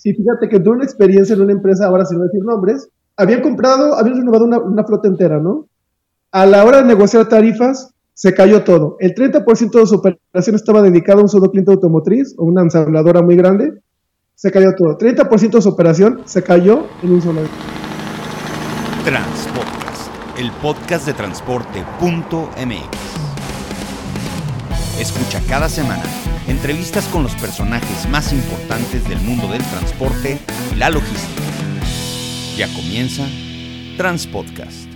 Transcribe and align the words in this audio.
Sí, 0.00 0.14
fíjate 0.14 0.48
que 0.48 0.60
tuve 0.60 0.76
una 0.76 0.84
experiencia 0.84 1.34
en 1.34 1.42
una 1.42 1.52
empresa, 1.52 1.84
ahora 1.84 2.06
sin 2.06 2.22
decir 2.22 2.42
nombres, 2.42 2.88
habían 3.18 3.42
comprado, 3.42 3.98
habían 3.98 4.16
renovado 4.16 4.46
una, 4.46 4.58
una 4.58 4.82
flota 4.82 5.08
entera, 5.08 5.38
¿no? 5.38 5.68
A 6.32 6.46
la 6.46 6.64
hora 6.64 6.78
de 6.78 6.84
negociar 6.84 7.28
tarifas, 7.28 7.92
se 8.14 8.32
cayó 8.32 8.64
todo. 8.64 8.96
El 8.98 9.14
30% 9.14 9.78
de 9.78 9.86
su 9.86 9.96
operación 9.96 10.56
estaba 10.56 10.80
dedicado 10.80 11.18
a 11.18 11.22
un 11.24 11.28
solo 11.28 11.50
cliente 11.50 11.72
automotriz 11.72 12.34
o 12.38 12.46
una 12.46 12.62
ensambladora 12.62 13.20
muy 13.20 13.36
grande. 13.36 13.74
Se 14.36 14.50
cayó 14.50 14.74
todo. 14.74 14.96
30% 14.96 15.50
de 15.50 15.60
su 15.60 15.68
operación 15.68 16.22
se 16.24 16.42
cayó 16.42 16.86
en 17.02 17.12
un 17.12 17.20
solo. 17.20 17.42
Transpodcast, 19.04 20.10
el 20.38 20.50
podcast 20.62 21.06
de 21.06 21.12
transporte.mx. 21.12 21.78
Escucha 24.98 25.42
cada 25.46 25.68
semana 25.68 26.04
entrevistas 26.50 27.06
con 27.06 27.22
los 27.22 27.34
personajes 27.36 28.08
más 28.08 28.32
importantes 28.32 29.08
del 29.08 29.20
mundo 29.20 29.48
del 29.48 29.62
transporte 29.62 30.38
y 30.72 30.76
la 30.76 30.90
logística. 30.90 31.42
Ya 32.56 32.66
comienza 32.74 33.24
Transpodcast. 33.96 34.90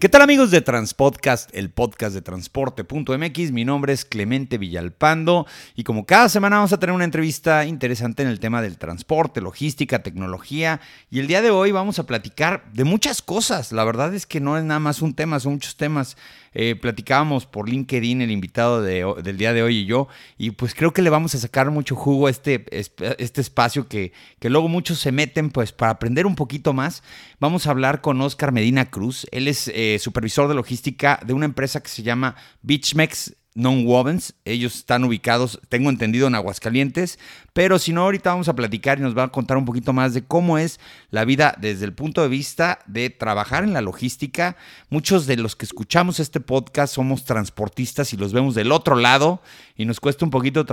¿Qué 0.00 0.08
tal 0.08 0.22
amigos 0.22 0.50
de 0.50 0.62
Transpodcast, 0.62 1.54
el 1.54 1.68
podcast 1.68 2.14
de 2.14 2.22
transporte.mx? 2.22 3.52
Mi 3.52 3.66
nombre 3.66 3.92
es 3.92 4.06
Clemente 4.06 4.56
Villalpando 4.56 5.46
y 5.74 5.84
como 5.84 6.06
cada 6.06 6.30
semana 6.30 6.56
vamos 6.56 6.72
a 6.72 6.78
tener 6.78 6.94
una 6.94 7.04
entrevista 7.04 7.66
interesante 7.66 8.22
en 8.22 8.30
el 8.30 8.40
tema 8.40 8.62
del 8.62 8.78
transporte, 8.78 9.42
logística, 9.42 10.02
tecnología 10.02 10.80
y 11.10 11.18
el 11.18 11.26
día 11.26 11.42
de 11.42 11.50
hoy 11.50 11.72
vamos 11.72 11.98
a 11.98 12.06
platicar 12.06 12.64
de 12.72 12.84
muchas 12.84 13.20
cosas. 13.20 13.72
La 13.72 13.84
verdad 13.84 14.14
es 14.14 14.24
que 14.24 14.40
no 14.40 14.56
es 14.56 14.64
nada 14.64 14.80
más 14.80 15.02
un 15.02 15.12
tema, 15.12 15.38
son 15.38 15.52
muchos 15.52 15.76
temas. 15.76 16.16
Eh, 16.52 16.74
platicábamos 16.74 17.46
por 17.46 17.68
LinkedIn 17.68 18.22
el 18.22 18.30
invitado 18.32 18.82
del 18.82 19.36
día 19.36 19.52
de 19.52 19.62
hoy 19.62 19.78
y 19.78 19.84
yo, 19.84 20.08
y 20.36 20.50
pues 20.50 20.74
creo 20.74 20.92
que 20.92 21.02
le 21.02 21.10
vamos 21.10 21.34
a 21.34 21.38
sacar 21.38 21.70
mucho 21.70 21.94
jugo 21.94 22.26
a 22.26 22.30
este, 22.30 22.64
este 22.70 23.40
espacio 23.40 23.86
que, 23.86 24.12
que 24.40 24.50
luego 24.50 24.68
muchos 24.68 24.98
se 24.98 25.12
meten 25.12 25.50
pues 25.50 25.72
para 25.72 25.92
aprender 25.92 26.26
un 26.26 26.34
poquito 26.34 26.72
más. 26.72 27.04
Vamos 27.38 27.66
a 27.66 27.70
hablar 27.70 28.00
con 28.00 28.20
Oscar 28.20 28.50
Medina 28.50 28.90
Cruz, 28.90 29.26
él 29.30 29.46
es 29.46 29.68
eh, 29.68 29.98
supervisor 30.00 30.48
de 30.48 30.54
logística 30.54 31.20
de 31.24 31.34
una 31.34 31.44
empresa 31.44 31.82
que 31.82 31.88
se 31.88 32.02
llama 32.02 32.34
Beachmex 32.62 33.36
Non-Wovens. 33.54 34.34
Ellos 34.44 34.76
están 34.76 35.04
ubicados, 35.04 35.60
tengo 35.68 35.90
entendido, 35.90 36.26
en 36.26 36.34
Aguascalientes. 36.34 37.18
Pero 37.52 37.78
si 37.78 37.92
no, 37.92 38.02
ahorita 38.02 38.30
vamos 38.30 38.48
a 38.48 38.54
platicar 38.54 38.98
y 38.98 39.02
nos 39.02 39.16
va 39.16 39.24
a 39.24 39.28
contar 39.28 39.56
un 39.56 39.64
poquito 39.64 39.92
más 39.92 40.14
de 40.14 40.22
cómo 40.22 40.58
es 40.58 40.78
la 41.10 41.24
vida 41.24 41.56
desde 41.60 41.84
el 41.84 41.92
punto 41.92 42.22
de 42.22 42.28
vista 42.28 42.78
de 42.86 43.10
trabajar 43.10 43.64
en 43.64 43.72
la 43.72 43.80
logística. 43.80 44.56
Muchos 44.88 45.26
de 45.26 45.36
los 45.36 45.56
que 45.56 45.64
escuchamos 45.64 46.20
este 46.20 46.40
podcast 46.40 46.94
somos 46.94 47.24
transportistas 47.24 48.12
y 48.12 48.16
los 48.16 48.32
vemos 48.32 48.54
del 48.54 48.72
otro 48.72 48.96
lado 48.96 49.42
y 49.76 49.84
nos 49.84 50.00
cuesta 50.00 50.24
un 50.24 50.30
poquito 50.30 50.64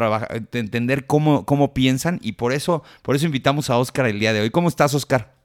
entender 0.52 1.08
cómo, 1.08 1.45
cómo 1.45 1.73
piensan 1.73 2.19
y 2.22 2.34
por 2.34 2.53
eso, 2.53 2.84
por 3.02 3.16
eso 3.16 3.25
invitamos 3.25 3.69
a 3.69 3.78
Oscar 3.78 4.06
el 4.08 4.19
día 4.19 4.34
de 4.34 4.41
hoy. 4.41 4.50
¿Cómo 4.50 4.69
estás, 4.69 4.94
Oscar? 4.94 5.37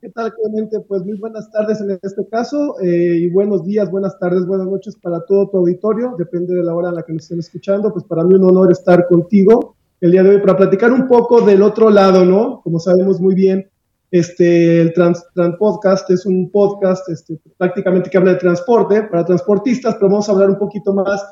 ¿Qué 0.00 0.10
tal, 0.10 0.32
Clemente? 0.32 0.78
Pues 0.78 1.04
muy 1.04 1.18
buenas 1.18 1.50
tardes 1.50 1.80
en 1.80 1.90
este 1.90 2.24
caso 2.28 2.76
eh, 2.80 3.16
y 3.18 3.30
buenos 3.30 3.64
días, 3.64 3.90
buenas 3.90 4.16
tardes, 4.20 4.46
buenas 4.46 4.68
noches 4.68 4.94
para 4.94 5.26
todo 5.26 5.48
tu 5.48 5.56
auditorio, 5.56 6.14
depende 6.16 6.54
de 6.54 6.62
la 6.62 6.72
hora 6.72 6.90
en 6.90 6.94
la 6.94 7.02
que 7.02 7.12
nos 7.12 7.24
estén 7.24 7.40
escuchando, 7.40 7.92
pues 7.92 8.04
para 8.04 8.22
mí 8.22 8.36
un 8.36 8.44
honor 8.44 8.70
estar 8.70 9.08
contigo 9.08 9.74
el 10.00 10.12
día 10.12 10.22
de 10.22 10.30
hoy 10.30 10.38
para 10.38 10.56
platicar 10.56 10.92
un 10.92 11.08
poco 11.08 11.40
del 11.40 11.62
otro 11.62 11.90
lado, 11.90 12.24
¿no? 12.24 12.60
Como 12.62 12.78
sabemos 12.78 13.20
muy 13.20 13.34
bien, 13.34 13.68
este, 14.12 14.80
el 14.80 14.92
Trans, 14.92 15.26
Podcast 15.58 16.08
es 16.10 16.24
un 16.26 16.48
podcast 16.52 17.08
este, 17.08 17.40
prácticamente 17.56 18.08
que 18.08 18.18
habla 18.18 18.34
de 18.34 18.38
transporte 18.38 19.02
para 19.02 19.24
transportistas, 19.24 19.96
pero 19.96 20.10
vamos 20.10 20.28
a 20.28 20.32
hablar 20.32 20.50
un 20.50 20.58
poquito 20.58 20.94
más 20.94 21.24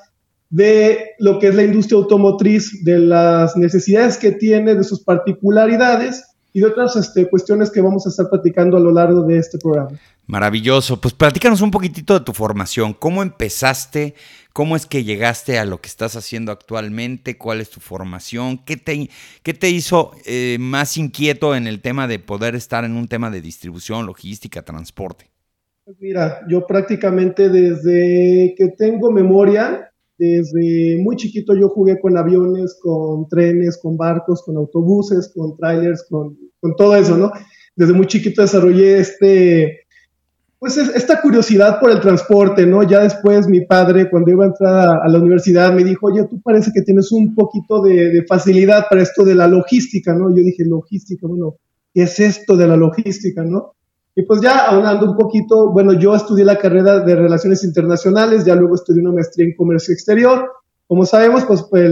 de 0.51 1.11
lo 1.21 1.39
que 1.39 1.49
es 1.49 1.55
la 1.55 1.63
industria 1.63 1.99
automotriz, 1.99 2.83
de 2.85 2.99
las 2.99 3.57
necesidades 3.57 4.17
que 4.17 4.33
tiene, 4.33 4.75
de 4.75 4.83
sus 4.83 5.05
particularidades 5.05 6.36
y 6.57 6.61
de 6.61 6.69
otras 6.69 6.97
este, 6.97 7.29
cuestiones 7.29 7.71
que 7.71 7.83
vamos 7.83 8.07
a 8.07 8.09
estar 8.09 8.31
platicando 8.31 8.79
a 8.79 8.81
lo 8.81 8.91
largo 8.91 9.25
de 9.25 9.37
este 9.37 9.59
programa. 9.59 9.91
Maravilloso. 10.27 10.99
Pues 10.99 11.13
platícanos 11.13 11.61
un 11.61 11.71
poquitito 11.71 12.19
de 12.19 12.25
tu 12.25 12.33
formación. 12.33 12.95
¿Cómo 12.95 13.23
empezaste? 13.23 14.15
¿Cómo 14.55 14.75
es 14.75 14.87
que 14.87 15.05
llegaste 15.05 15.59
a 15.59 15.67
lo 15.67 15.83
que 15.83 15.89
estás 15.89 16.17
haciendo 16.17 16.53
actualmente? 16.53 17.37
¿Cuál 17.37 17.61
es 17.61 17.69
tu 17.69 17.81
formación? 17.81 18.57
¿Qué 18.65 18.79
te, 18.79 19.11
qué 19.43 19.53
te 19.53 19.69
hizo 19.69 20.13
eh, 20.25 20.57
más 20.59 20.97
inquieto 20.97 21.55
en 21.55 21.67
el 21.67 21.83
tema 21.83 22.09
de 22.09 22.21
poder 22.21 22.55
estar 22.55 22.87
en 22.87 22.97
un 22.97 23.07
tema 23.07 23.31
de 23.31 23.43
distribución, 23.43 24.07
logística, 24.07 24.63
transporte? 24.63 25.29
Pues 25.85 25.99
mira, 26.01 26.41
yo 26.49 26.67
prácticamente 26.67 27.51
desde 27.51 28.55
que 28.57 28.69
tengo 28.79 29.11
memoria, 29.13 29.93
desde 30.19 30.99
muy 31.03 31.17
chiquito 31.17 31.55
yo 31.55 31.69
jugué 31.69 32.01
con 32.01 32.17
aviones, 32.17 32.79
con 32.81 33.29
trenes, 33.29 33.79
con 33.81 33.97
barcos, 33.97 34.43
con 34.45 34.57
autobuses, 34.57 35.33
con 35.35 35.57
trailers, 35.57 36.07
con 36.09 36.37
todo 36.77 36.97
eso, 36.97 37.17
¿no? 37.17 37.33
Desde 37.77 37.93
muy 37.93 38.07
chiquito 38.07 38.43
desarrollé 38.43 38.99
este, 38.99 39.87
pues 40.59 40.79
esta 40.79 41.21
curiosidad 41.21 41.79
por 41.79 41.91
el 41.91 42.01
transporte, 42.01 42.67
¿no? 42.67 42.83
Ya 42.83 43.01
después 43.01 43.47
mi 43.47 43.67
padre, 43.67 44.09
cuando 44.11 44.31
iba 44.31 44.45
a 44.45 44.49
entrar 44.49 44.99
a, 45.03 45.09
la 45.09 45.19
universidad, 45.19 45.73
me 45.73 45.85
dijo, 45.85 46.07
oye, 46.07 46.25
tú 46.29 46.41
parece 46.41 46.73
que 46.75 46.83
tienes 46.83 47.13
un 47.13 47.35
poquito 47.35 47.83
de, 47.83 48.25
facilidad 48.27 48.87
para 48.89 49.03
esto 49.03 49.25
de 49.25 49.35
la 49.35 49.47
logística, 49.47 50.15
¿no? 50.15 50.31
Yo 50.31 50.43
dije, 50.43 50.65
logística, 50.65 51.27
bueno, 51.27 51.57
¿qué 51.93 52.03
es 52.03 52.19
esto 52.19 52.57
de 52.57 52.67
la 52.67 52.77
logística, 52.77 53.45
¿no? 53.45 53.76
Y 54.19 54.23
pues 54.23 54.41
ya 54.41 54.71
hablando 54.71 55.11
un 55.11 55.17
poquito, 55.17 55.71
bueno, 55.71 55.93
yo 55.93 56.17
estudié 56.17 56.43
la 56.43 56.57
carrera 56.57 57.01
de 57.01 57.15
Relaciones 57.15 57.63
Internacionales, 57.63 58.47
ya 58.47 58.55
luego 58.55 58.75
estudié 58.75 59.03
una 59.03 59.13
maestría 59.13 59.47
en 59.47 59.55
Comercio 59.55 59.93
Exterior. 59.93 60.53
Como 60.87 61.05
sabemos, 61.05 61.45
pues, 61.45 61.67
pues 61.69 61.91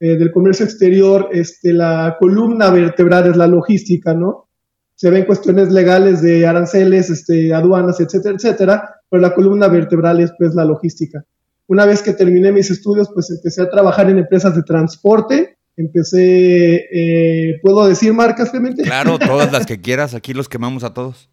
eh, 0.00 0.16
del 0.16 0.32
comercio 0.32 0.64
exterior, 0.64 1.28
este, 1.30 1.74
la 1.74 2.16
columna 2.18 2.70
vertebral 2.70 3.30
es 3.30 3.36
la 3.36 3.46
logística, 3.46 4.14
¿no? 4.14 4.48
Se 4.94 5.10
ven 5.10 5.26
cuestiones 5.26 5.70
legales 5.70 6.22
de 6.22 6.46
aranceles, 6.46 7.10
este, 7.10 7.52
aduanas, 7.52 8.00
etcétera, 8.00 8.34
etcétera, 8.34 8.90
pero 9.10 9.20
la 9.20 9.34
columna 9.34 9.68
vertebral 9.68 10.20
es 10.20 10.32
pues 10.38 10.54
la 10.54 10.64
logística. 10.64 11.22
Una 11.66 11.84
vez 11.84 12.02
que 12.02 12.14
terminé 12.14 12.50
mis 12.50 12.70
estudios, 12.70 13.10
pues 13.12 13.30
empecé 13.30 13.60
a 13.60 13.68
trabajar 13.68 14.08
en 14.08 14.18
empresas 14.18 14.56
de 14.56 14.62
transporte, 14.62 15.58
empecé, 15.76 16.86
eh, 16.90 17.60
¿puedo 17.62 17.86
decir 17.86 18.14
marcas, 18.14 18.50
Clemente? 18.50 18.84
Claro, 18.84 19.18
todas 19.18 19.52
las 19.52 19.66
que 19.66 19.82
quieras, 19.82 20.14
aquí 20.14 20.32
los 20.32 20.48
quemamos 20.48 20.82
a 20.82 20.94
todos. 20.94 21.28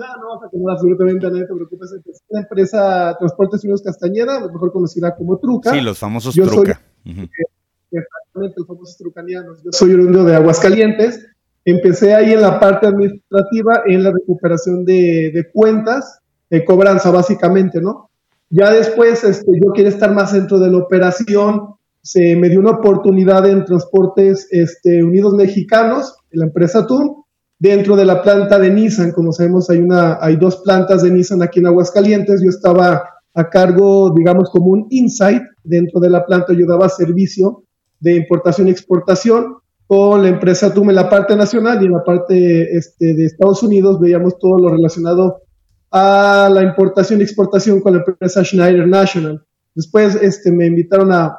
No, 0.00 0.06
no 0.16 0.34
vas 0.34 0.48
a 0.48 0.50
quemar 0.50 0.72
absolutamente 0.74 1.26
a 1.26 1.30
nadie, 1.30 1.46
te 1.46 1.54
preocupes. 1.54 1.92
Empecé 1.92 2.22
la 2.30 2.40
empresa 2.40 3.16
Transportes 3.18 3.62
Unidos 3.64 3.82
Castañeda, 3.82 4.40
mejor 4.50 4.72
conocida 4.72 5.14
como 5.14 5.38
Truca. 5.38 5.72
Sí, 5.72 5.80
los 5.82 5.98
famosos 5.98 6.34
Truca. 6.34 6.80
Exactamente, 7.04 8.54
el 8.56 8.66
famoso 8.66 8.96
trucanianos. 8.98 9.62
Yo 9.62 9.72
soy 9.72 9.92
oriundo 9.92 10.24
de 10.24 10.36
Aguascalientes. 10.36 11.26
Empecé 11.64 12.14
ahí 12.14 12.32
en 12.32 12.40
la 12.40 12.58
parte 12.58 12.86
administrativa, 12.86 13.82
en 13.86 14.02
la 14.02 14.10
recuperación 14.12 14.84
de, 14.86 15.50
cuentas, 15.52 16.20
de 16.48 16.64
cobranza 16.64 17.10
básicamente, 17.10 17.80
¿no? 17.82 18.10
Ya 18.48 18.72
después 18.72 19.22
este, 19.22 19.52
yo 19.62 19.72
quería 19.72 19.90
estar 19.90 20.12
más 20.12 20.32
dentro 20.32 20.58
de 20.58 20.70
la 20.70 20.78
operación, 20.78 21.74
se 22.02 22.34
me 22.36 22.48
dio 22.48 22.60
una 22.60 22.70
oportunidad 22.70 23.46
en 23.46 23.64
Transportes 23.64 24.48
este, 24.50 25.02
Unidos 25.02 25.34
Mexicanos, 25.34 26.16
en 26.30 26.40
la 26.40 26.46
empresa 26.46 26.86
TUM, 26.86 27.19
dentro 27.60 27.94
de 27.94 28.04
la 28.04 28.22
planta 28.22 28.58
de 28.58 28.70
Nissan. 28.70 29.12
Como 29.12 29.30
sabemos, 29.32 29.70
hay, 29.70 29.78
una, 29.78 30.18
hay 30.20 30.34
dos 30.34 30.56
plantas 30.56 31.02
de 31.02 31.12
Nissan 31.12 31.42
aquí 31.42 31.60
en 31.60 31.66
Aguascalientes. 31.66 32.42
Yo 32.42 32.50
estaba 32.50 33.04
a 33.34 33.48
cargo, 33.48 34.12
digamos, 34.16 34.50
como 34.50 34.72
un 34.72 34.86
insight 34.90 35.42
dentro 35.62 36.00
de 36.00 36.10
la 36.10 36.26
planta, 36.26 36.52
yo 36.52 36.66
daba 36.66 36.88
servicio 36.88 37.62
de 38.00 38.16
importación 38.16 38.66
y 38.66 38.72
exportación 38.72 39.56
con 39.86 40.22
la 40.22 40.30
empresa 40.30 40.72
TUM 40.72 40.90
en 40.90 40.96
la 40.96 41.08
parte 41.08 41.36
nacional 41.36 41.82
y 41.82 41.86
en 41.86 41.92
la 41.92 42.02
parte 42.02 42.76
este, 42.76 43.14
de 43.14 43.26
Estados 43.26 43.62
Unidos 43.62 44.00
veíamos 44.00 44.38
todo 44.38 44.58
lo 44.58 44.70
relacionado 44.70 45.42
a 45.90 46.48
la 46.52 46.62
importación 46.62 47.20
y 47.20 47.24
exportación 47.24 47.80
con 47.80 47.94
la 47.94 48.04
empresa 48.04 48.44
Schneider 48.44 48.86
National. 48.86 49.44
Después 49.74 50.16
este, 50.16 50.50
me 50.50 50.66
invitaron 50.66 51.12
a, 51.12 51.36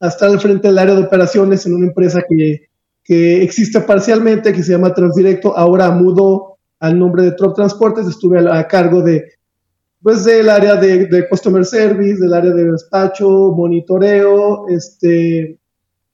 a 0.00 0.08
estar 0.08 0.30
al 0.30 0.40
frente 0.40 0.68
del 0.68 0.78
área 0.78 0.94
de 0.94 1.02
operaciones 1.02 1.66
en 1.66 1.74
una 1.74 1.86
empresa 1.86 2.22
que, 2.28 2.69
que 3.10 3.42
existe 3.42 3.80
parcialmente, 3.80 4.52
que 4.52 4.62
se 4.62 4.70
llama 4.70 4.94
Transdirecto, 4.94 5.58
ahora 5.58 5.90
mudó 5.90 6.58
al 6.78 6.96
nombre 6.96 7.24
de 7.24 7.32
Trop 7.32 7.56
Transportes, 7.56 8.06
estuve 8.06 8.38
a 8.48 8.68
cargo 8.68 9.02
de 9.02 9.24
pues 10.00 10.22
del 10.22 10.48
área 10.48 10.76
de, 10.76 11.26
customer 11.28 11.64
service, 11.64 12.20
del 12.20 12.32
área 12.32 12.52
de 12.52 12.70
despacho, 12.70 13.28
monitoreo, 13.50 14.68
este, 14.68 15.58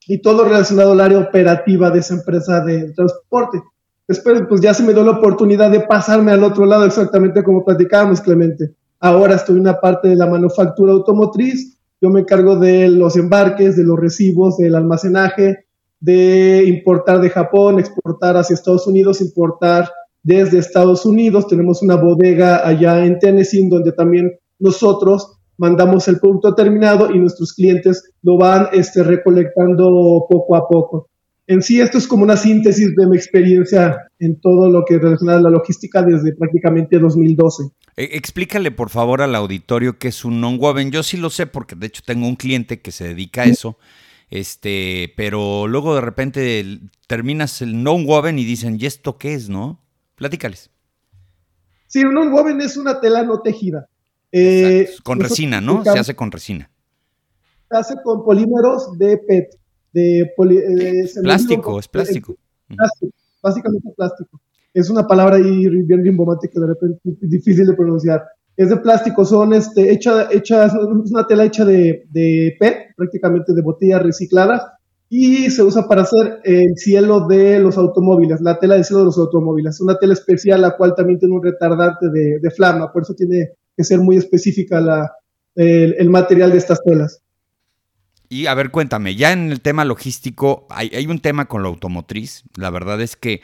y 0.07 0.23
todo 0.23 0.45
relacionado 0.45 0.93
al 0.93 1.03
área 1.03 1.19
operativa 1.19 1.91
de 1.91 1.99
esa 1.99 2.15
empresa 2.15 2.65
de 2.65 2.91
transporte. 2.95 3.63
Después, 4.09 4.45
pues 4.49 4.63
ya 4.63 4.73
se 4.73 4.83
me 4.83 4.95
dio 4.95 5.05
la 5.05 5.19
oportunidad 5.19 5.71
de 5.71 5.81
pasarme 5.81 6.33
al 6.33 6.45
otro 6.45 6.65
lado, 6.65 6.87
exactamente 6.87 7.45
como 7.45 7.63
platicábamos, 7.63 8.23
Clemente. 8.23 8.71
Ahora 9.01 9.35
estoy 9.35 9.57
en 9.57 9.61
una 9.61 9.79
parte 9.79 10.09
de 10.09 10.17
la 10.17 10.29
manufactura 10.29 10.95
automotriz, 10.95 11.77
yo 12.01 12.09
me 12.09 12.21
encargo 12.21 12.57
de 12.57 12.89
los 12.89 13.17
embarques, 13.17 13.77
de 13.77 13.85
los 13.85 14.01
recibos, 14.01 14.57
del 14.57 14.77
almacenaje, 14.77 15.66
de 16.01 16.65
importar 16.67 17.21
de 17.21 17.31
Japón, 17.31 17.79
exportar 17.79 18.37
hacia 18.37 18.55
Estados 18.55 18.87
Unidos, 18.87 19.21
importar 19.21 19.91
desde 20.23 20.59
Estados 20.59 21.07
Unidos. 21.07 21.47
Tenemos 21.47 21.83
una 21.83 21.97
bodega 21.97 22.67
allá 22.67 23.05
en 23.05 23.19
Tennessee 23.19 23.69
donde 23.69 23.93
también 23.93 24.33
nosotros 24.59 25.39
mandamos 25.59 26.07
el 26.09 26.19
producto 26.19 26.55
terminado 26.55 27.11
y 27.15 27.19
nuestros 27.19 27.55
clientes 27.55 28.13
lo 28.23 28.37
van 28.37 28.69
este, 28.73 29.03
recolectando 29.03 30.27
poco 30.29 30.57
a 30.57 30.69
poco. 30.69 31.09
En 31.49 31.63
sí, 31.63 31.81
esto 31.81 31.97
es 31.99 32.09
como 32.09 32.25
una 32.25 32.37
síntesis 32.37 32.95
de 32.97 33.07
mi 33.07 33.17
experiencia 33.17 33.97
en 34.19 34.41
todo 34.41 34.69
lo 34.69 34.85
que 34.85 34.99
relaciona 34.99 35.37
a 35.37 35.41
la 35.41 35.51
logística 35.51 36.03
desde 36.03 36.35
prácticamente 36.35 36.99
2012. 36.99 37.71
E, 37.97 38.17
explícale, 38.17 38.73
por 38.73 38.91
favor, 38.91 39.23
al 39.23 39.37
auditorio 39.37 39.97
qué 39.97 40.09
es 40.09 40.25
un 40.25 40.41
non-woven. 40.41 40.91
Yo 40.91 41.05
sí 41.05 41.17
lo 41.17 41.31
sé 41.31 41.47
porque, 41.47 41.77
de 41.77 41.87
hecho, 41.87 42.03
tengo 42.05 42.27
un 42.27 42.35
cliente 42.35 42.81
que 42.81 42.91
se 42.91 43.05
dedica 43.05 43.43
a 43.43 43.45
eso. 43.45 43.79
Este, 44.31 45.13
pero 45.17 45.69
luego 45.69 45.95
de 45.95 46.01
repente 46.01 46.81
terminas 47.07 47.63
el 47.63 47.83
non-woven 47.83 48.39
y 48.39 48.45
dicen, 48.45 48.77
¿y 48.81 48.87
esto 48.87 49.19
qué 49.19 49.35
es, 49.35 49.49
no? 49.49 49.81
Platícales. 50.17 50.71
Sí, 51.87 52.05
un 52.05 52.15
non-woven 52.15 52.61
es 52.61 52.77
una 52.77 53.01
tela 53.01 53.23
no 53.23 53.41
tejida. 53.41 53.89
Eh, 54.33 54.89
con 55.05 55.21
resina, 55.21 55.61
¿no? 55.61 55.85
Se 55.85 55.99
hace 55.99 56.17
con 56.17 56.33
resina. 56.33 56.71
Se 57.71 57.77
hace 57.77 57.95
con 58.03 58.25
polímeros 58.25 58.99
de 58.99 59.19
PET 59.19 59.57
de, 59.93 60.33
plástico, 61.23 61.79
es 61.79 61.89
plástico. 61.89 62.37
Básicamente 63.43 63.91
plástico. 63.97 64.41
Es 64.75 64.91
una 64.91 65.07
palabra 65.07 65.37
ahí 65.37 65.67
bien 65.85 66.05
rimbomática, 66.05 66.61
de 66.61 66.67
repente 66.67 67.01
difícil 67.23 67.67
de 67.67 67.75
pronunciar. 67.75 68.23
Es 68.57 68.71
de 68.71 68.77
plástico, 68.79 69.25
son 69.25 69.53
este, 69.53 69.93
hecha, 69.93 70.29
hecha, 70.31 70.67
es 70.67 70.73
una 70.75 71.27
tela 71.27 71.45
hecha 71.45 71.65
de, 71.65 72.05
de 72.11 72.57
PET, 72.59 72.95
prácticamente 72.97 73.53
de 73.53 73.63
botella 73.63 73.99
reciclada, 73.99 74.79
y 75.09 75.51
se 75.51 75.63
usa 75.63 75.87
para 75.87 76.03
hacer 76.03 76.41
el 76.45 76.77
cielo 76.77 77.27
de 77.29 77.61
los 77.61 77.77
automóviles, 77.77 78.41
la 78.41 78.59
tela 78.59 78.77
de 78.77 78.85
cielo 78.85 79.01
de 79.01 79.07
los 79.07 79.19
automóviles. 79.19 79.75
Es 79.75 79.81
una 79.81 79.99
tela 79.99 80.15
especial, 80.15 80.63
la 80.63 80.77
cual 80.77 80.95
también 80.97 81.19
tiene 81.19 81.35
un 81.35 81.45
retardante 81.45 82.09
de, 82.11 82.39
de 82.41 82.51
flama, 82.51 82.93
por 82.93 83.03
eso 83.03 83.15
tiene 83.15 83.51
que 83.77 83.85
ser 83.85 84.01
muy 84.01 84.17
específica 84.17 84.81
la, 84.81 85.13
el 85.55 86.11
material 86.11 86.53
de 86.53 86.59
estas 86.59 86.83
telas. 86.83 87.23
Y 88.29 88.47
a 88.47 88.55
ver, 88.55 88.71
cuéntame, 88.71 89.15
ya 89.15 89.33
en 89.33 89.53
el 89.53 89.61
tema 89.61 89.85
logístico, 89.85 90.67
hay, 90.71 91.07
un 91.07 91.21
tema 91.21 91.47
con 91.47 91.63
la 91.63 91.69
automotriz. 91.69 92.43
La 92.57 92.71
verdad 92.71 93.01
es 93.01 93.17
que 93.17 93.41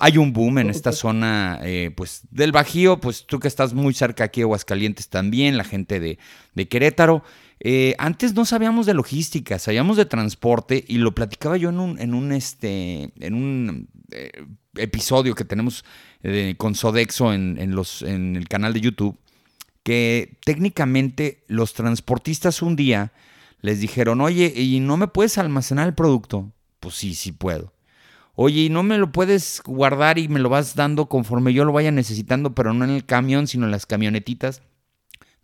hay 0.00 0.16
un 0.16 0.32
boom 0.32 0.58
en 0.58 0.70
esta 0.70 0.92
zona, 0.92 1.60
eh, 1.62 1.92
pues, 1.94 2.22
del 2.30 2.52
Bajío, 2.52 3.00
pues 3.00 3.26
tú 3.26 3.38
que 3.38 3.48
estás 3.48 3.74
muy 3.74 3.92
cerca 3.92 4.24
aquí 4.24 4.40
Aguascalientes 4.40 5.10
también, 5.10 5.58
la 5.58 5.64
gente 5.64 6.00
de, 6.00 6.18
Querétaro. 6.68 7.22
Eh, 7.60 7.94
antes 7.98 8.32
no 8.32 8.46
sabíamos 8.46 8.86
de 8.86 8.94
logística, 8.94 9.58
sabíamos 9.58 9.98
de 9.98 10.06
transporte 10.06 10.82
y 10.88 10.96
lo 10.96 11.14
platicaba 11.14 11.58
yo 11.58 11.68
en 11.68 11.78
un, 11.78 12.00
en 12.00 12.14
un, 12.14 12.32
este, 12.32 13.12
en 13.20 13.34
un 13.34 13.88
eh, 14.10 14.30
episodio 14.76 15.34
que 15.34 15.44
tenemos 15.44 15.84
con 16.56 16.74
Sodexo 16.74 17.32
en, 17.32 17.58
en, 17.58 17.74
los, 17.74 18.02
en 18.02 18.36
el 18.36 18.48
canal 18.48 18.72
de 18.72 18.80
YouTube, 18.80 19.18
que 19.82 20.38
técnicamente 20.44 21.44
los 21.46 21.74
transportistas 21.74 22.62
un 22.62 22.76
día 22.76 23.12
les 23.60 23.80
dijeron, 23.80 24.22
oye, 24.22 24.52
¿y 24.54 24.80
no 24.80 24.96
me 24.96 25.08
puedes 25.08 25.36
almacenar 25.36 25.86
el 25.86 25.94
producto? 25.94 26.50
Pues 26.78 26.94
sí, 26.94 27.14
sí 27.14 27.32
puedo. 27.32 27.72
Oye, 28.34 28.62
¿y 28.62 28.68
no 28.68 28.82
me 28.82 28.98
lo 28.98 29.12
puedes 29.12 29.62
guardar 29.64 30.18
y 30.18 30.28
me 30.28 30.40
lo 30.40 30.48
vas 30.48 30.74
dando 30.74 31.08
conforme 31.08 31.52
yo 31.52 31.64
lo 31.64 31.72
vaya 31.72 31.90
necesitando, 31.90 32.54
pero 32.54 32.72
no 32.72 32.84
en 32.84 32.90
el 32.90 33.04
camión, 33.04 33.46
sino 33.46 33.66
en 33.66 33.70
las 33.70 33.86
camionetitas? 33.86 34.62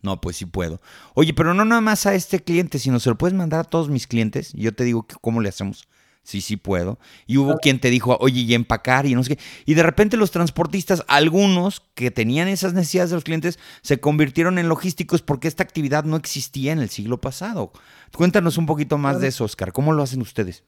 No, 0.01 0.21
pues 0.21 0.37
sí 0.37 0.45
puedo. 0.45 0.79
Oye, 1.15 1.33
pero 1.33 1.53
no 1.53 1.65
nada 1.65 1.81
más 1.81 2.05
a 2.05 2.15
este 2.15 2.39
cliente, 2.41 2.79
sino 2.79 2.99
se 2.99 3.09
lo 3.09 3.17
puedes 3.17 3.35
mandar 3.35 3.61
a 3.61 3.63
todos 3.63 3.89
mis 3.89 4.07
clientes. 4.07 4.53
Y 4.53 4.61
yo 4.61 4.73
te 4.73 4.83
digo, 4.83 5.05
¿cómo 5.21 5.41
le 5.41 5.49
hacemos? 5.49 5.87
Sí, 6.27 6.41
sí 6.41 6.57
puedo. 6.57 6.99
Y 7.25 7.37
hubo 7.37 7.57
quien 7.57 7.79
te 7.79 7.89
dijo, 7.89 8.17
oye, 8.19 8.41
y 8.41 8.53
empacar 8.53 9.05
y 9.05 9.15
no 9.15 9.23
sé 9.23 9.37
qué. 9.37 9.43
Y 9.65 9.75
de 9.75 9.83
repente 9.83 10.17
los 10.17 10.31
transportistas, 10.31 11.03
algunos 11.07 11.83
que 11.95 12.11
tenían 12.11 12.49
esas 12.49 12.73
necesidades 12.73 13.11
de 13.11 13.15
los 13.15 13.23
clientes, 13.23 13.59
se 13.81 14.01
convirtieron 14.01 14.59
en 14.59 14.67
logísticos 14.67 15.21
porque 15.21 15.47
esta 15.47 15.63
actividad 15.63 16.03
no 16.03 16.17
existía 16.17 16.73
en 16.73 16.79
el 16.79 16.89
siglo 16.89 17.21
pasado. 17.21 17.71
Cuéntanos 18.13 18.57
un 18.57 18.65
poquito 18.65 18.97
más 18.97 19.21
de 19.21 19.29
eso, 19.29 19.45
Oscar. 19.45 19.71
¿Cómo 19.71 19.93
lo 19.93 20.03
hacen 20.03 20.21
ustedes? 20.21 20.65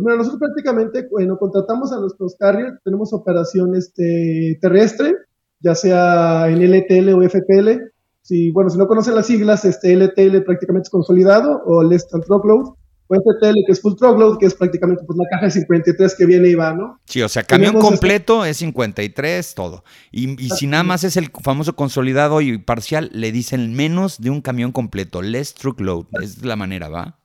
Bueno, 0.00 0.18
nosotros 0.18 0.38
prácticamente, 0.38 1.08
bueno, 1.10 1.36
contratamos 1.38 1.92
a 1.92 1.98
nuestros 1.98 2.36
carriers, 2.38 2.78
tenemos 2.84 3.12
operación 3.12 3.74
este, 3.74 4.56
terrestre, 4.60 5.14
ya 5.60 5.74
sea 5.74 6.48
en 6.48 6.62
LTL 6.62 7.14
o 7.14 7.28
FTL. 7.28 7.82
Si, 8.22 8.52
bueno, 8.52 8.70
si 8.70 8.78
no 8.78 8.86
conocen 8.86 9.16
las 9.16 9.26
siglas, 9.26 9.64
este 9.64 9.96
LTL 9.96 10.44
prácticamente 10.44 10.86
es 10.86 10.90
consolidado 10.90 11.62
o 11.64 11.82
Less 11.82 12.08
Than 12.08 12.20
Truckload 12.20 12.74
o 13.08 13.14
FTL, 13.14 13.54
que 13.66 13.72
es 13.72 13.80
full 13.80 13.94
truckload, 13.94 14.38
que 14.38 14.46
es 14.46 14.54
prácticamente 14.54 15.02
pues, 15.04 15.18
la 15.18 15.24
caja 15.30 15.46
de 15.46 15.50
53 15.50 16.14
que 16.14 16.26
viene 16.26 16.48
y 16.48 16.54
va, 16.54 16.74
¿no? 16.74 17.00
Sí, 17.06 17.22
o 17.22 17.28
sea, 17.28 17.42
camión 17.42 17.74
completo 17.80 18.44
es 18.44 18.58
53, 18.58 19.54
todo. 19.54 19.82
Y, 20.12 20.40
y 20.40 20.50
si 20.50 20.66
nada 20.66 20.84
más 20.84 21.04
es 21.04 21.16
el 21.16 21.30
famoso 21.42 21.74
consolidado 21.74 22.40
y 22.40 22.58
parcial, 22.58 23.10
le 23.12 23.32
dicen 23.32 23.74
menos 23.74 24.20
de 24.20 24.30
un 24.30 24.42
camión 24.42 24.72
completo, 24.72 25.22
less 25.22 25.54
truckload, 25.54 26.06
es 26.22 26.44
la 26.44 26.54
manera, 26.54 26.88
¿va? 26.88 27.17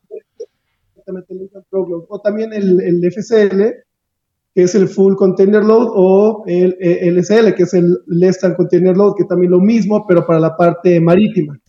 O 2.09 2.21
también 2.21 2.53
el, 2.53 2.81
el 2.81 3.11
FCL, 3.11 3.61
que 4.55 4.63
es 4.63 4.75
el 4.75 4.87
full 4.87 5.15
container 5.15 5.63
load, 5.63 5.87
o 5.93 6.43
el, 6.47 6.77
el 6.79 7.17
LSL, 7.17 7.55
que 7.55 7.63
es 7.63 7.73
el 7.73 7.97
less 8.07 8.39
than 8.39 8.55
container 8.55 8.95
load, 8.95 9.15
que 9.17 9.25
también 9.25 9.51
lo 9.51 9.59
mismo, 9.59 10.05
pero 10.07 10.25
para 10.25 10.39
la 10.39 10.55
parte 10.55 10.99
marítima. 10.99 11.59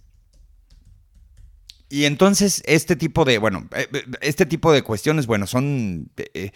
Y 1.95 2.07
entonces 2.07 2.61
este 2.67 2.97
tipo 2.97 3.25
de, 3.25 3.39
bueno, 3.39 3.69
eh, 3.77 3.87
eh, 3.93 4.03
este 4.21 4.47
tipo 4.47 4.73
de 4.73 4.83
cuestiones, 4.83 5.29
bueno, 5.29 5.47
son, 5.47 6.11
eh, 6.17 6.51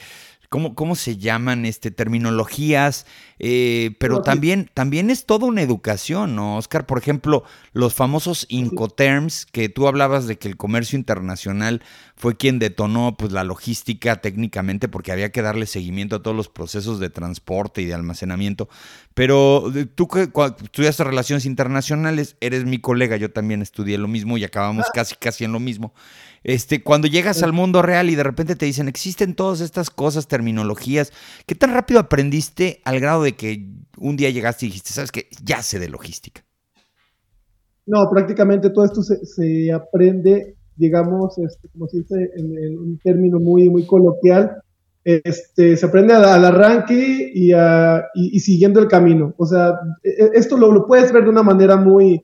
¿cómo, 0.48 0.74
¿cómo, 0.74 0.96
se 0.96 1.16
llaman? 1.16 1.64
Este, 1.64 1.92
terminologías 1.92 3.06
eh, 3.38 3.94
pero 3.98 4.22
también, 4.22 4.70
también 4.74 5.10
es 5.10 5.26
toda 5.26 5.46
una 5.46 5.62
educación, 5.62 6.34
¿no, 6.34 6.56
Oscar? 6.56 6.86
Por 6.86 6.98
ejemplo, 6.98 7.44
los 7.72 7.94
famosos 7.94 8.46
Incoterms, 8.48 9.46
que 9.46 9.68
tú 9.68 9.86
hablabas 9.86 10.26
de 10.26 10.38
que 10.38 10.48
el 10.48 10.56
comercio 10.56 10.98
internacional 10.98 11.82
fue 12.16 12.36
quien 12.36 12.58
detonó 12.58 13.16
pues, 13.16 13.30
la 13.30 13.44
logística 13.44 14.16
técnicamente 14.16 14.88
porque 14.88 15.12
había 15.12 15.30
que 15.30 15.42
darle 15.42 15.66
seguimiento 15.66 16.16
a 16.16 16.22
todos 16.22 16.36
los 16.36 16.48
procesos 16.48 16.98
de 16.98 17.10
transporte 17.10 17.80
y 17.80 17.86
de 17.86 17.94
almacenamiento. 17.94 18.68
Pero 19.14 19.72
eh, 19.74 19.86
tú 19.86 20.08
que 20.08 20.22
estudiaste 20.22 21.04
relaciones 21.04 21.46
internacionales, 21.46 22.36
eres 22.40 22.64
mi 22.64 22.78
colega, 22.78 23.16
yo 23.16 23.30
también 23.30 23.62
estudié 23.62 23.98
lo 23.98 24.08
mismo 24.08 24.36
y 24.36 24.44
acabamos 24.44 24.86
ah. 24.88 24.92
casi, 24.92 25.14
casi 25.14 25.44
en 25.44 25.52
lo 25.52 25.60
mismo. 25.60 25.94
Este, 26.44 26.82
cuando 26.82 27.08
llegas 27.08 27.42
al 27.42 27.52
mundo 27.52 27.82
real 27.82 28.10
y 28.10 28.14
de 28.14 28.22
repente 28.22 28.56
te 28.56 28.66
dicen, 28.66 28.88
existen 28.88 29.34
todas 29.34 29.60
estas 29.60 29.90
cosas, 29.90 30.28
terminologías, 30.28 31.12
¿qué 31.46 31.54
tan 31.54 31.72
rápido 31.72 32.00
aprendiste 32.00 32.80
al 32.84 33.00
grado 33.00 33.22
de 33.22 33.27
que 33.32 33.68
un 33.98 34.16
día 34.16 34.30
llegaste 34.30 34.66
y 34.66 34.68
dijiste, 34.68 34.90
sabes 34.90 35.12
que 35.12 35.28
ya 35.42 35.62
sé 35.62 35.78
de 35.78 35.88
logística? 35.88 36.44
No, 37.86 38.08
prácticamente 38.10 38.70
todo 38.70 38.84
esto 38.84 39.02
se, 39.02 39.72
aprende, 39.72 40.56
digamos, 40.76 41.38
este, 41.38 41.68
como 41.68 41.88
se 41.88 42.00
dice 42.00 42.30
en, 42.36 42.78
un 42.78 42.98
término 42.98 43.40
muy, 43.40 43.70
muy 43.70 43.86
coloquial, 43.86 44.62
este, 45.04 45.76
se 45.76 45.86
aprende 45.86 46.12
al, 46.12 46.44
arranque 46.44 47.32
y, 47.34 47.52
y, 48.14 48.40
siguiendo 48.40 48.78
el 48.80 48.88
camino. 48.88 49.32
O 49.38 49.46
sea, 49.46 49.72
e, 50.02 50.10
e, 50.10 50.30
esto 50.34 50.58
lo, 50.58 50.86
puedes 50.86 51.10
ver 51.12 51.24
de 51.24 51.30
una 51.30 51.42
manera 51.42 51.76
muy, 51.76 52.22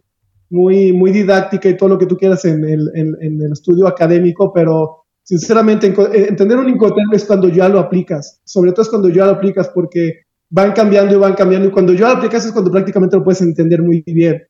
muy, 0.50 0.92
muy 0.92 1.11
didáctica 1.11 1.68
y 1.68 1.76
todo 1.76 1.88
lo 1.90 1.99
que 1.99 2.06
tú 2.06 2.16
quieras 2.16 2.44
en 2.44 2.62
el, 2.64 2.90
en, 2.94 3.42
el 3.42 3.52
estudio 3.52 3.88
académico, 3.88 4.52
pero 4.52 5.04
sinceramente 5.23 5.87
eh, 5.87 6.26
entender 6.28 6.58
un 6.58 6.68
incoterm 6.68 7.12
es 7.14 7.25
cuando 7.25 7.49
ya 7.49 7.68
lo 7.68 7.78
aplicas, 7.78 8.40
sobre 8.44 8.73
todo 8.73 8.82
es 8.82 8.90
cuando 8.90 9.08
ya 9.08 9.25
lo 9.25 9.32
aplicas 9.32 9.70
porque 9.75 10.24
van 10.54 10.70
cambiando 10.73 11.12
y 11.12 11.18
van 11.18 11.34
cambiando. 11.34 11.68
Y 11.68 11.73
cuando 11.73 11.92
yo 11.92 12.06
lo 12.06 12.12
aplicas 12.12 12.46
es 12.46 12.52
cuando 12.52 12.70
prácticamente 12.70 13.16
lo 13.16 13.25
puedes 13.25 13.42
entender 13.42 13.82
muy 13.82 14.04
bien. 14.06 14.46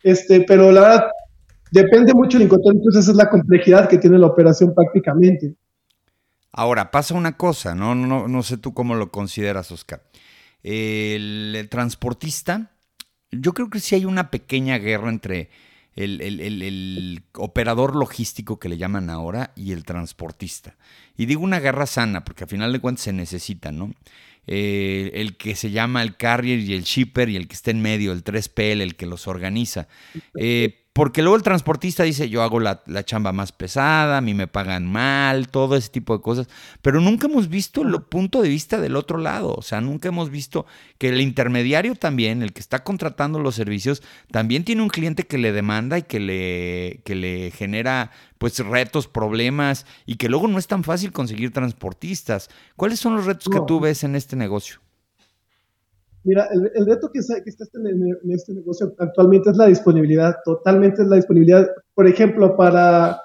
Este, 0.00 0.42
pero 0.42 0.70
la 0.70 0.80
verdad, 0.80 1.04
depende 1.72 2.14
mucho 2.14 2.38
del 2.38 2.46
encontrar, 2.46 2.76
entonces 2.76 3.02
esa 3.02 3.10
es 3.10 3.16
la 3.16 3.28
complejidad 3.28 3.88
que 3.88 3.98
tiene 3.98 4.16
la 4.16 4.28
operación 4.28 4.72
prácticamente. 4.72 5.54
Ahora, 6.52 6.92
pasa 6.92 7.14
una 7.14 7.36
cosa, 7.36 7.74
no, 7.74 7.96
no, 7.96 8.28
no 8.28 8.42
sé 8.44 8.58
tú 8.58 8.74
cómo 8.74 8.94
lo 8.94 9.10
consideras, 9.10 9.72
Oscar. 9.72 10.02
El, 10.62 11.66
transportista, 11.68 12.70
yo 13.32 13.52
creo 13.52 13.70
que 13.70 13.80
sí 13.80 13.96
hay 13.96 14.04
una 14.04 14.30
pequeña 14.30 14.78
guerra 14.78 15.08
entre 15.08 15.50
el, 15.96 16.20
el, 16.20 17.22
operador 17.34 17.96
logístico 17.96 18.60
que 18.60 18.68
le 18.68 18.78
llaman 18.78 19.10
ahora 19.10 19.50
y 19.56 19.72
el 19.72 19.84
transportista. 19.84 20.76
Y 21.16 21.26
digo 21.26 21.42
una 21.42 21.58
guerra 21.58 21.86
sana, 21.86 22.24
porque 22.24 22.44
al 22.44 22.50
final 22.50 22.72
de 22.72 22.80
cuentas 22.80 23.04
se 23.04 23.12
necesitan, 23.12 23.78
¿no? 23.78 23.90
Eh, 24.52 25.12
el 25.14 25.36
que 25.36 25.54
se 25.54 25.70
llama 25.70 26.02
el 26.02 26.16
carrier 26.16 26.58
y 26.58 26.74
el 26.74 26.82
shipper 26.82 27.28
y 27.28 27.36
el 27.36 27.46
que 27.46 27.54
está 27.54 27.70
en 27.70 27.80
medio, 27.80 28.10
el 28.10 28.24
3PL, 28.24 28.80
el 28.80 28.96
que 28.96 29.06
los 29.06 29.28
organiza. 29.28 29.86
Eh, 30.34 30.79
porque 31.00 31.22
luego 31.22 31.36
el 31.36 31.42
transportista 31.42 32.02
dice, 32.02 32.28
yo 32.28 32.42
hago 32.42 32.60
la, 32.60 32.82
chamba 33.06 33.32
más 33.32 33.52
pesada, 33.52 34.18
a 34.18 34.20
mí 34.20 34.34
me 34.34 34.46
pagan 34.46 34.86
mal, 34.86 35.48
todo 35.48 35.74
ese 35.74 35.88
tipo 35.88 36.14
de 36.14 36.22
cosas. 36.22 36.46
Pero 36.82 37.00
nunca 37.00 37.26
hemos 37.26 37.48
visto 37.48 37.80
el 37.80 38.02
punto 38.02 38.42
de 38.42 38.50
vista 38.50 38.78
del 38.78 38.96
otro 38.96 39.16
lado. 39.16 39.54
O 39.54 39.62
sea, 39.62 39.80
nunca 39.80 40.08
hemos 40.08 40.28
visto 40.28 40.66
que 40.98 41.08
el 41.08 41.22
intermediario 41.22 41.94
también, 41.94 42.42
el 42.42 42.52
que 42.52 42.60
está 42.60 42.84
contratando 42.84 43.38
los 43.38 43.54
servicios, 43.54 44.02
también 44.30 44.62
tiene 44.62 44.82
un 44.82 44.90
cliente 44.90 45.26
que 45.26 45.38
le 45.38 45.52
demanda 45.52 45.96
y 45.96 46.02
que 46.02 46.20
le, 46.20 47.00
que 47.02 47.14
le 47.14 47.50
genera 47.52 48.10
pues 48.36 48.58
retos, 48.58 49.08
problemas 49.08 49.86
y 50.04 50.16
que 50.16 50.28
luego 50.28 50.48
no 50.48 50.58
es 50.58 50.66
tan 50.66 50.84
fácil 50.84 51.12
conseguir 51.12 51.50
transportistas. 51.50 52.50
¿Cuáles 52.76 53.00
son 53.00 53.16
los 53.16 53.24
retos 53.24 53.48
que 53.50 53.62
tú 53.66 53.80
ves 53.80 54.04
en 54.04 54.16
este 54.16 54.36
negocio? 54.36 54.80
Mira, 56.24 56.48
el, 56.52 56.86
reto 56.86 57.10
que, 57.12 57.20
está 57.20 57.36
en, 57.36 57.86
en, 57.86 58.32
este 58.32 58.52
negocio 58.52 58.92
actualmente 58.98 59.50
es 59.50 59.56
la 59.56 59.66
disponibilidad, 59.66 60.36
totalmente 60.44 61.02
es 61.02 61.08
la 61.08 61.16
disponibilidad. 61.16 61.66
Por 61.94 62.06
ejemplo, 62.06 62.56
para 62.56 63.20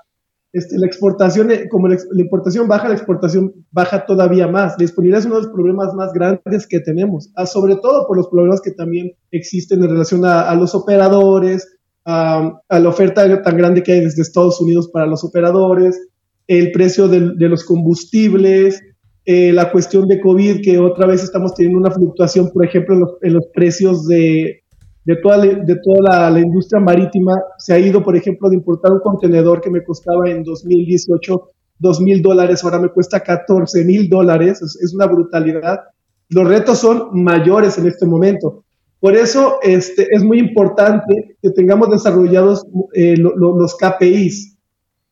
este, 0.55 0.79
la 0.79 0.87
exportación, 0.87 1.51
eh, 1.51 1.67
como 1.67 1.89
la, 1.89 1.97
importación 2.15 2.69
baja, 2.69 2.87
la 2.87 2.93
exportación 2.93 3.53
baja 3.71 4.05
todavía 4.05 4.47
más. 4.47 4.71
La 4.77 4.83
disponibilidad 4.83 5.19
es 5.19 5.25
uno 5.25 5.35
de 5.35 5.41
los 5.41 5.51
problemas 5.51 5.93
más 5.93 6.13
grandes 6.13 6.65
que 6.65 6.79
tenemos, 6.79 7.29
ah, 7.35 7.45
sobre 7.45 7.75
todo 7.75 8.07
por 8.07 8.15
los 8.15 8.29
problemas 8.29 8.61
que 8.61 8.71
también 8.71 9.11
existen 9.31 9.83
en 9.83 9.89
relación 9.89 10.23
a, 10.23 10.55
los 10.55 10.73
operadores, 10.73 11.77
a, 12.05 12.57
la 12.69 12.87
oferta 12.87 13.43
tan 13.43 13.57
grande 13.57 13.83
que 13.83 13.91
hay 13.91 13.99
desde 13.99 14.21
Estados 14.21 14.61
Unidos 14.61 14.89
para 14.93 15.05
los 15.05 15.25
operadores, 15.25 16.07
el 16.47 16.71
precio 16.71 17.09
de, 17.09 17.19
los 17.49 17.65
combustibles, 17.65 18.81
eh, 19.25 19.51
la 19.51 19.71
cuestión 19.71 20.07
de 20.07 20.21
COVID, 20.21 20.61
que 20.61 20.77
otra 20.77 21.07
vez 21.07 21.23
estamos 21.23 21.55
teniendo 21.55 21.79
una 21.79 21.91
fluctuación, 21.91 22.51
por 22.51 22.65
ejemplo, 22.65 23.17
en 23.21 23.33
los 23.33 23.47
precios 23.53 24.05
de, 24.07 24.61
de 25.05 25.15
toda, 25.17 25.37
la, 25.37 25.45
de 25.45 25.75
toda 25.83 26.29
la, 26.29 26.39
industria 26.39 26.79
marítima 26.79 27.33
se 27.57 27.73
ha 27.73 27.79
ido, 27.79 28.03
por 28.03 28.15
ejemplo, 28.15 28.49
de 28.49 28.55
importar 28.55 28.91
un 28.91 28.99
contenedor 28.99 29.61
que 29.61 29.69
me 29.69 29.83
costaba 29.83 30.29
en 30.29 30.43
2018 30.43 31.49
2 31.79 32.01
mil 32.01 32.21
dólares, 32.21 32.63
ahora 32.63 32.79
me 32.79 32.89
cuesta 32.89 33.19
14 33.19 33.83
mil 33.83 34.09
dólares, 34.09 34.61
es, 34.61 34.93
una 34.93 35.07
brutalidad. 35.07 35.81
Los 36.29 36.47
retos 36.47 36.79
son 36.79 37.09
mayores 37.11 37.77
en 37.77 37.87
este 37.87 38.05
momento. 38.05 38.63
Por 38.99 39.15
eso 39.15 39.57
este, 39.61 40.07
es 40.11 40.23
muy 40.23 40.39
importante 40.39 41.37
que 41.41 41.49
tengamos 41.51 41.89
desarrollados 41.89 42.65
eh, 42.93 43.15
los 43.17 43.75
KPIs. 43.75 44.54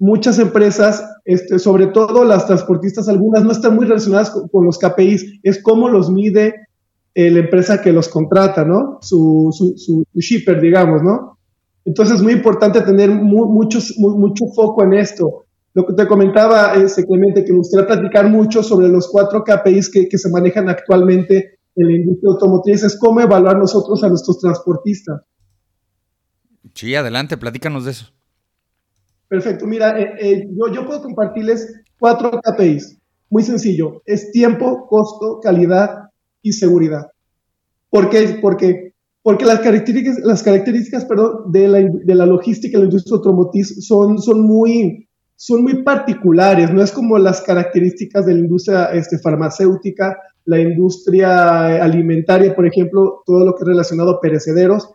Muchas 0.04 0.38
empresas, 0.38 1.02
este, 1.24 1.60
sobre 1.60 1.88
todo 1.88 2.26
las 2.26 2.46
transportistas, 2.46 3.08
algunas 3.08 3.46
no 3.46 3.54
están 3.54 3.74
muy 3.74 3.86
relacionadas 3.86 4.32
con, 4.32 4.66
los 4.66 4.78
KPIs, 4.78 5.40
es 5.44 5.64
cómo 5.64 5.88
los 5.88 6.12
mide 6.12 6.68
la 7.16 7.40
empresa 7.40 7.82
que 7.82 7.94
los 7.94 8.10
contrata, 8.10 8.66
¿no? 8.66 8.98
Su, 9.02 9.50
su, 9.78 10.04
shipper, 10.14 10.60
digamos, 10.60 11.02
¿no? 11.04 11.38
Entonces 11.86 12.18
es 12.18 12.22
muy 12.22 12.34
importante 12.34 12.82
tener 12.82 13.12
mucho, 13.12 13.80
mucho 13.98 14.48
foco 14.54 14.84
en 14.84 14.96
esto. 14.96 15.46
Lo 15.74 15.86
que 15.86 15.94
te 15.94 16.06
comentaba, 16.06 16.76
eh, 16.76 16.86
Clemente, 17.08 17.46
que 17.46 17.54
me 17.54 17.60
gustaría 17.60 17.88
platicar 17.88 18.28
mucho 18.28 18.62
sobre 18.62 18.90
los 18.90 19.08
cuatro 19.08 19.42
KPIs 19.46 19.90
que, 19.90 20.10
que 20.10 20.18
se 20.18 20.30
manejan 20.30 20.68
actualmente 20.68 21.60
en 21.78 21.88
la 21.88 21.94
industria 21.94 22.30
automotriz, 22.34 22.84
es 22.84 23.00
cómo 23.00 23.22
evaluar 23.22 23.58
nosotros 23.58 24.04
a 24.04 24.10
nuestros 24.10 24.38
transportistas. 24.40 25.22
Sí, 26.74 26.94
adelante, 26.94 27.38
platícanos 27.38 27.86
de 27.86 27.92
eso. 27.92 28.12
Perfecto, 29.28 29.66
mira, 29.66 30.00
eh, 30.00 30.48
yo, 30.52 30.74
yo 30.74 30.86
puedo 30.86 31.02
compartirles 31.02 31.82
cuatro 32.00 32.32
KPIs. 32.42 32.98
Muy 33.30 33.44
sencillo, 33.44 34.02
es 34.06 34.32
tiempo, 34.32 34.86
costo, 34.88 35.40
calidad 35.42 36.10
y 36.42 36.54
seguridad. 36.54 37.08
¿Por 37.90 38.10
qué? 38.10 38.38
Porque, 38.42 38.94
porque 39.22 39.46
las 39.46 39.60
características, 39.60 40.20
las 40.24 40.44
características 40.44 41.06
perdón, 41.06 41.52
de, 41.52 41.68
la, 41.68 41.80
de 41.80 42.16
la 42.16 42.26
logística 42.26 42.78
y 42.78 42.82
la 42.82 42.88
industria 42.88 43.18
automotriz 43.18 43.86
son, 43.88 44.20
son, 44.20 44.42
muy, 44.42 45.08
son 45.36 45.64
muy 45.64 45.82
particulares, 45.84 46.72
no 46.72 46.84
es 46.84 46.92
como 46.92 47.18
las 47.18 47.42
características 47.42 48.26
de 48.26 48.34
la 48.34 48.40
industria 48.40 48.86
este, 48.94 49.18
farmacéutica, 49.18 50.18
la 50.46 50.60
industria 50.60 51.84
alimentaria, 51.84 52.56
por 52.56 52.68
ejemplo, 52.68 53.24
todo 53.26 53.46
lo 53.46 53.56
que 53.56 53.64
es 53.64 53.68
relacionado 53.68 54.12
a 54.12 54.22
perecederos. 54.22 54.90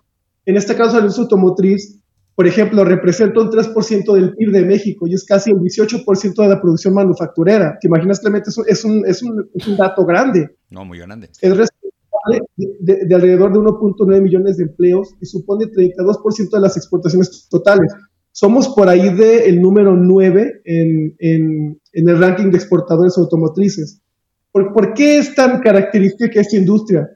En 0.45 0.57
este 0.57 0.75
caso, 0.75 0.95
la 0.97 1.01
industria 1.01 1.25
automotriz, 1.25 1.99
por 2.39 2.47
ejemplo, 2.47 2.85
representa 2.85 3.41
un 3.41 3.51
3% 3.51 4.15
del 4.15 4.33
PIB 4.37 4.53
de 4.53 4.65
México 4.65 5.09
y 5.09 5.15
es 5.15 5.25
casi 5.25 5.51
el 5.51 5.57
18% 5.57 6.41
de 6.41 6.49
la 6.49 6.61
producción 6.61 6.95
manufacturera. 6.95 7.77
¿Te 7.81 7.89
imaginas, 7.89 8.21
Clemente? 8.21 8.51
es 8.51 8.85
un, 8.85 9.05
es 9.05 9.25
un, 9.25 9.51
es 9.53 9.67
un 9.67 9.77
dato 9.77 10.07
grande. 10.07 10.49
No, 10.71 10.85
muy 10.85 11.01
grande. 11.01 11.31
Es 11.41 11.57
responsable 11.57 12.47
de, 12.57 13.13
alrededor 13.13 13.53
de 13.53 13.59
1.9 13.59 14.23
millones 14.23 14.57
de 14.57 14.63
empleos 14.63 15.17
y 15.21 15.27
supone 15.27 15.65
32% 15.65 16.51
de 16.53 16.61
las 16.61 16.77
exportaciones 16.77 17.49
totales. 17.51 17.93
Somos 18.31 18.69
por 18.69 18.89
ahí 18.89 19.13
del 19.13 19.61
número 19.61 19.97
9 19.97 20.61
en, 20.65 21.17
en, 21.19 21.81
en, 21.93 22.09
el 22.09 22.21
ranking 22.21 22.53
de 22.53 22.59
exportadores 22.59 23.19
automotrices. 23.19 24.01
¿Por, 24.53 24.73
¿Por 24.73 24.95
qué 24.95 25.19
es 25.19 25.35
tan 25.35 25.59
característica 25.59 26.41
esta 26.41 26.57
industria? 26.57 27.11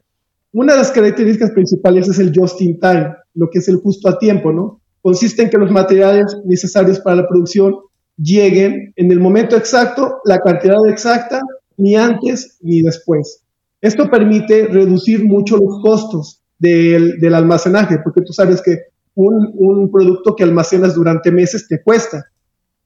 Una 0.51 0.73
de 0.73 0.81
las 0.81 0.91
características 0.91 1.53
principales 1.53 2.09
es 2.09 2.19
el 2.19 2.33
just 2.37 2.61
in 2.61 2.81
time, 2.81 3.15
lo 3.35 3.49
que 3.51 3.61
es 3.61 3.69
el 3.69 3.77
justo 3.77 4.09
a 4.09 4.19
tiempo, 4.19 4.53
¿no? 4.53 4.82
Consiste 5.03 5.43
en 5.43 5.51
que 5.51 5.59
los 5.59 5.71
materiales 5.71 6.37
necesarios 6.45 7.01
para 7.01 7.17
la 7.17 7.29
producción 7.29 7.75
lleguen 8.17 8.93
en 8.97 9.11
el 9.11 9.21
momento 9.21 9.57
exacto, 9.57 10.21
la 10.25 10.39
cantidad 10.41 10.79
exacta 10.89 11.41
ni 11.77 11.97
antes 11.97 12.59
ni 12.61 12.83
después. 12.83 13.43
Esto 13.81 14.09
permite 14.09 14.69
reducir 14.69 15.25
mucho 15.25 15.57
los 15.57 15.83
costos 15.83 16.41
del, 16.59 17.19
del 17.19 17.35
almacenaje, 17.35 17.99
porque 18.05 18.23
tú 18.23 18.33
sabes 18.33 18.63
que 18.63 18.79
un, 19.15 19.51
un, 19.55 19.91
producto 19.91 20.37
que 20.37 20.45
almacenas 20.45 20.95
durante 20.95 21.33
meses 21.33 21.67
te 21.69 21.83
cuesta. 21.83 22.25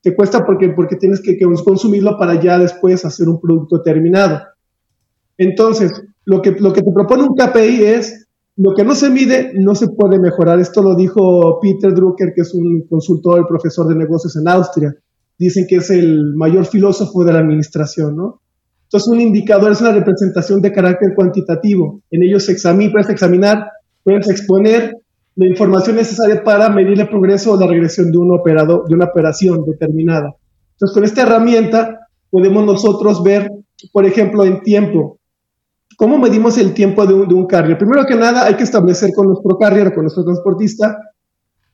Te 0.03 0.15
cuesta 0.15 0.45
porque, 0.45 0.71
porque 0.71 0.97
tienes 0.97 1.21
que, 1.21 1.39
consumirlo 1.63 2.19
para 2.19 2.41
ya 2.41 2.59
después 2.59 3.05
hacer 3.05 3.29
un 3.29 3.41
producto 3.41 3.83
terminado. 3.83 4.41
Entonces, 5.37 5.93
lo 6.25 6.41
que, 6.41 6.53
lo 6.53 6.73
que 6.73 6.83
te 6.83 6.93
propone 6.93 7.25
un 7.25 7.37
KPI 7.37 7.85
es 7.85 8.26
lo 8.57 8.75
que 8.75 8.85
no 8.85 8.95
se 8.95 9.11
mide 9.11 9.53
no 9.55 9.75
se 9.75 9.89
puede 9.89 10.19
mejorar. 10.19 10.59
Esto 10.59 10.83
lo 10.83 10.97
dijo 10.97 11.61
Peter 11.61 11.95
Drucker, 11.95 12.33
que 12.35 12.41
es 12.41 12.55
un 12.55 12.87
consultor 12.89 13.41
y 13.41 13.49
profesor 13.49 13.87
de 13.87 13.95
negocios 13.95 14.35
en 14.37 14.49
Austria. 14.49 14.95
Dicen 15.39 15.67
que 15.69 15.77
es 15.77 15.91
el 15.91 16.35
mayor 16.35 16.65
filósofo 16.65 17.23
de 17.25 17.35
la 17.35 17.41
administración, 17.41 18.17
¿no? 18.17 18.41
Entonces, 18.85 19.09
un 19.09 19.21
indicador 19.21 19.73
es 19.73 19.81
una 19.81 19.93
representación 19.93 20.63
de 20.63 20.73
carácter 20.73 21.13
cuantitativo. 21.15 22.01
En 22.11 22.23
ellos 22.23 22.45
se 22.45 22.53
examina, 22.53 22.93
puedes 22.93 23.11
examinar, 23.11 23.67
puedes 24.03 24.31
exponer 24.31 24.97
la 25.35 25.47
información 25.47 25.97
necesaria 25.97 26.43
para 26.43 26.71
medir 26.71 26.99
el 26.99 27.09
progreso 27.09 27.53
o 27.53 27.61
la 27.61 27.67
regresión 27.67 28.11
de 28.11 28.17
un 28.17 28.33
operador, 28.33 28.89
de 28.89 28.95
una 28.95 29.07
operación 29.07 29.65
determinada. 29.67 30.35
Entonces, 30.73 30.95
con 30.95 31.05
esta 31.05 31.23
herramienta 31.23 32.09
podemos 32.31 32.65
nosotros 32.65 33.23
ver, 33.23 33.51
por 33.93 34.07
ejemplo, 34.07 34.45
en 34.45 34.63
tiempo, 34.63 35.19
cómo 35.97 36.19
medimos 36.19 36.59
el 36.59 36.75
tiempo 36.75 37.07
de 37.07 37.15
un, 37.15 37.29
de 37.29 37.35
un 37.35 37.47
carrier. 37.47 37.79
Primero 37.79 38.05
que 38.07 38.15
nada, 38.15 38.45
hay 38.45 38.55
que 38.55 38.65
establecer 38.65 39.11
con 39.15 39.29
nuestro 39.29 39.59
carrier, 39.59 39.93
con 39.93 40.05
nuestro 40.05 40.25
transportista, 40.25 40.99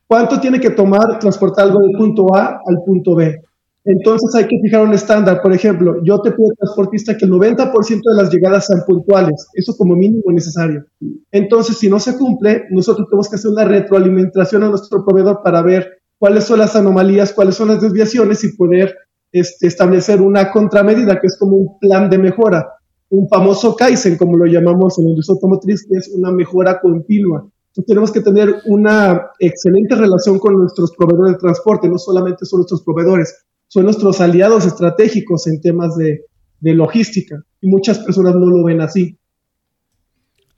cuánto 0.07 0.41
tiene 0.41 0.61
que 0.61 0.71
tomar 0.71 1.19
transportar 1.19 1.67
algo 1.67 1.81
del 1.81 1.97
punto 1.97 2.35
A 2.35 2.61
al 2.67 2.76
punto 2.85 3.14
B. 3.14 3.43
Entonces 3.85 4.33
hay 4.37 4.47
que 4.47 4.61
fijar 4.62 4.83
un 4.83 4.95
estándar. 4.95 5.43
Por 5.43 5.52
ejemplo, 5.52 5.97
yo 6.05 6.21
te 6.21 6.31
pido 6.31 6.50
transportista 6.57 7.17
que 7.17 7.25
el 7.25 7.33
90% 7.33 8.00
de 8.05 8.23
las 8.23 8.33
llegadas 8.33 8.67
sean 8.67 8.83
puntuales. 8.87 9.49
Eso 9.55 9.75
como 9.76 9.97
mínimo 9.97 10.23
necesario. 10.31 10.85
Entonces, 11.33 11.79
si 11.79 11.88
no 11.88 11.99
se 11.99 12.17
cumple, 12.17 12.64
nosotros 12.71 13.09
tenemos 13.09 13.29
que 13.29 13.37
hacer 13.37 13.50
una 13.50 13.64
retroalimentación 13.64 14.62
a 14.62 14.69
nuestro 14.69 15.05
proveedor 15.05 15.41
para 15.43 15.62
ver 15.62 16.00
cuáles 16.19 16.45
son 16.45 16.61
las 16.61 16.76
anomalías, 16.76 17.33
cuáles 17.33 17.57
son 17.57 17.69
las 17.69 17.81
desviaciones 17.81 18.45
y 18.45 18.57
poder 18.57 18.95
este, 19.33 19.67
establecer 19.67 20.21
una 20.21 20.52
contramedida, 20.52 21.19
que 21.21 21.26
es 21.26 21.37
como 21.37 21.57
un 21.57 21.79
plan 21.81 22.09
de 22.09 22.19
mejora. 22.19 22.69
Un 23.12 23.28
famoso 23.28 23.76
Kaizen, 23.76 24.16
como 24.16 24.38
lo 24.38 24.47
llamamos 24.47 24.99
en 24.99 25.04
el 25.04 25.11
industria 25.11 25.35
automotriz, 25.35 25.87
que 25.87 25.99
es 25.99 26.09
una 26.14 26.33
mejora 26.33 26.81
continua. 26.81 27.47
Entonces 27.73 27.87
tenemos 27.87 28.11
que 28.11 28.21
tener 28.21 28.54
una 28.66 29.31
excelente 29.38 29.95
relación 29.95 30.38
con 30.38 30.54
nuestros 30.54 30.92
proveedores 30.97 31.35
de 31.35 31.38
transporte, 31.38 31.88
no 31.88 31.99
solamente 31.99 32.47
son 32.47 32.61
nuestros 32.61 32.83
proveedores, 32.83 33.45
son 33.69 33.85
nuestros 33.85 34.21
aliados 34.21 34.66
estratégicos 34.66 35.47
en 35.47 35.61
temas 35.61 35.97
de, 35.97 36.26
logística 36.61 37.42
y 37.61 37.69
muchas 37.69 37.99
personas 37.99 38.35
no 38.35 38.47
lo 38.47 38.64
ven 38.64 38.81
así. 38.81 39.19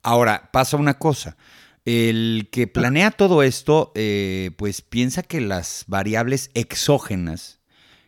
Ahora, 0.03 0.51
pasa 0.53 0.77
una 0.77 0.99
cosa. 0.99 1.37
El 1.85 2.49
que 2.53 2.67
planea 2.67 3.11
todo 3.11 3.43
esto, 3.43 3.91
eh, 3.95 4.51
pues 4.57 4.81
piensa 4.81 5.23
que 5.23 5.41
las 5.41 5.85
variables 5.89 6.51
exógenas, 6.55 7.61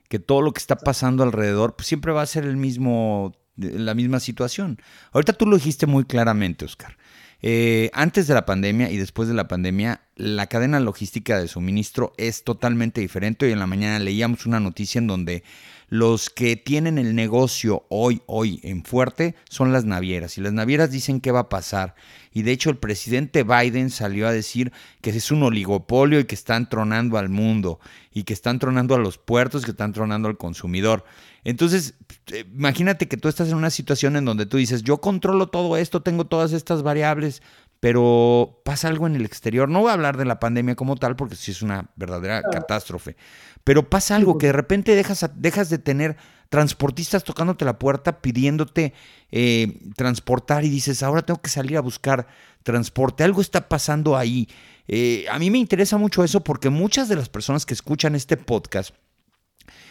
que 0.09 0.19
todo 0.19 0.43
lo 0.43 0.53
que 0.53 0.59
está 0.59 0.77
pasando 0.77 1.23
alrededor, 1.23 1.75
pues 1.75 1.89
siempre 1.89 2.13
va 2.13 2.23
a 2.23 2.27
ser 2.27 2.45
el 2.45 2.57
mismo, 2.57 3.33
la 3.57 3.95
misma 3.95 4.21
situación. 4.21 4.81
Ahorita 5.13 5.33
tú 5.33 5.47
lo 5.47 5.57
dijiste 5.57 5.87
muy 5.87 6.05
claramente, 6.05 6.65
Oscar. 6.65 6.97
Eh, 7.43 7.91
antes 7.93 8.27
de 8.27 8.35
la 8.35 8.47
pandemia 8.47 8.91
y 8.91 8.97
después 8.97 9.29
de 9.29 9.35
la 9.35 9.47
pandemia, 9.47 10.01
la 10.17 10.47
cadena 10.47 10.81
logística 10.81 11.39
de 11.39 11.49
suministro 11.49 12.15
es 12.17 12.45
totalmente 12.45 13.01
diferente. 13.01 13.47
Hoy 13.47 13.53
en 13.53 13.59
la 13.59 13.67
mañana 13.67 13.99
leíamos 13.99 14.47
una 14.47 14.59
noticia 14.59 14.99
en 14.99 15.07
donde 15.07 15.45
los 15.89 16.31
que 16.31 16.57
tienen 16.57 16.99
el 16.99 17.15
negocio 17.15 17.85
hoy, 17.89 18.23
hoy 18.27 18.61
en 18.65 18.85
fuerte 18.85 19.37
son 19.49 19.73
las 19.73 19.85
navieras. 19.85 20.37
Y 20.37 20.41
las 20.41 20.53
navieras 20.53 20.91
dicen 20.91 21.21
qué 21.21 21.31
va 21.31 21.41
a 21.41 21.49
pasar. 21.49 21.95
Y 22.33 22.43
de 22.43 22.53
hecho 22.53 22.71
el 22.71 22.77
presidente 22.77 23.45
Biden 23.45 23.91
salió 23.91 24.27
a 24.27 24.33
decir 24.33 24.73
que 25.01 25.11
es 25.11 25.31
un 25.31 25.43
oligopolio 25.43 26.19
y 26.21 26.25
que 26.25 26.35
están 26.35 26.69
tronando 26.69 27.19
al 27.19 27.29
mundo. 27.29 27.79
Y 28.13 28.25
que 28.25 28.33
están 28.33 28.59
tronando 28.59 28.95
a 28.95 28.99
los 28.99 29.19
puertos, 29.19 29.65
que 29.65 29.71
están 29.71 29.93
tronando 29.93 30.29
al 30.29 30.37
consumidor. 30.37 31.05
Entonces, 31.45 31.95
eh, 32.33 32.45
imagínate 32.53 33.07
que 33.07 33.17
tú 33.17 33.29
estás 33.29 33.49
en 33.49 33.55
una 33.55 33.71
situación 33.71 34.17
en 34.17 34.25
donde 34.25 34.47
tú 34.47 34.57
dices, 34.57 34.83
yo 34.83 35.01
controlo 35.01 35.47
todo 35.47 35.77
esto, 35.77 36.03
tengo 36.03 36.27
todas 36.27 36.53
estas 36.53 36.83
variables, 36.83 37.41
pero 37.87 38.63
pasa 38.65 38.89
algo 38.89 39.07
en 39.07 39.15
el 39.15 39.25
exterior. 39.25 39.69
No 39.69 39.79
voy 39.79 39.91
a 39.91 39.93
hablar 39.93 40.17
de 40.17 40.25
la 40.25 40.41
pandemia 40.41 40.75
como 40.75 40.97
tal, 40.97 41.15
porque 41.15 41.37
sí 41.37 41.53
es 41.53 41.63
una 41.63 41.89
verdadera 41.95 42.43
catástrofe, 42.43 43.15
pero 43.63 43.89
pasa 43.89 44.17
algo 44.17 44.39
que 44.39 44.49
de 44.49 44.55
repente 44.55 44.97
dejas, 44.97 45.31
dejas 45.37 45.71
de 45.71 45.79
tener 45.79 46.17
transportistas 46.49 47.23
tocándote 47.23 47.65
la 47.65 47.79
puerta 47.79 48.21
pidiéndote 48.21 48.93
eh, 49.31 49.79
transportar 49.95 50.65
y 50.65 50.69
dices, 50.69 51.05
ahora 51.05 51.23
tengo 51.23 51.41
que 51.41 51.49
salir 51.49 51.77
a 51.77 51.81
buscar 51.81 52.27
transporte. 52.65 53.23
Algo 53.23 53.41
está 53.41 53.69
pasando 53.69 54.17
ahí. 54.17 54.49
Eh, 54.89 55.27
a 55.31 55.39
mí 55.39 55.53
me 55.53 55.59
interesa 55.59 55.97
mucho 55.97 56.25
eso 56.25 56.43
porque 56.43 56.71
muchas 56.71 57.09
de 57.09 57.15
las 57.15 57.29
personas 57.29 57.67
que 57.67 57.75
escuchan 57.75 58.17
este 58.17 58.37
podcast 58.37 58.97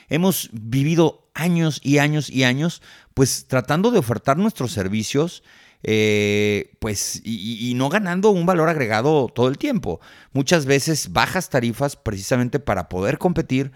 hemos 0.09 0.49
vivido 0.51 1.29
años 1.33 1.79
y 1.81 1.99
años 1.99 2.29
y 2.29 2.43
años 2.43 2.81
pues 3.13 3.47
tratando 3.47 3.89
de 3.89 3.99
ofertar 3.99 4.37
nuestros 4.37 4.73
servicios 4.73 5.43
eh, 5.87 6.71
pues, 6.79 7.21
y, 7.23 7.71
no 7.75 7.89
ganando 7.89 8.31
un 8.31 8.47
valor 8.47 8.69
agregado 8.69 9.27
todo 9.27 9.47
el 9.47 9.59
tiempo. 9.59 9.99
Muchas 10.33 10.65
veces 10.65 11.13
bajas 11.13 11.49
tarifas 11.49 11.95
precisamente 11.95 12.59
para 12.59 12.89
poder 12.89 13.19
competir 13.19 13.71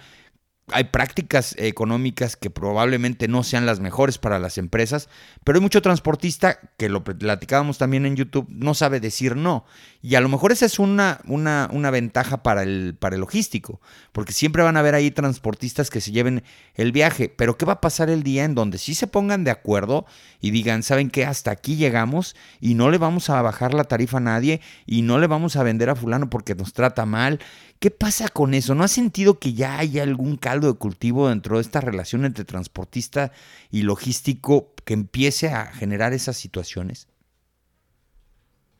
hay 0.72 0.86
prácticas 0.86 1.56
económicas 1.58 2.36
que 2.36 2.50
probablemente 2.50 3.28
no 3.28 3.44
sean 3.44 3.66
las 3.66 3.80
mejores 3.80 4.18
para 4.18 4.40
las 4.40 4.58
empresas, 4.58 5.10
pero 5.44 5.58
hay 5.58 5.62
mucho 5.62 5.82
transportista 5.82 6.60
que 6.78 6.90
lo 6.90 7.04
platicábamos 7.04 7.78
también 7.78 8.06
en 8.06 8.16
YouTube, 8.16 8.48
no 8.50 8.74
sabe 8.74 9.00
decir 9.00 9.36
no. 9.36 9.66
Y 10.02 10.16
a 10.16 10.22
lo 10.22 10.30
mejor 10.30 10.52
esa 10.52 10.66
es 10.66 10.80
una, 10.80 11.20
una, 11.26 11.70
una 11.72 11.92
ventaja 11.92 12.42
para 12.44 12.64
el, 12.64 12.96
para 12.98 13.16
el 13.16 13.22
logístico, 13.22 13.82
porque 14.12 14.34
siempre 14.34 14.64
van 14.64 14.78
a 14.78 14.80
haber 14.80 14.96
ahí 14.96 15.12
transportistas 15.12 15.90
que 15.90 16.02
se 16.02 16.12
lleven 16.12 16.44
el 16.76 16.92
viaje. 16.92 17.30
Pero 17.30 17.58
¿qué 17.58 17.66
va 17.66 17.74
a 17.74 17.82
pasar 17.82 18.10
el 18.10 18.24
día 18.24 18.46
en 18.46 18.56
donde 18.56 18.78
sí 18.78 18.96
se 18.96 19.08
pongan 19.08 19.44
de 19.44 19.52
acuerdo 19.52 20.06
y 20.40 20.52
digan, 20.52 20.84
¿saben 20.84 21.10
qué? 21.10 21.26
Hasta 21.26 21.52
aquí 21.52 21.76
llegamos 21.76 22.36
y 22.62 22.76
no 22.76 22.90
le 22.90 22.98
vamos 22.98 23.30
a 23.30 23.42
bajar 23.42 23.74
la 23.74 23.84
tarifa 23.84 24.18
a 24.18 24.22
nadie 24.22 24.62
y 24.86 25.02
no 25.02 25.20
le 25.20 25.28
vamos 25.28 25.56
a 25.56 25.64
vender 25.64 25.90
a 25.90 25.96
fulano 25.96 26.30
porque 26.30 26.56
nos 26.56 26.74
trata 26.74 27.06
mal 27.06 27.40
¿Qué 27.80 27.92
pasa 27.92 28.28
con 28.28 28.54
eso? 28.54 28.76
¿No 28.76 28.84
has 28.84 28.92
sentido 28.92 29.40
que 29.40 29.54
ya 29.54 29.80
hay 29.80 30.00
algún 30.00 30.36
caldo 30.36 30.68
de 30.68 30.78
cultivo 30.78 31.30
dentro 31.30 31.56
de 31.56 31.62
esta 31.62 31.80
relación 31.80 32.26
entre 32.26 32.44
transportista 32.44 33.32
y 33.72 33.84
logístico 33.84 34.74
que 34.84 34.94
empiece 34.94 35.48
a 35.48 35.68
generar 35.68 36.12
esas 36.12 36.36
situaciones? 36.36 37.08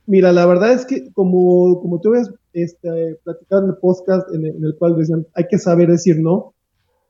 Mira, 0.06 0.34
la 0.34 0.46
verdad 0.46 0.74
es 0.74 0.86
que 0.86 1.14
como, 1.14 1.80
como 1.80 2.02
tú 2.02 2.10
ves 2.10 2.30
este, 2.52 3.18
platicado 3.24 3.64
en 3.64 3.70
el 3.70 3.78
podcast 3.78 4.28
en 4.34 4.46
el, 4.46 4.76
cual 4.78 4.98
decían 4.98 5.26
hay 5.34 5.46
que 5.50 5.60
saber 5.60 5.90
decir 5.90 6.20
no, 6.20 6.54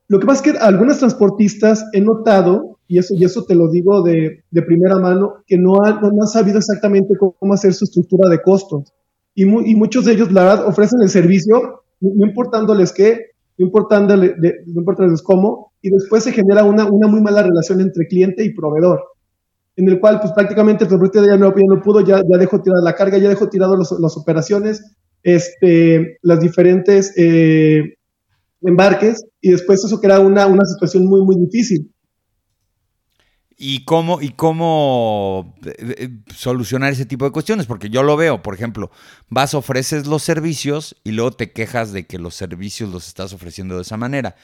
lo 0.08 0.20
que 0.20 0.28
pasa 0.28 0.44
es 0.46 0.52
que 0.52 0.60
algunos 0.60 1.00
transportistas 1.00 1.86
he 1.94 2.02
notado, 2.02 2.78
y 2.88 3.00
eso, 3.00 3.16
y 3.16 3.24
eso 3.24 3.46
te 3.46 3.56
lo 3.56 3.68
digo 3.68 4.04
de, 4.04 4.44
de 4.52 4.62
primera 4.62 4.98
mano, 5.00 5.44
que 5.48 5.58
no 5.58 5.82
han, 5.84 6.02
no 6.02 6.22
han 6.22 6.28
sabido 6.28 6.60
exactamente 6.60 7.16
cómo 7.18 7.54
hacer 7.54 7.74
su 7.74 7.86
estructura 7.86 8.30
de 8.30 8.42
costos 8.42 8.94
y, 9.40 9.46
muchos 9.46 10.04
de 10.04 10.14
ellos, 10.14 10.32
la 10.34 10.44
verdad, 10.44 10.68
ofrecen 10.68 11.02
el 11.02 11.08
servicio, 11.08 11.79
no 12.02 12.28
importándoles 12.28 12.94
qué, 12.94 13.32
no 13.58 13.68
importándoles, 13.68 15.22
cómo, 15.22 15.74
y 15.82 15.90
después 15.90 16.24
se 16.24 16.32
genera 16.32 16.64
una, 16.64 16.86
una 16.86 17.08
muy 17.08 17.22
mala 17.22 17.44
relación 17.44 17.82
entre 17.82 18.08
cliente 18.08 18.44
y 18.44 18.54
proveedor, 18.54 19.02
en 19.76 19.90
el 19.90 20.00
cual 20.00 20.20
pues 20.20 20.32
prácticamente 20.34 20.86
el 20.86 20.90
proveedor 20.90 21.28
ya 21.28 21.38
no, 21.38 21.54
ya 21.56 21.64
no 21.68 21.82
pudo, 21.82 22.02
ya, 22.02 22.22
ya 22.28 22.38
dejó 22.38 22.62
tirada 22.62 22.82
la 22.82 22.96
carga, 22.96 23.18
ya 23.18 23.30
dejó 23.30 23.50
tirado 23.50 23.76
las 23.76 24.18
operaciones, 24.18 24.96
este, 25.24 26.18
las 26.22 26.40
diferentes 26.40 27.14
eh, 27.18 27.96
embarques, 28.62 29.26
y 29.42 29.52
después 29.52 29.84
eso 29.84 30.00
crea 30.00 30.20
una, 30.20 30.48
una 30.48 30.66
situación 30.66 31.06
muy, 31.06 31.22
muy 31.24 31.36
difícil. 31.38 31.92
¿Y 33.62 33.84
cómo, 33.84 34.22
y 34.22 34.30
cómo 34.30 35.54
eh, 35.66 35.96
eh, 35.98 36.10
solucionar 36.34 36.94
ese 36.94 37.06
tipo 37.06 37.26
de 37.26 37.32
cuestiones? 37.32 37.66
Porque 37.66 37.90
yo 37.90 38.04
lo 38.04 38.16
veo, 38.16 38.42
por 38.42 38.54
ejemplo, 38.54 38.90
vas, 39.28 39.54
ofreces 39.54 40.08
los 40.08 40.24
servicios 40.24 40.96
y 41.04 41.12
luego 41.12 41.32
te 41.32 41.52
quejas 41.52 41.92
de 41.92 42.08
que 42.08 42.20
los 42.20 42.36
servicios 42.36 42.90
los 42.90 43.06
estás 43.10 43.34
ofreciendo 43.34 43.76
de 43.76 43.82
esa 43.82 43.98
manera. 43.98 44.38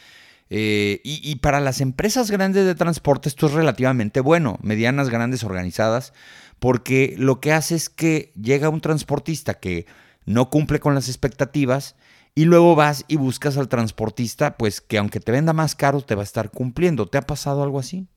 Eh, 0.49 0.99
y, 1.05 1.21
y, 1.23 1.37
para 1.37 1.61
las 1.61 1.79
empresas 1.79 2.29
grandes 2.29 2.65
de 2.65 2.75
transporte 2.75 3.29
esto 3.29 3.47
es 3.47 3.53
relativamente 3.53 4.19
bueno, 4.19 4.59
medianas, 4.61 5.09
grandes, 5.09 5.45
organizadas, 5.45 6.11
porque 6.59 7.15
lo 7.17 7.39
que 7.39 7.53
hace 7.53 7.75
es 7.75 7.89
que 7.89 8.33
llega 8.35 8.67
un 8.67 8.81
transportista 8.81 9.53
que 9.53 9.85
no 10.25 10.49
cumple 10.49 10.81
con 10.81 10.93
las 10.93 11.07
expectativas 11.07 11.95
y 12.35 12.43
luego 12.43 12.75
vas 12.75 13.05
y 13.07 13.15
buscas 13.15 13.57
al 13.57 13.69
transportista, 13.69 14.57
pues 14.57 14.81
que 14.81 14.97
aunque 14.97 15.21
te 15.21 15.31
venda 15.31 15.53
más 15.53 15.73
caro, 15.73 16.01
te 16.01 16.15
va 16.15 16.21
a 16.21 16.25
estar 16.25 16.51
cumpliendo. 16.51 17.07
¿Te 17.07 17.17
ha 17.17 17.21
pasado 17.21 17.63
algo 17.63 17.79
así? 17.79 18.09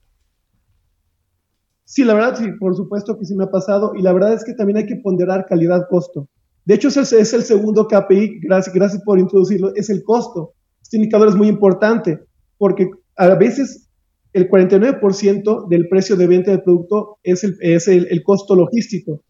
Sí, 1.88 2.04
la 2.04 2.12
verdad, 2.12 2.36
sí, 2.36 2.52
por 2.60 2.76
supuesto 2.76 3.18
que 3.18 3.24
sí 3.24 3.34
me 3.34 3.44
ha 3.44 3.50
pasado. 3.50 3.94
Y 3.94 4.02
la 4.02 4.12
verdad 4.12 4.34
es 4.34 4.44
que 4.44 4.52
también 4.52 4.76
hay 4.76 4.84
que 4.84 4.96
ponderar 4.96 5.46
calidad-costo. 5.46 6.28
De 6.66 6.74
hecho, 6.74 6.88
es 6.88 6.98
el, 6.98 7.18
es 7.18 7.32
el 7.32 7.44
segundo 7.44 7.88
KPI, 7.88 8.40
gracias, 8.40 8.74
gracias 8.74 9.02
por 9.04 9.18
introducirlo, 9.18 9.74
es 9.74 9.88
el 9.88 10.04
costo. 10.04 10.52
Este 10.82 10.98
indicador 10.98 11.28
es 11.28 11.34
muy 11.34 11.48
importante 11.48 12.20
porque 12.58 12.90
a 13.16 13.34
veces 13.36 13.88
el 14.34 14.50
49% 14.50 15.66
del 15.68 15.88
precio 15.88 16.14
de 16.14 16.26
venta 16.26 16.50
del 16.50 16.62
producto 16.62 17.16
es 17.22 17.42
el, 17.42 17.56
es 17.62 17.88
el, 17.88 18.22
costo 18.22 18.54
logístico. 18.54 19.22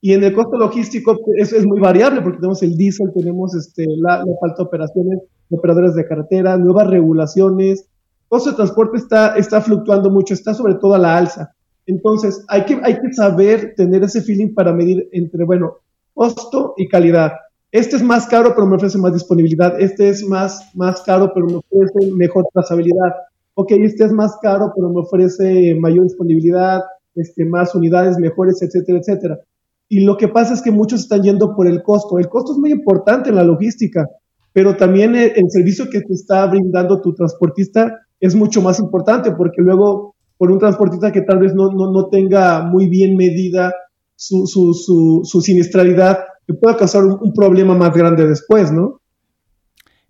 Y 0.00 0.12
en 0.12 0.22
el 0.22 0.32
costo 0.32 0.56
logístico 0.58 1.18
eso 1.38 1.56
es 1.56 1.66
muy 1.66 1.80
variable 1.80 2.22
porque 2.22 2.38
tenemos 2.38 2.62
el 2.62 2.76
diésel, 2.76 3.10
tenemos 3.16 3.52
este, 3.56 3.84
la, 3.96 4.18
la 4.18 4.36
falta 4.40 4.58
de 4.58 4.68
operaciones, 4.68 5.18
operadores 5.50 5.96
de 5.96 6.06
carretera, 6.06 6.56
nuevas 6.56 6.86
regulaciones. 6.86 7.80
El 7.80 8.28
costo 8.28 8.50
de 8.50 8.56
transporte 8.56 8.98
está, 8.98 9.36
está 9.36 9.60
fluctuando 9.60 10.08
mucho, 10.08 10.34
está 10.34 10.54
sobre 10.54 10.76
todo 10.76 10.94
a 10.94 10.98
la 10.98 11.16
alza. 11.16 11.55
Entonces, 11.86 12.44
hay 12.48 12.64
que, 12.64 12.80
hay 12.82 12.98
que 13.00 13.12
saber 13.12 13.74
tener 13.76 14.02
ese 14.02 14.20
feeling 14.20 14.54
para 14.54 14.72
medir 14.72 15.08
entre, 15.12 15.44
bueno, 15.44 15.76
costo 16.14 16.74
y 16.76 16.88
calidad. 16.88 17.32
Este 17.70 17.96
es 17.96 18.02
más 18.02 18.26
caro, 18.26 18.54
pero 18.54 18.66
me 18.66 18.76
ofrece 18.76 18.98
más 18.98 19.12
disponibilidad. 19.12 19.80
Este 19.80 20.08
es 20.08 20.24
más, 20.26 20.74
más 20.74 21.02
caro, 21.02 21.32
pero 21.34 21.46
me 21.46 21.56
ofrece 21.56 22.12
mejor 22.12 22.46
trazabilidad. 22.52 23.12
Ok, 23.54 23.72
este 23.72 24.04
es 24.04 24.12
más 24.12 24.36
caro, 24.42 24.72
pero 24.74 24.88
me 24.90 25.00
ofrece 25.00 25.74
mayor 25.78 26.04
disponibilidad, 26.04 26.82
este, 27.14 27.44
más 27.44 27.74
unidades 27.74 28.18
mejores, 28.18 28.60
etcétera, 28.62 28.98
etcétera. 28.98 29.40
Y 29.88 30.00
lo 30.00 30.16
que 30.16 30.28
pasa 30.28 30.54
es 30.54 30.62
que 30.62 30.70
muchos 30.70 31.00
están 31.00 31.22
yendo 31.22 31.54
por 31.54 31.66
el 31.66 31.82
costo. 31.82 32.18
El 32.18 32.28
costo 32.28 32.52
es 32.52 32.58
muy 32.58 32.72
importante 32.72 33.30
en 33.30 33.36
la 33.36 33.44
logística, 33.44 34.08
pero 34.52 34.76
también 34.76 35.14
el, 35.14 35.32
el 35.36 35.50
servicio 35.50 35.88
que 35.90 36.00
te 36.00 36.14
está 36.14 36.46
brindando 36.46 37.00
tu 37.00 37.14
transportista 37.14 38.00
es 38.18 38.34
mucho 38.34 38.60
más 38.62 38.80
importante 38.80 39.30
porque 39.32 39.62
luego 39.62 40.15
por 40.38 40.50
un 40.50 40.58
transportista 40.58 41.12
que 41.12 41.22
tal 41.22 41.38
vez 41.38 41.54
no, 41.54 41.70
no, 41.72 42.08
tenga 42.08 42.62
muy 42.62 42.88
bien 42.88 43.16
medida 43.16 43.74
su, 44.14 44.46
su, 44.46 44.74
su, 44.74 45.22
su 45.24 45.40
siniestralidad, 45.40 46.18
que 46.46 46.54
pueda 46.54 46.76
causar 46.76 47.04
un, 47.04 47.32
problema 47.32 47.74
más 47.74 47.92
grande 47.92 48.26
después, 48.26 48.72
¿no? 48.72 49.00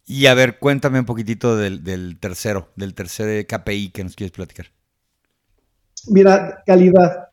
Y 0.05 0.27
a 0.27 0.35
ver, 0.35 0.59
cuéntame 0.59 1.01
un 1.01 1.07
poquitito 1.07 1.57
del, 1.57 1.83
del 1.83 2.19
tercero, 2.21 2.69
del 2.77 2.95
tercer 2.95 3.47
KPI 3.47 3.91
que 3.91 4.05
nos 4.05 4.15
quieres 4.15 4.33
platicar. 4.33 4.67
Mira, 6.09 6.63
calidad. 6.65 7.27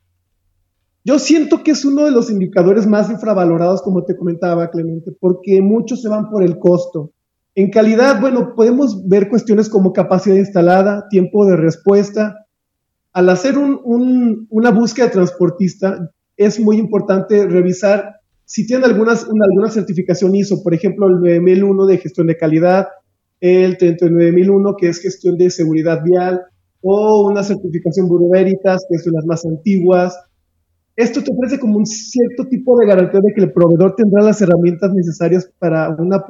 Yo 1.05 1.19
siento 1.19 1.63
que 1.63 1.71
es 1.71 1.83
uno 1.83 2.05
de 2.05 2.11
los 2.11 2.31
indicadores 2.31 2.87
más 2.87 3.09
infravalorados, 3.09 3.81
como 3.81 4.05
te 4.05 4.15
comentaba, 4.15 4.71
Clemente, 4.71 5.11
porque 5.19 5.61
muchos 5.61 6.01
se 6.01 6.09
van 6.09 6.29
por 6.29 6.43
el 6.43 6.57
costo. 6.57 7.11
En 7.55 7.69
calidad, 7.69 8.21
bueno, 8.21 8.55
podemos 8.55 9.07
ver 9.07 9.29
cuestiones 9.29 9.69
como 9.69 9.93
capacidad 9.93 10.37
instalada, 10.37 11.07
tiempo 11.09 11.45
de 11.45 11.57
respuesta, 11.57 12.42
al 13.13 13.29
hacer 13.29 13.57
una 13.57 14.71
búsqueda 14.71 15.11
transportista, 15.11 16.11
es 16.35 16.59
muy 16.59 16.77
importante 16.77 17.47
revisar 17.47 18.15
si 18.45 18.67
tiene 18.67 18.85
alguna 18.85 19.15
certificación 19.69 20.35
ISO, 20.35 20.61
por 20.61 20.73
ejemplo, 20.73 21.07
el 21.07 21.15
9001 21.21 21.85
de 21.85 21.97
gestión 21.97 22.27
de 22.27 22.37
calidad, 22.37 22.87
el 23.39 23.77
39001 23.77 24.75
que 24.77 24.89
es 24.89 24.99
gestión 24.99 25.37
de 25.37 25.49
seguridad 25.49 26.01
vial, 26.03 26.41
o 26.81 27.29
una 27.29 27.43
certificación 27.43 28.07
Bureau 28.09 28.31
que 28.31 28.95
es 28.95 29.05
de 29.05 29.11
las 29.11 29.25
más 29.25 29.45
antiguas. 29.45 30.19
Esto 30.95 31.23
te 31.23 31.31
ofrece 31.31 31.59
como 31.59 31.77
un 31.77 31.85
cierto 31.85 32.47
tipo 32.49 32.77
de 32.77 32.87
garantía 32.87 33.21
de 33.21 33.33
que 33.33 33.41
el 33.41 33.53
proveedor 33.53 33.95
tendrá 33.95 34.23
las 34.23 34.41
herramientas 34.41 34.93
necesarias 34.93 35.49
para 35.59 35.89
una 35.89 36.23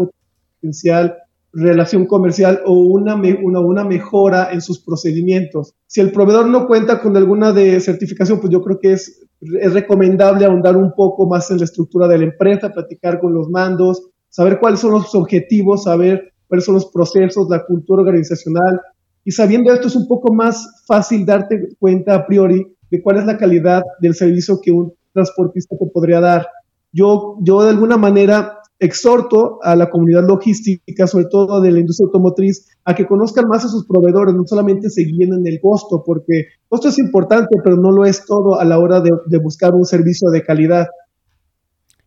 potencial 0.62 1.16
relación 1.54 2.08
comercial 2.08 2.62
o 2.66 2.74
una, 2.74 3.16
una, 3.16 3.60
una, 3.60 3.84
mejora 3.84 4.52
en 4.52 4.60
sus 4.60 4.80
procedimientos. 4.80 5.76
Si 5.86 6.02
el 6.02 6.12
proveedor 6.12 6.48
no 6.48 6.66
cuenta 6.66 7.00
con 7.00 7.16
alguna 7.16 7.52
de 7.54 7.80
certificación, 7.80 8.40
pues 8.40 8.52
yo 8.52 8.62
creo 8.64 8.80
que 8.80 8.94
es, 8.94 9.24
es 9.40 9.74
recomendable 9.74 10.46
ahondar 10.46 10.76
un 10.76 10.94
poco 10.94 11.28
más 11.28 11.52
en 11.52 11.60
la 11.60 11.66
estructura 11.66 12.08
de 12.08 12.18
la 12.18 12.24
empresa, 12.26 12.72
platicar 12.72 13.20
con 13.20 13.34
los 13.34 13.50
mandos, 13.50 14.10
saber 14.30 14.60
cuáles 14.60 14.80
son 14.80 14.92
los 14.92 15.14
objetivos, 15.14 15.84
saber 15.84 16.34
cuáles 16.48 16.66
son 16.66 16.74
los 16.74 16.88
procesos, 16.88 17.48
la 17.50 17.64
cultura 17.64 18.02
organizacional. 18.02 18.82
Y 19.24 19.32
sabiendo 19.32 19.72
esto 19.72 19.88
es 19.88 19.96
un 19.96 20.08
poco 20.08 20.34
más 20.34 20.84
fácil 20.88 21.24
darte 21.24 21.70
cuenta 21.80 22.16
a 22.16 22.26
priori 22.26 22.66
de 22.90 23.02
cuál 23.02 23.18
es 23.18 23.26
la 23.26 23.38
calidad 23.38 23.84
del 24.00 24.16
servicio 24.16 24.60
que 24.60 24.72
un 24.72 24.92
transportista 25.14 25.76
te 25.78 25.86
podría 25.86 26.20
dar. 26.20 26.48
Yo, 26.92 27.38
yo 27.42 27.62
de 27.64 27.70
alguna 27.70 27.98
manera 27.98 28.58
exhorto 28.84 29.60
a 29.64 29.76
la 29.76 29.90
comunidad 29.90 30.28
logística, 30.28 31.08
sobre 31.08 31.26
todo 31.26 31.62
de 31.62 31.72
la 31.72 31.80
industria 31.80 32.08
automotriz, 32.08 32.68
a 32.84 32.94
que 32.94 33.08
conozcan 33.08 33.48
más 33.48 33.64
a 33.64 33.70
sus 33.70 33.88
proveedores, 33.88 34.36
no 34.36 34.44
solamente 34.46 34.90
se 34.90 35.04
guíen 35.04 35.34
en 35.34 35.48
el 35.48 35.60
costo, 35.62 36.04
porque 36.06 36.40
el 36.40 36.68
costo 36.68 36.90
es 36.90 37.00
importante, 37.00 37.56
pero 37.64 37.78
no 37.78 37.92
lo 37.92 38.06
es 38.06 38.26
todo 38.26 38.60
a 38.60 38.66
la 38.66 38.80
hora 38.80 39.02
de, 39.02 39.38
buscar 39.38 39.74
un 39.74 39.86
servicio 39.86 40.30
de 40.30 40.44
calidad. 40.44 40.88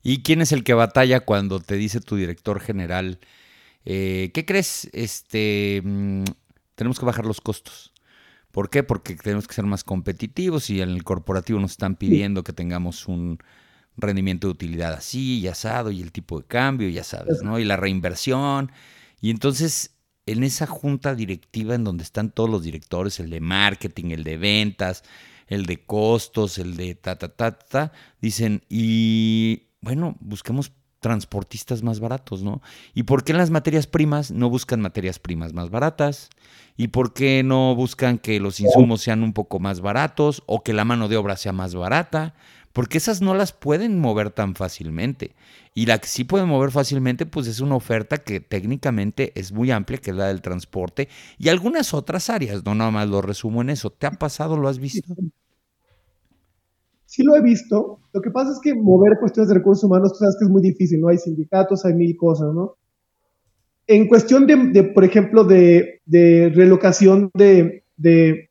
¿Y 0.02 0.22
quién 0.22 0.42
es 0.42 0.52
el 0.52 0.64
que 0.64 0.74
batalla 0.74 1.20
cuando 1.20 1.60
te 1.60 1.76
dice 1.76 2.00
tu 2.00 2.16
director 2.16 2.60
general, 2.60 3.18
eh, 3.84 4.30
¿qué 4.34 4.44
crees? 4.44 4.88
Este, 4.92 5.80
mm, 5.82 6.24
tenemos 6.74 7.00
que 7.00 7.06
bajar 7.06 7.24
los 7.24 7.40
costos. 7.40 7.92
¿Por 8.52 8.70
qué? 8.70 8.82
Porque 8.82 9.14
tenemos 9.16 9.48
que 9.48 9.54
ser 9.54 9.64
más 9.64 9.82
competitivos 9.82 10.70
y 10.70 10.80
en 10.80 10.90
el 10.90 11.04
corporativo 11.04 11.58
nos 11.58 11.72
están 11.72 11.96
pidiendo 11.96 12.44
que 12.44 12.52
tengamos 12.52 13.08
un 13.08 13.38
rendimiento 13.96 14.46
de 14.46 14.52
utilidad 14.52 14.92
así 14.92 15.38
y 15.40 15.48
asado 15.48 15.90
y 15.90 16.02
el 16.02 16.12
tipo 16.12 16.40
de 16.40 16.46
cambio, 16.46 16.88
ya 16.88 17.04
sabes, 17.04 17.42
¿no? 17.42 17.58
Y 17.58 17.64
la 17.64 17.76
reinversión. 17.76 18.70
Y 19.20 19.30
entonces, 19.30 19.96
en 20.26 20.44
esa 20.44 20.66
junta 20.66 21.14
directiva 21.14 21.74
en 21.74 21.84
donde 21.84 22.02
están 22.02 22.30
todos 22.30 22.50
los 22.50 22.62
directores, 22.62 23.20
el 23.20 23.30
de 23.30 23.40
marketing, 23.40 24.10
el 24.10 24.24
de 24.24 24.36
ventas, 24.36 25.02
el 25.46 25.66
de 25.66 25.84
costos, 25.84 26.58
el 26.58 26.76
de 26.76 26.94
ta, 26.94 27.16
ta, 27.16 27.28
ta, 27.28 27.58
ta, 27.58 27.92
dicen, 28.20 28.62
y 28.68 29.68
bueno, 29.80 30.16
busquemos 30.20 30.72
transportistas 31.00 31.82
más 31.84 32.00
baratos, 32.00 32.42
¿no? 32.42 32.62
¿Y 32.94 33.04
por 33.04 33.22
qué 33.22 33.32
en 33.32 33.38
las 33.38 33.50
materias 33.50 33.86
primas 33.86 34.32
no 34.32 34.50
buscan 34.50 34.80
materias 34.80 35.18
primas 35.18 35.52
más 35.52 35.70
baratas? 35.70 36.30
¿Y 36.76 36.88
por 36.88 37.12
qué 37.12 37.42
no 37.44 37.74
buscan 37.76 38.18
que 38.18 38.40
los 38.40 38.58
insumos 38.60 39.02
sean 39.02 39.22
un 39.22 39.32
poco 39.32 39.60
más 39.60 39.80
baratos 39.80 40.42
o 40.46 40.64
que 40.64 40.72
la 40.72 40.84
mano 40.84 41.08
de 41.08 41.16
obra 41.16 41.36
sea 41.36 41.52
más 41.52 41.74
barata? 41.74 42.34
Porque 42.76 42.98
esas 42.98 43.22
no 43.22 43.32
las 43.32 43.52
pueden 43.52 43.98
mover 43.98 44.28
tan 44.28 44.54
fácilmente. 44.54 45.30
Y 45.72 45.86
la 45.86 45.96
que 45.96 46.08
sí 46.08 46.24
pueden 46.24 46.46
mover 46.46 46.70
fácilmente, 46.70 47.24
pues 47.24 47.46
es 47.46 47.60
una 47.60 47.74
oferta 47.74 48.18
que 48.18 48.38
técnicamente 48.38 49.32
es 49.34 49.50
muy 49.50 49.70
amplia, 49.70 49.96
que 49.96 50.10
es 50.10 50.16
la 50.18 50.26
del 50.26 50.42
transporte 50.42 51.08
y 51.38 51.48
algunas 51.48 51.94
otras 51.94 52.28
áreas. 52.28 52.66
No 52.66 52.74
nada 52.74 52.90
más 52.90 53.08
lo 53.08 53.22
resumo 53.22 53.62
en 53.62 53.70
eso. 53.70 53.88
¿Te 53.88 54.06
ha 54.06 54.10
pasado? 54.10 54.58
¿Lo 54.58 54.68
has 54.68 54.78
visto? 54.78 55.14
Sí 57.06 57.22
lo 57.22 57.34
he 57.34 57.40
visto. 57.40 57.98
Lo 58.12 58.20
que 58.20 58.30
pasa 58.30 58.52
es 58.52 58.58
que 58.62 58.74
mover 58.74 59.16
cuestiones 59.20 59.48
de 59.48 59.54
recursos 59.54 59.84
humanos, 59.84 60.12
tú 60.12 60.18
sabes 60.18 60.36
que 60.38 60.44
es 60.44 60.50
muy 60.50 60.60
difícil, 60.60 61.00
¿no? 61.00 61.08
Hay 61.08 61.16
sindicatos, 61.16 61.82
hay 61.86 61.94
mil 61.94 62.14
cosas, 62.14 62.52
¿no? 62.52 62.76
En 63.86 64.06
cuestión 64.06 64.46
de, 64.46 64.82
por 64.82 65.02
ejemplo, 65.02 65.44
de, 65.44 66.02
relocación 66.54 67.30
de, 67.32 67.84
de, 67.96 68.50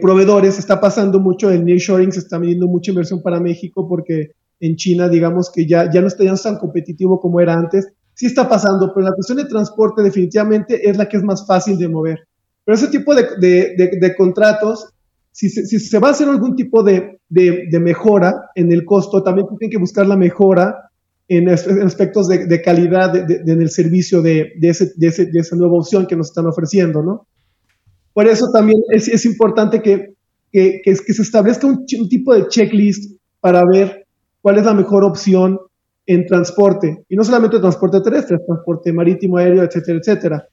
proveedores, 0.00 0.58
está 0.58 0.80
pasando 0.80 1.20
mucho 1.20 1.50
el 1.50 1.64
nearshoring, 1.64 2.12
se 2.12 2.20
está 2.20 2.38
midiendo 2.38 2.66
mucha 2.66 2.90
inversión 2.90 3.22
para 3.22 3.40
México 3.40 3.88
porque 3.88 4.32
en 4.60 4.76
China, 4.76 5.08
digamos 5.08 5.50
que 5.50 5.66
ya, 5.66 5.90
ya 5.90 6.00
no 6.00 6.06
está 6.06 6.24
tan 6.42 6.58
competitivo 6.58 7.20
como 7.20 7.40
era 7.40 7.54
antes. 7.54 7.88
Sí 8.14 8.26
está 8.26 8.48
pasando, 8.48 8.92
pero 8.94 9.06
la 9.06 9.14
cuestión 9.14 9.38
de 9.38 9.46
transporte 9.46 10.02
definitivamente 10.02 10.88
es 10.88 10.96
la 10.96 11.08
que 11.08 11.16
es 11.16 11.22
más 11.22 11.46
fácil 11.46 11.78
de 11.78 11.88
mover. 11.88 12.18
Pero 12.64 12.76
ese 12.76 12.88
tipo 12.88 13.14
de, 13.14 14.14
contratos 14.16 14.88
si 15.32 15.48
se, 15.48 15.98
va 15.98 16.08
a 16.08 16.10
hacer 16.10 16.28
algún 16.28 16.56
tipo 16.56 16.82
de, 16.82 17.18
mejora 17.80 18.50
en 18.54 18.72
el 18.72 18.84
costo, 18.84 19.22
también 19.22 19.46
tienen 19.48 19.70
que 19.70 19.78
buscar 19.78 20.06
la 20.06 20.16
mejora 20.16 20.90
en, 21.28 21.48
aspectos 21.48 22.28
de, 22.28 22.62
calidad 22.62 23.16
en 23.16 23.62
el 23.62 23.70
servicio 23.70 24.20
de, 24.20 24.52
esa 24.60 25.56
nueva 25.56 25.78
opción 25.78 26.06
que 26.06 26.16
nos 26.16 26.28
están 26.28 26.46
ofreciendo, 26.46 27.02
¿no? 27.02 27.26
Por 28.20 28.28
eso 28.28 28.50
también 28.52 28.82
es, 28.90 29.24
importante 29.24 29.80
que, 29.80 30.12
que, 30.52 30.94
se 30.94 31.22
establezca 31.22 31.66
un, 31.66 31.86
tipo 31.86 32.34
de 32.34 32.48
checklist 32.48 33.18
para 33.40 33.64
ver 33.64 34.06
cuál 34.42 34.58
es 34.58 34.66
la 34.66 34.74
mejor 34.74 35.04
opción 35.04 35.58
en 36.04 36.26
transporte, 36.26 37.02
y 37.08 37.16
no 37.16 37.24
solamente 37.24 37.58
transporte 37.58 37.98
terrestre, 38.02 38.36
transporte 38.46 38.92
marítimo, 38.92 39.38
aéreo, 39.38 39.62
etcétera, 39.62 40.00
etcétera. 40.00 40.48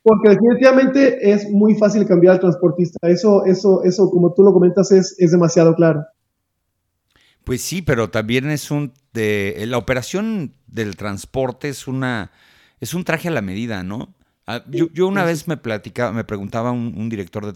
Porque 0.00 0.28
definitivamente 0.28 1.28
es 1.28 1.50
muy 1.50 1.74
fácil 1.74 2.06
cambiar 2.06 2.34
al 2.34 2.40
transportista. 2.40 3.08
Eso, 3.08 3.44
eso, 3.46 3.82
eso, 3.82 4.08
como 4.10 4.32
tú 4.32 4.44
lo 4.44 4.52
comentas, 4.52 4.92
es, 4.92 5.16
es 5.18 5.32
demasiado 5.32 5.74
claro. 5.74 6.04
Pues 7.42 7.62
sí, 7.62 7.82
pero 7.82 8.10
también 8.10 8.48
es 8.48 8.70
un 8.70 8.92
de, 9.12 9.64
la 9.66 9.78
operación 9.78 10.52
del 10.68 10.94
transporte 10.94 11.68
es 11.68 11.88
una 11.88 12.30
es 12.78 12.94
un 12.94 13.02
traje 13.02 13.26
a 13.26 13.32
la 13.32 13.42
medida, 13.42 13.82
¿no? 13.82 14.14
Ah, 14.50 14.64
yo, 14.66 15.06
una 15.06 15.24
vez 15.24 15.46
me 15.46 15.58
platicaba, 15.58 16.10
me 16.10 16.24
preguntaba 16.24 16.70
un, 16.72 16.94
un 16.96 17.10
director 17.10 17.44
de, 17.44 17.52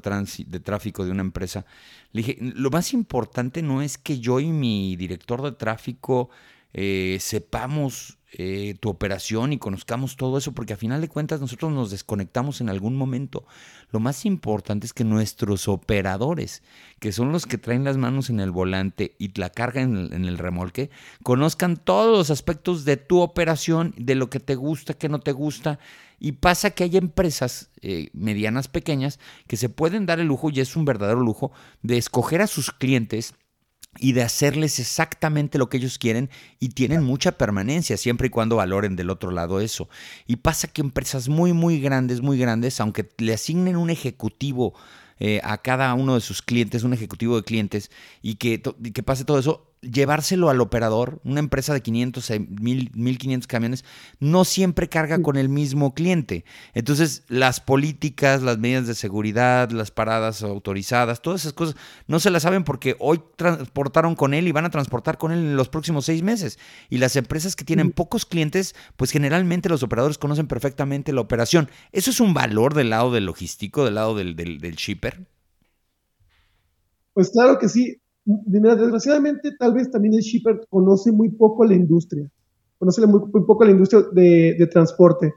de 0.46 0.60
tráfico 0.60 1.06
de 1.06 1.10
una 1.10 1.22
empresa, 1.22 1.64
le 2.12 2.20
dije, 2.20 2.36
lo 2.38 2.68
más 2.68 2.92
importante 2.92 3.62
no 3.62 3.80
es 3.80 3.96
que 3.96 4.20
yo 4.20 4.40
y 4.40 4.48
mi 4.48 4.94
director 4.96 5.40
de 5.40 5.52
tráfico 5.52 6.28
eh, 6.74 7.18
sepamos 7.20 8.18
eh, 8.34 8.76
tu 8.80 8.88
operación 8.88 9.52
y 9.52 9.58
conozcamos 9.58 10.16
todo 10.16 10.38
eso, 10.38 10.52
porque 10.52 10.72
a 10.72 10.78
final 10.78 11.02
de 11.02 11.08
cuentas 11.08 11.42
nosotros 11.42 11.70
nos 11.70 11.90
desconectamos 11.90 12.62
en 12.62 12.70
algún 12.70 12.96
momento. 12.96 13.44
Lo 13.90 14.00
más 14.00 14.24
importante 14.24 14.86
es 14.86 14.94
que 14.94 15.04
nuestros 15.04 15.68
operadores, 15.68 16.62
que 16.98 17.12
son 17.12 17.30
los 17.30 17.44
que 17.44 17.58
traen 17.58 17.84
las 17.84 17.98
manos 17.98 18.30
en 18.30 18.40
el 18.40 18.50
volante 18.50 19.14
y 19.18 19.38
la 19.38 19.50
carga 19.50 19.82
en 19.82 20.24
el, 20.24 20.38
remolque, 20.38 20.88
conozcan 21.22 21.76
todos 21.76 22.16
los 22.16 22.30
aspectos 22.30 22.86
de 22.86 22.96
tu 22.96 23.20
operación, 23.20 23.92
de 23.98 24.14
lo 24.14 24.30
que 24.30 24.40
te 24.40 24.54
gusta, 24.54 24.94
que 24.94 25.10
no 25.10 25.20
te 25.20 25.32
gusta. 25.32 25.78
Y 26.18 26.32
pasa 26.32 26.70
que 26.70 26.84
hay 26.84 26.96
empresas 26.96 27.68
eh, 27.82 28.08
medianas, 28.14 28.68
pequeñas, 28.68 29.20
que 29.46 29.58
se 29.58 29.68
pueden 29.68 30.06
dar 30.06 30.20
el 30.20 30.28
lujo, 30.28 30.48
y 30.48 30.60
es 30.60 30.74
un 30.74 30.86
verdadero 30.86 31.20
lujo, 31.20 31.52
de 31.82 31.98
escoger 31.98 32.40
a 32.40 32.46
sus 32.46 32.70
clientes 32.70 33.34
y 33.98 34.12
de 34.12 34.22
hacerles 34.22 34.78
exactamente 34.78 35.58
lo 35.58 35.68
que 35.68 35.76
ellos 35.76 35.98
quieren 35.98 36.30
y 36.58 36.70
tienen 36.70 37.02
mucha 37.02 37.32
permanencia 37.32 37.96
siempre 37.96 38.28
y 38.28 38.30
cuando 38.30 38.56
valoren 38.56 38.96
del 38.96 39.10
otro 39.10 39.30
lado 39.30 39.60
eso. 39.60 39.88
Y 40.26 40.36
pasa 40.36 40.68
que 40.68 40.80
empresas 40.80 41.28
muy, 41.28 41.52
muy 41.52 41.80
grandes, 41.80 42.22
muy 42.22 42.38
grandes, 42.38 42.80
aunque 42.80 43.08
le 43.18 43.34
asignen 43.34 43.76
un 43.76 43.90
ejecutivo 43.90 44.74
eh, 45.18 45.40
a 45.44 45.58
cada 45.58 45.92
uno 45.94 46.14
de 46.14 46.20
sus 46.20 46.42
clientes, 46.42 46.84
un 46.84 46.94
ejecutivo 46.94 47.36
de 47.36 47.44
clientes, 47.44 47.90
y 48.22 48.36
que, 48.36 48.60
que 48.60 49.02
pase 49.02 49.24
todo 49.24 49.38
eso, 49.38 49.71
llevárselo 49.82 50.48
al 50.48 50.60
operador, 50.60 51.20
una 51.24 51.40
empresa 51.40 51.74
de 51.74 51.82
500, 51.82 52.32
1500 52.38 53.46
camiones, 53.48 53.84
no 54.20 54.44
siempre 54.44 54.88
carga 54.88 55.20
con 55.20 55.36
el 55.36 55.48
mismo 55.48 55.92
cliente. 55.92 56.44
Entonces, 56.72 57.24
las 57.28 57.60
políticas, 57.60 58.42
las 58.42 58.58
medidas 58.58 58.86
de 58.86 58.94
seguridad, 58.94 59.70
las 59.70 59.90
paradas 59.90 60.42
autorizadas, 60.42 61.20
todas 61.20 61.42
esas 61.42 61.52
cosas, 61.52 61.76
no 62.06 62.20
se 62.20 62.30
las 62.30 62.44
saben 62.44 62.62
porque 62.62 62.96
hoy 63.00 63.20
transportaron 63.36 64.14
con 64.14 64.34
él 64.34 64.46
y 64.46 64.52
van 64.52 64.64
a 64.64 64.70
transportar 64.70 65.18
con 65.18 65.32
él 65.32 65.40
en 65.40 65.56
los 65.56 65.68
próximos 65.68 66.04
seis 66.04 66.22
meses. 66.22 66.58
Y 66.88 66.98
las 66.98 67.16
empresas 67.16 67.56
que 67.56 67.64
tienen 67.64 67.90
pocos 67.90 68.24
clientes, 68.24 68.76
pues 68.96 69.10
generalmente 69.10 69.68
los 69.68 69.82
operadores 69.82 70.16
conocen 70.16 70.46
perfectamente 70.46 71.12
la 71.12 71.20
operación. 71.20 71.68
¿Eso 71.90 72.10
es 72.10 72.20
un 72.20 72.34
valor 72.34 72.74
del 72.74 72.90
lado 72.90 73.10
del 73.10 73.26
logístico, 73.26 73.84
del 73.84 73.96
lado 73.96 74.14
del, 74.14 74.36
del, 74.36 74.60
del 74.60 74.76
shipper? 74.76 75.26
Pues 77.14 77.30
claro 77.30 77.58
que 77.58 77.68
sí 77.68 78.01
desgraciadamente, 78.24 79.52
tal 79.58 79.74
vez 79.74 79.90
también 79.90 80.14
el 80.14 80.20
shipper 80.20 80.60
conoce 80.68 81.10
muy 81.12 81.30
poco 81.30 81.64
la 81.64 81.74
industria, 81.74 82.28
conoce 82.78 83.06
muy, 83.06 83.20
poco 83.46 83.64
la 83.64 83.72
industria 83.72 84.02
de, 84.12 84.68
transporte. 84.70 85.34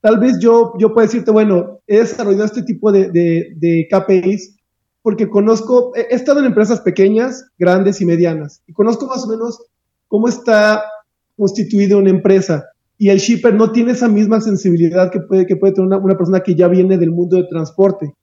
Tal 0.00 0.18
vez 0.18 0.38
yo, 0.38 0.74
yo 0.78 0.92
puedo 0.92 1.06
decirte, 1.06 1.30
bueno, 1.30 1.80
he 1.86 1.98
desarrollado 1.98 2.44
este 2.44 2.62
tipo 2.62 2.92
de, 2.92 3.10
de, 3.10 3.88
KPIs 3.90 4.56
porque 5.02 5.28
conozco, 5.28 5.92
he 5.94 6.14
estado 6.14 6.40
en 6.40 6.46
empresas 6.46 6.80
pequeñas, 6.80 7.46
grandes 7.58 8.00
y 8.00 8.06
medianas, 8.06 8.62
y 8.66 8.72
conozco 8.72 9.06
más 9.06 9.24
o 9.24 9.28
menos 9.28 9.62
cómo 10.08 10.28
está 10.28 10.82
constituida 11.36 11.96
una 11.96 12.10
empresa. 12.10 12.64
Y 12.96 13.08
el 13.08 13.18
shipper 13.18 13.54
no 13.54 13.72
tiene 13.72 13.92
esa 13.92 14.08
misma 14.08 14.40
sensibilidad 14.40 15.10
que 15.10 15.20
puede, 15.20 15.46
que 15.46 15.56
puede 15.56 15.74
tener 15.74 15.88
una, 15.88 15.98
una 15.98 16.16
persona 16.16 16.40
que 16.40 16.54
ya 16.54 16.68
viene 16.68 16.96
del 16.96 17.10
mundo 17.10 17.36
de 17.36 17.48
transporte. 17.48 18.14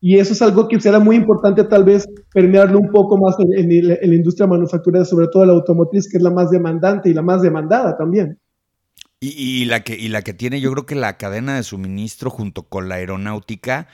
Y 0.00 0.18
eso 0.18 0.32
es 0.32 0.40
algo 0.40 0.66
que 0.66 0.80
será 0.80 0.98
muy 0.98 1.16
importante 1.16 1.62
tal 1.64 1.84
vez 1.84 2.08
permearlo 2.32 2.78
un 2.78 2.90
poco 2.90 3.18
más 3.18 3.36
en, 3.38 3.86
la 3.86 4.14
industria 4.14 4.46
manufacturera, 4.46 5.04
sobre 5.04 5.28
todo 5.28 5.44
la 5.44 5.52
automotriz, 5.52 6.08
que 6.10 6.16
es 6.16 6.22
la 6.22 6.30
más 6.30 6.50
demandante 6.50 7.10
y 7.10 7.14
la 7.14 7.22
más 7.22 7.42
demandada 7.42 7.96
también. 7.98 8.38
Y, 9.22 9.66
la 9.66 9.84
que, 9.84 9.96
y 9.96 10.08
la 10.08 10.22
que 10.22 10.32
tiene, 10.32 10.62
yo 10.62 10.72
creo 10.72 10.86
que 10.86 10.94
la 10.94 11.18
cadena 11.18 11.56
de 11.56 11.62
suministro 11.62 12.30
junto 12.30 12.62
con 12.62 12.88
la 12.88 12.94
aeronáutica 12.94 13.86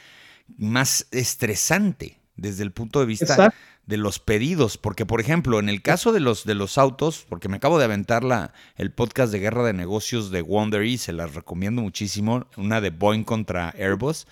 más 0.56 1.08
estresante 1.10 2.20
desde 2.36 2.62
el 2.62 2.70
punto 2.70 3.00
de 3.00 3.06
vista 3.06 3.52
de 3.86 3.96
los 3.96 4.20
pedidos. 4.20 4.78
Porque, 4.78 5.04
por 5.04 5.20
ejemplo, 5.20 5.58
en 5.58 5.68
el 5.68 5.82
caso 5.82 6.12
de 6.12 6.20
los, 6.20 6.44
de 6.44 6.54
los 6.54 6.78
autos, 6.78 7.26
porque 7.28 7.48
me 7.48 7.56
acabo 7.56 7.78
de 7.78 7.86
aventar 7.86 8.22
la, 8.22 8.52
el 8.76 8.92
podcast 8.92 9.32
de 9.32 9.40
guerra 9.40 9.64
de 9.64 9.72
negocios 9.72 10.30
de 10.30 10.42
Wondery, 10.42 10.98
se 10.98 11.12
las 11.12 11.34
recomiendo 11.34 11.82
muchísimo, 11.82 12.46
una 12.56 12.80
de 12.80 12.90
Boeing 12.90 13.24
contra 13.24 13.70
Airbus. 13.70 14.26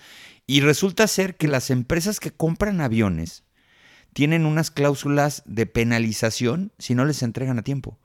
Y 0.47 0.61
resulta 0.61 1.07
ser 1.07 1.35
que 1.35 1.47
las 1.47 1.69
empresas 1.69 2.19
que 2.19 2.31
compran 2.31 2.81
aviones 2.81 3.43
tienen 4.13 4.45
unas 4.45 4.71
cláusulas 4.71 5.43
de 5.45 5.65
penalización 5.65 6.71
si 6.77 6.95
no 6.95 7.05
les 7.05 7.23
entregan 7.23 7.59
a 7.59 7.63
tiempo. 7.63 7.99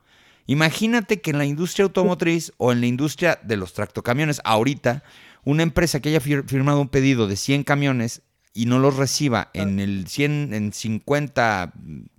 Imagínate 0.47 1.21
que 1.21 1.31
en 1.31 1.37
la 1.37 1.45
industria 1.45 1.85
automotriz 1.85 2.51
o 2.57 2.71
en 2.71 2.81
la 2.81 2.87
industria 2.87 3.39
de 3.43 3.57
los 3.57 3.73
tractocamiones, 3.73 4.41
ahorita, 4.43 5.03
una 5.43 5.63
empresa 5.63 5.99
que 5.99 6.09
haya 6.09 6.19
firmado 6.19 6.81
un 6.81 6.89
pedido 6.89 7.27
de 7.27 7.35
100 7.35 7.63
camiones 7.63 8.23
y 8.53 8.65
no 8.65 8.79
los 8.79 8.97
reciba 8.97 9.49
en 9.53 9.79
el 9.79 10.07
100, 10.07 10.53
en 10.53 10.73
50, 10.73 11.73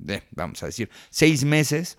eh, 0.09 0.23
vamos 0.31 0.63
a 0.63 0.67
decir, 0.67 0.89
6 1.11 1.45
meses, 1.45 1.99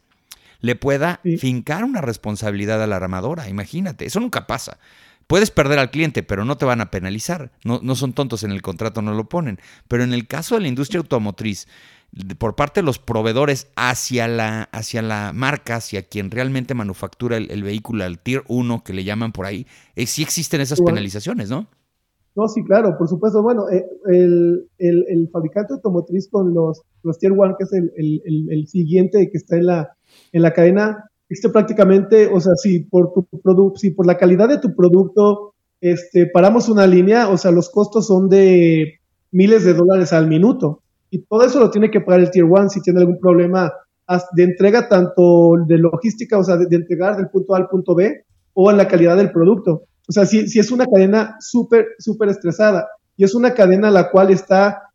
le 0.59 0.75
pueda 0.75 1.19
fincar 1.37 1.83
una 1.83 2.01
responsabilidad 2.01 2.81
a 2.81 2.87
la 2.87 2.95
armadora. 2.95 3.49
Imagínate, 3.49 4.05
eso 4.05 4.19
nunca 4.19 4.47
pasa. 4.47 4.79
Puedes 5.27 5.51
perder 5.51 5.79
al 5.79 5.91
cliente, 5.91 6.23
pero 6.23 6.45
no 6.45 6.57
te 6.57 6.65
van 6.65 6.81
a 6.81 6.91
penalizar. 6.91 7.51
No, 7.63 7.79
no 7.81 7.95
son 7.95 8.13
tontos 8.13 8.43
en 8.43 8.51
el 8.51 8.61
contrato, 8.61 9.01
no 9.01 9.13
lo 9.13 9.29
ponen. 9.29 9.59
Pero 9.87 10.03
en 10.03 10.13
el 10.13 10.27
caso 10.27 10.55
de 10.55 10.61
la 10.61 10.67
industria 10.67 10.99
automotriz, 10.99 11.67
por 12.37 12.55
parte 12.55 12.81
de 12.81 12.85
los 12.85 12.99
proveedores 12.99 13.67
hacia 13.75 14.27
la, 14.27 14.63
hacia 14.71 15.01
la 15.01 15.31
marca, 15.33 15.77
hacia 15.77 16.03
quien 16.03 16.29
realmente 16.29 16.73
manufactura 16.73 17.37
el, 17.37 17.63
vehículo, 17.63 18.03
al 18.03 18.19
Tier 18.19 18.43
1 18.47 18.83
que 18.83 18.93
le 18.93 19.03
llaman 19.03 19.31
por 19.31 19.45
ahí, 19.45 19.65
eh, 19.95 20.05
sí 20.05 20.21
existen 20.21 20.61
esas 20.61 20.81
penalizaciones, 20.81 21.49
¿no? 21.49 21.67
No, 22.35 22.47
sí, 22.47 22.63
claro, 22.63 22.95
por 22.97 23.07
supuesto. 23.07 23.43
Bueno, 23.43 23.69
eh, 23.69 23.85
el, 24.07 24.67
el, 24.79 25.29
fabricante 25.31 25.73
automotriz 25.73 26.29
con 26.29 26.53
los, 26.53 26.81
los 27.03 27.19
Tier 27.19 27.31
1, 27.31 27.55
que 27.57 27.63
es 27.63 27.71
el, 27.73 28.67
siguiente 28.67 29.29
que 29.31 29.37
está 29.37 29.57
en 29.57 29.67
la, 29.67 29.95
en 30.31 30.41
la 30.41 30.51
cadena, 30.51 31.09
prácticamente, 31.51 32.27
o 32.27 32.39
sea, 32.39 32.53
si 32.55 32.81
por 32.81 33.13
tu 33.13 33.25
producto, 33.41 33.79
si 33.79 33.91
por 33.91 34.05
la 34.05 34.17
calidad 34.17 34.49
de 34.49 34.59
tu 34.59 34.75
producto 34.75 35.53
este, 35.81 36.27
paramos 36.27 36.69
una 36.69 36.87
línea, 36.87 37.27
o 37.27 37.37
sea, 37.37 37.51
los 37.51 37.69
costos 37.69 38.07
son 38.07 38.29
de 38.29 38.99
miles 39.31 39.65
de 39.65 39.73
dólares 39.73 40.13
al 40.13 40.27
minuto. 40.27 40.81
Y 41.09 41.19
todo 41.23 41.43
eso 41.43 41.59
lo 41.59 41.69
tiene 41.69 41.91
que 41.91 42.01
pagar 42.01 42.21
el 42.21 42.31
Tier 42.31 42.45
1 42.45 42.69
si 42.69 42.81
tiene 42.81 43.01
algún 43.01 43.19
problema 43.19 43.71
de 44.33 44.43
entrega 44.43 44.87
tanto 44.87 45.55
de 45.67 45.77
logística, 45.77 46.37
o 46.37 46.43
sea, 46.43 46.57
de, 46.57 46.75
entregar 46.75 47.17
del 47.17 47.29
punto 47.29 47.53
A 47.53 47.57
al 47.57 47.67
punto 47.67 47.95
B, 47.95 48.25
o 48.53 48.71
en 48.71 48.77
la 48.77 48.87
calidad 48.87 49.17
del 49.17 49.31
producto. 49.31 49.83
O 50.07 50.11
sea, 50.11 50.25
si, 50.25 50.47
si 50.47 50.59
es 50.59 50.71
una 50.71 50.85
cadena 50.85 51.35
súper, 51.39 51.87
súper 51.99 52.29
estresada 52.29 52.87
y 53.15 53.23
es 53.23 53.35
una 53.35 53.53
cadena 53.53 53.91
la 53.91 54.09
cual 54.09 54.31
está, 54.31 54.89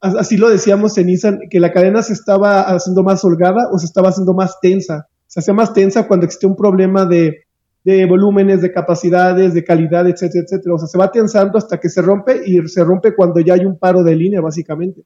así 0.00 0.36
lo 0.36 0.48
decíamos 0.48 0.96
en 0.98 1.06
Nissan, 1.06 1.40
que 1.50 1.60
la 1.60 1.72
cadena 1.72 2.02
se 2.02 2.12
estaba 2.12 2.62
haciendo 2.62 3.02
más 3.02 3.24
holgada 3.24 3.68
o 3.72 3.78
se 3.78 3.86
estaba 3.86 4.10
haciendo 4.10 4.34
más 4.34 4.58
tensa. 4.60 5.08
Se 5.30 5.38
hacía 5.38 5.54
más 5.54 5.72
tensa 5.72 6.08
cuando 6.08 6.26
existe 6.26 6.48
un 6.48 6.56
problema 6.56 7.06
de, 7.06 7.44
de 7.84 8.04
volúmenes, 8.04 8.62
de 8.62 8.72
capacidades, 8.72 9.54
de 9.54 9.62
calidad, 9.62 10.08
etcétera, 10.08 10.42
etcétera. 10.44 10.74
O 10.74 10.78
sea, 10.78 10.88
se 10.88 10.98
va 10.98 11.12
tensando 11.12 11.56
hasta 11.56 11.78
que 11.78 11.88
se 11.88 12.02
rompe 12.02 12.42
y 12.44 12.66
se 12.66 12.82
rompe 12.82 13.14
cuando 13.14 13.38
ya 13.38 13.54
hay 13.54 13.64
un 13.64 13.78
paro 13.78 14.02
de 14.02 14.16
línea, 14.16 14.40
básicamente. 14.40 15.02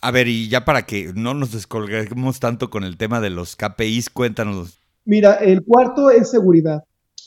A 0.00 0.12
ver, 0.12 0.28
y 0.28 0.48
ya 0.48 0.64
para 0.64 0.82
que 0.82 1.12
no 1.16 1.34
nos 1.34 1.50
descolguemos 1.50 2.38
tanto 2.38 2.70
con 2.70 2.84
el 2.84 2.96
tema 2.96 3.20
de 3.20 3.30
los 3.30 3.56
KPIs, 3.56 4.10
cuéntanos. 4.10 4.78
Mira, 5.04 5.34
el 5.34 5.64
cuarto 5.64 6.08
es 6.08 6.30
seguridad. 6.30 6.84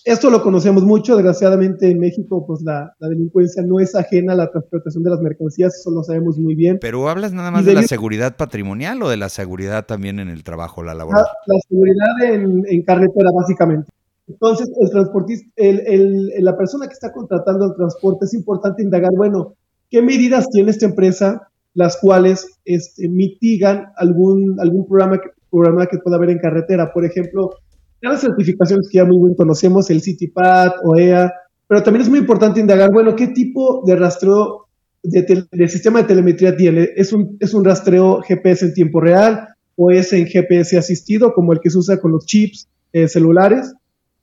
Esto 0.08 0.30
lo 0.30 0.42
conocemos 0.42 0.84
mucho, 0.84 1.18
desgraciadamente 1.18 1.92
en 1.92 2.00
México, 2.00 2.46
pues 2.48 2.62
la, 2.62 2.96
delincuencia 3.02 3.62
no 3.62 3.82
es 3.82 3.94
ajena 3.94 4.32
a 4.32 4.36
la 4.38 4.50
transportación 4.50 5.04
de 5.04 5.10
las 5.10 5.20
mercancías, 5.20 5.76
eso 5.76 5.92
lo 5.92 6.02
sabemos 6.02 6.40
muy 6.40 6.56
bien. 6.56 6.78
Pero 6.80 7.10
hablas 7.10 7.34
nada 7.34 7.52
más 7.52 7.66
de, 7.66 7.74
la 7.74 7.84
seguridad 7.84 8.38
patrimonial 8.38 9.04
o 9.04 9.10
de 9.10 9.18
la 9.18 9.28
seguridad 9.28 9.86
también 9.86 10.20
en 10.20 10.30
el 10.30 10.46
trabajo, 10.46 10.82
la 10.82 10.94
laboral. 10.94 11.26
La, 11.46 11.60
seguridad 11.68 12.24
en, 12.24 12.64
en 12.70 12.82
carretera, 12.84 13.32
básicamente. 13.36 13.92
Entonces, 14.30 14.72
el 14.80 14.90
transportista, 14.90 15.46
el, 15.58 16.32
la 16.40 16.56
persona 16.56 16.88
que 16.88 16.94
está 16.94 17.12
contratando 17.12 17.66
el 17.66 17.76
transporte, 17.76 18.24
es 18.24 18.34
importante 18.34 18.84
indagar, 18.84 19.12
bueno, 19.14 19.56
¿qué 19.90 20.02
medidas 20.02 20.50
tiene 20.50 20.72
esta 20.72 20.86
empresa 20.86 21.50
las 21.74 21.98
cuales 21.98 22.48
este, 22.64 23.10
mitigan 23.10 23.88
algún, 23.98 24.58
algún 24.62 24.88
programa, 24.88 25.18
que, 25.18 25.32
programa 25.52 25.86
que 25.88 25.98
pueda 25.98 26.16
haber 26.16 26.30
en 26.30 26.40
carretera? 26.40 26.94
Por 26.94 27.04
ejemplo, 27.04 27.52
las 28.02 28.22
certificaciones 28.22 28.90
que 28.90 28.98
ya 28.98 29.06
muy 29.06 29.18
bien 29.18 29.36
conocemos, 29.36 29.90
el 29.90 30.02
CityPad, 30.02 30.72
OEA, 30.84 31.34
pero 31.68 31.84
también 31.84 32.04
es 32.04 32.10
muy 32.10 32.20
importante 32.20 32.60
indagar, 32.60 32.92
bueno, 32.92 33.16
¿qué 33.16 33.28
tipo 33.28 33.84
de 33.86 33.96
rastreo 33.96 34.68
de, 35.04 35.68
sistema 35.68 36.02
de 36.02 36.08
telemetría 36.08 36.56
tiene? 36.56 36.90
¿Es 36.96 37.12
un, 37.14 37.38
¿Es 37.40 37.54
un 37.54 37.66
rastreo 37.66 38.22
GPS 38.22 38.66
en 38.66 38.74
tiempo 38.74 39.02
real 39.02 39.48
o 39.76 39.92
es 39.92 40.14
en 40.14 40.28
GPS 40.28 40.78
asistido, 40.78 41.34
como 41.34 41.54
el 41.54 41.60
que 41.60 41.70
se 41.70 41.78
usa 41.78 42.00
con 42.00 42.12
los 42.12 42.26
chips 42.26 42.68
eh, 42.94 43.08
celulares? 43.08 43.74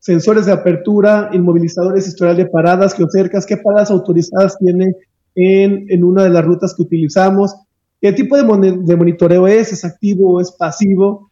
sensores 0.05 0.45
de 0.45 0.53
apertura, 0.53 1.31
inmovilizadores, 1.33 2.07
historial 2.07 2.37
de 2.37 2.45
paradas, 2.45 2.95
geocercas, 2.95 3.47
qué 3.47 3.57
paradas 3.57 3.91
autorizadas 3.91 4.59
tienen 4.59 4.95
en, 5.35 5.87
en 5.89 6.05
una 6.05 6.25
de 6.25 6.29
las 6.29 6.45
rutas 6.45 6.75
que 6.75 6.83
utilizamos, 6.83 7.55
qué 8.03 8.13
tipo 8.13 8.37
de, 8.37 8.83
de, 8.83 8.97
monitoreo 8.97 9.47
es, 9.47 9.73
es 9.73 9.83
activo 9.83 10.35
o 10.35 10.41
es 10.43 10.53
pasivo. 10.53 11.31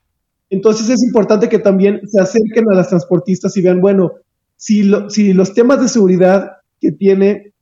Entonces 0.52 0.90
es 0.90 1.02
importante 1.02 1.48
que 1.48 1.58
también 1.58 2.06
se 2.06 2.20
acerquen 2.20 2.70
a 2.70 2.74
las 2.74 2.90
transportistas 2.90 3.56
y 3.56 3.62
vean, 3.62 3.80
bueno, 3.80 4.12
si, 4.54 4.92
si 5.08 5.32
los 5.32 5.54
temas 5.54 5.80
de 5.80 5.88
seguridad 5.88 6.58
que 6.78 6.92
tiene 6.92 7.54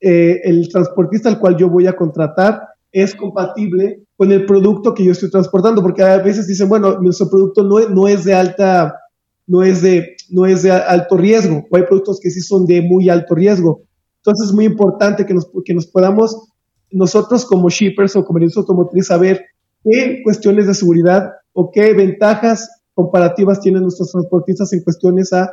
eh, 0.00 0.40
el 0.42 0.68
transportista 0.68 1.28
al 1.28 1.38
cual 1.38 1.56
yo 1.56 1.70
voy 1.70 1.86
a 1.86 1.94
contratar 1.94 2.60
es 2.90 3.14
compatible 3.14 4.00
con 4.16 4.32
el 4.32 4.46
producto 4.46 4.94
que 4.94 5.04
yo 5.04 5.12
estoy 5.12 5.30
transportando, 5.30 5.80
porque 5.80 6.02
a 6.02 6.18
veces 6.18 6.48
dicen, 6.48 6.68
bueno, 6.68 6.98
nuestro 7.00 7.30
producto 7.30 7.62
no, 7.62 7.78
no 7.88 8.08
es 8.08 8.24
de 8.24 8.34
alta 8.34 8.98
no 9.46 9.62
es 9.62 9.82
de, 9.82 10.16
no 10.30 10.44
es 10.44 10.64
de 10.64 10.72
alto 10.72 11.16
riesgo, 11.16 11.64
o 11.70 11.76
hay 11.76 11.84
productos 11.84 12.18
que 12.20 12.30
sí 12.30 12.40
son 12.40 12.66
de 12.66 12.82
muy 12.82 13.10
alto 13.10 13.36
riesgo. 13.36 13.82
Entonces 14.16 14.48
es 14.48 14.54
muy 14.54 14.64
importante 14.64 15.24
que 15.24 15.34
nos, 15.34 15.48
que 15.64 15.74
nos 15.74 15.86
podamos 15.86 16.48
nosotros 16.90 17.44
como 17.44 17.68
shippers 17.68 18.16
o 18.16 18.24
como 18.24 18.40
industria 18.40 18.62
automotriz 18.62 19.06
saber 19.06 19.44
qué 19.84 20.20
cuestiones 20.24 20.66
de 20.66 20.74
seguridad 20.74 21.30
o 21.52 21.70
qué 21.70 21.92
ventajas 21.92 22.82
comparativas 22.94 23.60
tienen 23.60 23.82
nuestros 23.82 24.10
transportistas 24.10 24.72
en 24.72 24.82
cuestiones 24.82 25.32
a, 25.32 25.52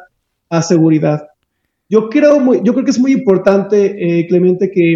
a 0.50 0.62
seguridad. 0.62 1.28
Yo 1.89 2.10
creo, 2.10 2.54
yo 2.63 2.74
creo 2.74 2.86
que 2.86 2.91
es 2.91 3.00
muy 3.00 3.12
importante, 3.12 4.20
eh, 4.20 4.28
Clemente, 4.28 4.72
que 4.72 4.96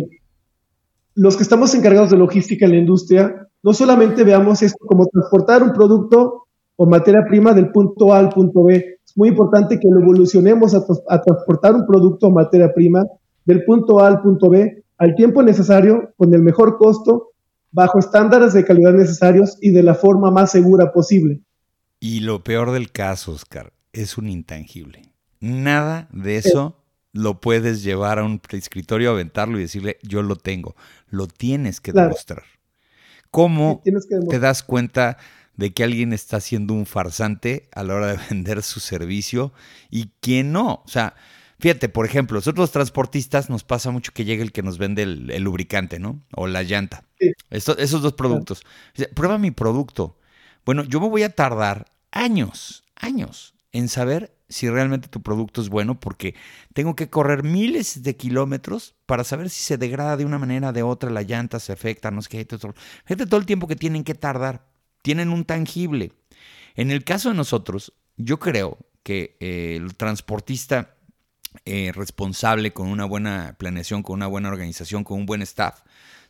los 1.13 1.36
que 1.36 1.43
estamos 1.43 1.76
encargados 1.76 2.10
de 2.10 2.17
logística 2.17 2.65
en 2.65 2.71
la 2.71 2.78
industria, 2.78 3.48
no 3.63 3.74
solamente 3.74 4.24
veamos 4.24 4.62
esto 4.62 4.86
como 4.86 5.08
transportar 5.08 5.63
un 5.63 5.74
producto 5.74 6.43
o 6.76 6.86
materia 6.86 7.26
prima 7.28 7.54
del 7.54 7.71
punto 7.71 8.13
A 8.13 8.19
al 8.19 8.30
punto 8.30 8.63
B. 8.63 9.00
Es 9.06 9.17
muy 9.17 9.30
importante 9.30 9.80
que 9.80 9.88
lo 9.89 10.02
evolucionemos 10.02 10.74
a, 10.74 11.21
transportar 11.21 11.76
un 11.76 11.86
producto 11.86 12.28
o 12.28 12.32
materia 12.32 12.74
prima 12.74 13.06
del 13.45 13.63
punto 13.65 14.00
A 14.00 14.08
al 14.08 14.21
punto 14.21 14.50
B 14.50 14.84
al 14.98 15.15
tiempo 15.15 15.43
necesario, 15.43 16.13
con 16.15 16.34
el 16.34 16.41
mejor 16.41 16.78
costo, 16.78 17.32
bajo 17.75 17.99
estándares 17.99 18.53
de 18.53 18.63
calidad 18.63 18.93
necesarios 18.93 19.57
y 19.59 19.71
de 19.71 19.83
la 19.83 19.95
forma 19.95 20.31
más 20.31 20.51
segura 20.51 20.93
posible. 20.93 21.41
Y 21.99 22.21
lo 22.21 22.41
peor 22.41 22.71
del 22.71 22.89
caso, 22.91 23.33
Oscar, 23.33 23.73
es 23.91 24.17
un 24.17 24.29
intangible. 24.29 25.13
Nada 25.41 26.07
de 26.13 26.38
eso 26.38 26.81
lo 27.11 27.41
puedes 27.41 27.83
llevar 27.83 28.19
a 28.19 28.23
un 28.23 28.39
escritorio, 28.49 29.11
aventarlo 29.11 29.57
y 29.57 29.63
decirle, 29.63 29.97
yo 30.03 30.21
lo 30.21 30.38
tengo. 30.38 30.75
Lo 31.09 31.27
tienes 31.27 31.81
que 31.81 31.91
demostrar. 31.91 32.43
¿Cómo 33.29 33.83
te 34.29 34.39
das 34.39 34.63
cuenta 34.63 35.17
de 35.57 35.73
que 35.73 35.83
alguien 35.83 36.13
está 36.13 36.39
siendo 36.39 36.73
un 36.73 36.85
farsante 36.85 37.67
a 37.73 37.83
la 37.83 37.95
hora 37.95 38.07
de 38.07 38.17
vender 38.29 38.63
su 38.63 38.79
servicio 38.79 39.51
y 39.89 40.11
quién 40.21 40.53
no. 40.53 40.81
O 40.85 40.88
sea, 40.88 41.15
fíjate, 41.60 41.89
por 41.89 42.06
ejemplo, 42.06 42.38
nosotros 42.38 42.63
los 42.63 42.72
transportistas 42.72 43.50
nos 43.50 43.63
pasa 43.63 43.91
mucho 43.91 44.12
que 44.13 44.26
llegue 44.26 44.44
el 44.44 44.52
que 44.52 44.63
nos 44.63 44.78
vende 44.78 45.04
el, 45.04 45.44
lubricante, 45.44 46.00
¿no? 46.00 46.22
O 46.34 46.48
la 46.48 46.63
llanta. 46.63 47.04
esos 47.50 48.02
dos 48.02 48.13
productos. 48.13 48.63
Prueba 49.13 49.38
mi 49.38 49.52
producto. 49.52 50.18
Bueno, 50.65 50.84
yo 50.84 51.00
me 51.00 51.10
voy 51.10 51.24
a 51.24 51.30
tardar 51.30 51.86
años, 52.12 52.84
años 52.96 53.54
en 53.72 53.89
saber 53.89 54.36
si 54.48 54.70
realmente 54.70 55.08
tu 55.08 55.22
producto 55.22 55.62
es 55.62 55.70
bueno 55.70 56.00
porque 56.00 56.36
tengo 56.74 56.96
que 56.96 57.10
correr 57.10 57.44
miles 57.44 58.04
de 58.04 58.15
kilómetros 58.15 58.96
para 59.06 59.24
saber 59.24 59.50
si 59.50 59.63
se 59.63 59.78
degrada 59.78 60.18
de 60.18 60.26
una 60.26 60.39
manera 60.39 60.70
o 60.70 60.74
de 60.74 60.84
otra, 60.84 61.10
la 61.10 61.24
llanta 61.24 61.60
se 61.60 61.74
afecta, 61.74 62.12
no 62.12 62.22
sé 62.22 62.30
qué. 62.30 62.48
Fíjate 63.06 63.26
todo 63.26 63.39
el 63.39 63.46
tiempo 63.46 63.68
que 63.68 63.76
tienen 63.76 64.04
que 64.04 64.13
tardar 64.13 64.65
tienen 65.02 65.30
un 65.30 65.46
tangible. 65.46 66.13
En 66.76 66.89
el 66.89 67.04
caso 67.04 67.30
de 67.30 67.36
nosotros, 67.36 67.94
yo 68.18 68.39
creo 68.39 68.80
que 69.04 69.38
eh, 69.39 69.76
el 69.80 69.96
transportista 69.96 70.94
eh, 71.65 71.91
responsable 71.94 72.74
con 72.74 72.88
una 72.88 73.06
buena 73.06 73.56
planeación, 73.58 74.04
con 74.04 74.15
una 74.15 74.28
buena 74.28 74.50
organización, 74.50 75.04
con 75.04 75.20
un 75.20 75.26
buen 75.26 75.41
staff, 75.41 75.82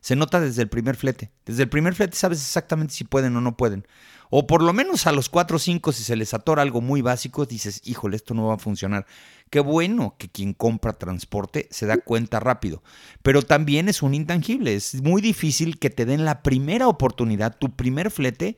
se 0.01 0.15
nota 0.15 0.39
desde 0.39 0.61
el 0.61 0.69
primer 0.69 0.95
flete. 0.95 1.31
Desde 1.45 1.63
el 1.63 1.69
primer 1.69 1.95
flete 1.95 2.15
sabes 2.15 2.39
exactamente 2.39 2.93
si 2.93 3.03
pueden 3.05 3.35
o 3.37 3.41
no 3.41 3.57
pueden. 3.57 3.87
O 4.29 4.47
por 4.47 4.61
lo 4.61 4.73
menos 4.73 5.07
a 5.07 5.11
los 5.11 5.29
cuatro 5.29 5.57
o 5.57 5.59
cinco, 5.59 5.91
si 5.91 6.03
se 6.03 6.15
les 6.15 6.33
atora 6.33 6.61
algo 6.61 6.81
muy 6.81 7.01
básico, 7.01 7.45
dices, 7.45 7.81
híjole, 7.85 8.15
esto 8.15 8.33
no 8.33 8.47
va 8.47 8.55
a 8.55 8.59
funcionar. 8.59 9.05
Qué 9.49 9.59
bueno 9.59 10.15
que 10.17 10.29
quien 10.29 10.53
compra 10.53 10.93
transporte 10.93 11.67
se 11.71 11.85
da 11.85 11.97
cuenta 11.97 12.39
rápido. 12.39 12.83
Pero 13.21 13.41
también 13.41 13.89
es 13.89 14.01
un 14.01 14.13
intangible. 14.13 14.75
Es 14.75 15.01
muy 15.01 15.21
difícil 15.21 15.79
que 15.79 15.89
te 15.89 16.05
den 16.05 16.25
la 16.25 16.43
primera 16.43 16.87
oportunidad, 16.87 17.57
tu 17.57 17.75
primer 17.75 18.11
flete, 18.11 18.57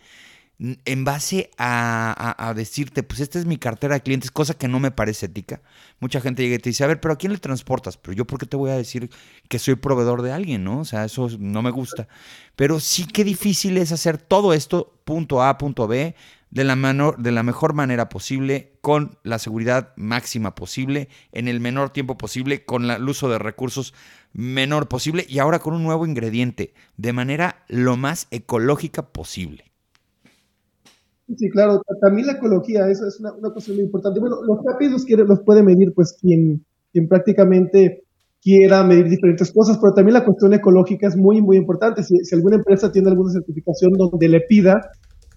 en 0.60 1.06
base 1.06 1.52
a, 1.58 2.54
decirte, 2.56 3.04
pues 3.04 3.20
esta 3.20 3.38
es 3.38 3.46
mi 3.46 3.58
cartera 3.58 3.96
de 3.96 4.02
clientes, 4.02 4.32
cosa 4.32 4.56
que 4.56 4.68
no 4.68 4.80
me 4.80 4.90
parece 4.90 5.28
ética. 5.28 5.62
Mucha 6.00 6.20
gente 6.20 6.42
llega 6.42 6.56
y 6.56 6.60
te 6.60 6.70
dice, 6.70 6.84
a 6.84 6.88
ver, 6.88 7.00
pero 7.00 7.14
¿a 7.14 7.18
quién 7.18 7.32
le 7.32 7.38
transportas? 7.38 7.98
Pero 7.98 8.14
yo, 8.14 8.26
¿por 8.26 8.40
qué 8.40 8.48
te 8.48 8.58
voy 8.58 8.72
a 8.72 8.78
decir 8.78 9.10
que 9.50 9.60
soy 9.60 9.76
proveedor 9.76 10.24
de 10.24 10.32
alguien, 10.32 10.64
no? 10.64 10.80
O 10.80 10.86
sea, 10.86 11.06
eso 11.06 11.30
no 11.40 11.62
me 11.62 11.70
gusta. 11.70 12.08
Pero 12.56 12.80
sí 12.80 13.06
que 13.06 13.24
difícil 13.24 13.78
es 13.78 13.92
hacer 13.92 14.18
todo 14.18 14.52
esto, 14.54 15.00
punto 15.06 15.44
A, 15.44 15.60
punto 15.60 15.88
B, 15.88 16.16
de 16.50 16.64
la, 16.64 16.76
de 17.18 17.32
la 17.32 17.44
mejor 17.44 17.74
manera 17.74 18.10
posible, 18.10 18.80
con 18.82 19.20
la 19.22 19.38
seguridad 19.38 19.94
máxima 19.96 20.56
posible, 20.56 21.10
en 21.34 21.48
el 21.48 21.60
menor 21.60 21.92
tiempo 21.92 22.18
posible, 22.18 22.66
con 22.66 22.90
el 22.90 23.08
uso 23.08 23.30
de 23.30 23.38
recursos 23.38 23.94
menor 24.34 24.88
posible 24.88 25.26
y 25.30 25.38
ahora 25.38 25.60
con 25.60 25.76
un 25.76 25.84
nuevo 25.84 26.06
ingrediente, 26.06 26.74
de 26.96 27.14
manera 27.14 27.64
lo 27.68 27.96
más 27.96 28.28
ecológica 28.32 29.10
posible. 29.10 29.68
Sí, 31.36 31.50
claro, 31.50 31.82
también 32.02 32.28
la 32.28 32.34
ecología, 32.34 32.90
eso 32.90 33.06
es 33.06 33.20
una, 33.20 33.34
una 33.34 33.52
cosa 33.52 33.74
muy 33.74 33.82
importante. 33.82 34.20
Bueno, 34.20 34.38
los 34.44 34.60
rápidos 34.64 35.04
los, 35.08 35.28
los 35.28 35.42
puede 35.42 35.62
medir 35.62 35.94
pues 35.94 36.18
quien, 36.22 36.66
quien 36.94 37.08
prácticamente 37.10 38.04
quiera 38.42 38.84
medir 38.84 39.10
diferentes 39.10 39.52
cosas, 39.52 39.78
pero 39.78 39.94
también 39.94 40.14
la 40.14 40.24
cuestión 40.24 40.54
ecológica 40.54 41.08
es 41.08 41.18
muy, 41.18 41.42
muy 41.42 41.58
importante. 41.58 42.02
Si, 42.04 42.16
alguna 42.34 42.56
empresa 42.56 42.92
tiene 42.92 43.10
alguna 43.10 43.34
certificación 43.34 43.92
donde 43.94 44.30
le 44.30 44.42
pida 44.42 44.90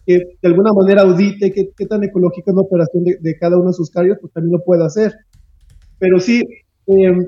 que 0.07 0.19
de 0.41 0.49
alguna 0.49 0.73
manera 0.73 1.03
audite 1.03 1.53
qué, 1.53 1.71
qué 1.77 1.87
tan 1.87 2.05
ecológica 2.05 2.53
es 2.53 2.55
la 2.55 2.63
operación 2.63 3.05
de, 3.05 3.37
cada 3.39 3.57
uno 3.57 3.69
de 3.69 3.75
sus 3.75 3.91
carriers, 3.91 4.19
pues 4.21 4.33
también 4.33 4.53
lo 4.53 4.65
puede 4.65 4.85
hacer. 4.85 5.13
Pero 5.99 6.21
sí, 6.21 6.45
em, 6.87 7.27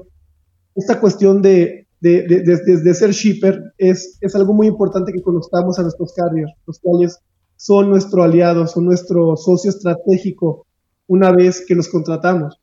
esta 0.77 1.01
cuestión 1.01 1.43
de, 1.43 1.89
de, 2.01 2.23
de, 2.23 2.95
ser 2.95 3.11
shipper 3.11 3.61
es, 3.77 4.19
es 4.21 4.35
algo 4.37 4.55
muy 4.55 4.69
importante 4.69 5.13
que 5.13 5.21
conozcamos 5.21 5.79
a 5.79 5.83
nuestros 5.83 6.15
carriers, 6.15 6.53
los 6.67 6.79
cuales 6.79 7.19
son 7.63 7.91
nuestro 7.91 8.25
aliado, 8.25 8.67
son 8.67 8.87
nuestro 8.87 9.37
socio 9.37 9.71
estratégico 9.71 10.67
una 11.07 11.31
vez 11.31 11.65
que 11.65 11.77
los 11.77 11.89
contratamos. 11.89 12.59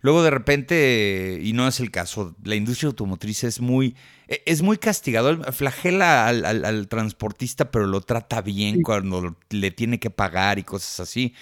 Luego 0.00 0.24
de 0.24 0.30
repente, 0.30 1.38
y 1.40 1.52
no 1.52 1.68
es 1.68 1.78
el 1.78 1.92
caso, 1.92 2.34
la 2.42 2.56
industria 2.56 2.88
automotriz 2.88 3.44
es 3.44 3.60
muy, 3.60 3.94
e, 4.26 4.42
es 4.44 4.62
muy 4.62 4.78
castigador, 4.78 5.52
flagela 5.52 6.26
al, 6.26 6.88
transportista, 6.88 7.70
pero 7.70 7.86
lo 7.86 8.00
trata 8.00 8.42
bien 8.42 8.82
cuando 8.82 9.36
le 9.50 9.70
tiene 9.70 10.00
que 10.00 10.10
pagar 10.10 10.58
y 10.58 10.64
cosas 10.64 10.98
así. 10.98 11.34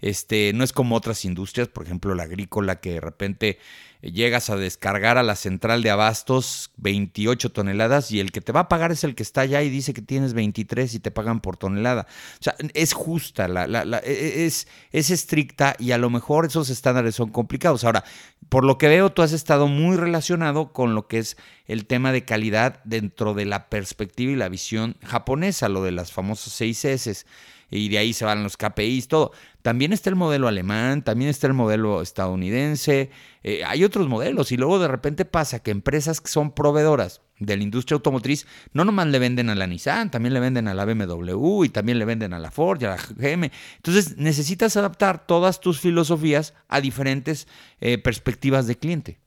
Este, 0.00 0.52
no 0.54 0.62
es 0.62 0.72
como 0.72 0.94
otras 0.94 1.24
industrias, 1.24 1.68
por 1.68 1.84
ejemplo 1.84 2.14
la 2.14 2.22
agrícola, 2.24 2.80
que 2.80 2.92
de 2.92 3.00
repente 3.00 3.58
llegas 4.00 4.48
a 4.48 4.56
descargar 4.56 5.18
a 5.18 5.24
la 5.24 5.34
central 5.34 5.82
de 5.82 5.90
abastos 5.90 6.70
28 6.76 7.50
toneladas 7.50 8.12
y 8.12 8.20
el 8.20 8.30
que 8.30 8.40
te 8.40 8.52
va 8.52 8.60
a 8.60 8.68
pagar 8.68 8.92
es 8.92 9.02
el 9.02 9.16
que 9.16 9.24
está 9.24 9.40
allá 9.40 9.62
y 9.62 9.70
dice 9.70 9.92
que 9.92 10.02
tienes 10.02 10.34
23 10.34 10.94
y 10.94 11.00
te 11.00 11.10
pagan 11.10 11.40
por 11.40 11.56
tonelada. 11.56 12.06
O 12.34 12.42
sea, 12.42 12.54
es 12.74 12.92
justa, 12.92 13.48
la, 13.48 13.66
la, 13.66 13.98
e, 13.98 14.12
e, 14.12 14.46
es, 14.46 14.68
es 14.92 15.10
estricta 15.10 15.74
y 15.80 15.90
a 15.90 15.98
lo 15.98 16.10
mejor 16.10 16.46
esos 16.46 16.70
estándares 16.70 17.16
son 17.16 17.30
complicados. 17.30 17.82
Ahora, 17.82 18.04
por 18.48 18.64
lo 18.64 18.78
que 18.78 18.86
veo, 18.86 19.10
tú 19.10 19.22
has 19.22 19.32
estado 19.32 19.66
muy 19.66 19.96
relacionado 19.96 20.72
con 20.72 20.94
lo 20.94 21.08
que 21.08 21.18
es 21.18 21.36
el 21.66 21.86
tema 21.86 22.12
de 22.12 22.24
calidad 22.24 22.80
dentro 22.84 23.34
de 23.34 23.46
la 23.46 23.68
perspectiva 23.68 24.30
y 24.30 24.36
la 24.36 24.48
visión 24.48 24.96
japonesa, 25.02 25.68
lo 25.68 25.82
de 25.82 25.90
las 25.90 26.12
famosas 26.12 26.52
6 26.52 26.84
S 26.84 27.26
y 27.70 27.88
de 27.88 27.98
ahí 27.98 28.12
se 28.12 28.24
van 28.24 28.42
los 28.42 28.56
KPIs, 28.56 29.08
todo. 29.08 29.32
También 29.62 29.92
está 29.92 30.10
el 30.10 30.16
modelo 30.16 30.48
alemán, 30.48 31.02
también 31.02 31.30
está 31.30 31.46
el 31.46 31.54
modelo 31.54 32.00
estadounidense, 32.00 33.10
eh, 33.42 33.62
hay 33.64 33.84
otros 33.84 34.08
modelos 34.08 34.52
y 34.52 34.56
luego 34.56 34.78
de 34.78 34.88
repente 34.88 35.24
pasa 35.24 35.60
que 35.60 35.70
empresas 35.70 36.20
que 36.20 36.28
son 36.28 36.52
proveedoras 36.52 37.20
de 37.38 37.56
la 37.56 37.62
industria 37.62 37.96
automotriz 37.96 38.46
no 38.72 38.84
nomás 38.84 39.06
le 39.08 39.18
venden 39.18 39.50
a 39.50 39.54
la 39.54 39.66
Nissan, 39.66 40.10
también 40.10 40.34
le 40.34 40.40
venden 40.40 40.68
a 40.68 40.74
la 40.74 40.84
BMW 40.84 41.64
y 41.64 41.68
también 41.68 41.98
le 41.98 42.04
venden 42.04 42.32
a 42.32 42.38
la 42.38 42.50
Ford 42.50 42.80
y 42.80 42.86
a 42.86 42.90
la 42.90 42.96
GM. 42.96 43.50
Entonces 43.76 44.16
necesitas 44.16 44.76
adaptar 44.76 45.26
todas 45.26 45.60
tus 45.60 45.80
filosofías 45.80 46.54
a 46.68 46.80
diferentes 46.80 47.46
eh, 47.80 47.98
perspectivas 47.98 48.66
de 48.66 48.76
cliente. 48.76 49.18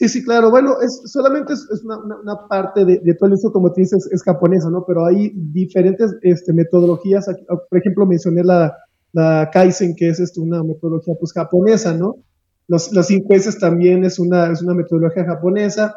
Sí, 0.00 0.08
sí, 0.08 0.24
claro. 0.24 0.48
Bueno, 0.48 0.80
es, 0.80 1.02
solamente 1.12 1.52
es, 1.52 1.84
una, 1.84 2.48
parte 2.48 2.86
de, 2.86 3.00
de 3.04 3.14
todo 3.16 3.28
el 3.28 3.36
automotriz 3.44 3.92
es, 3.92 4.22
japonesa, 4.22 4.70
¿no? 4.70 4.82
Pero 4.86 5.04
hay 5.04 5.30
diferentes 5.34 6.16
este, 6.22 6.54
metodologías. 6.54 7.26
por 7.46 7.78
ejemplo, 7.78 8.06
mencioné 8.06 8.42
la, 8.42 8.74
la 9.12 9.50
Kaizen, 9.52 9.94
que 9.94 10.08
es 10.08 10.18
este, 10.18 10.40
una 10.40 10.64
metodología 10.64 11.12
pues, 11.20 11.34
japonesa, 11.34 11.92
¿no? 11.92 12.16
Los, 12.66 12.90
los 12.94 13.08
5 13.08 13.34
S 13.34 13.58
también 13.58 14.02
es 14.04 14.18
una, 14.18 14.50
es 14.50 14.62
una 14.62 14.72
metodología 14.72 15.26
japonesa, 15.26 15.94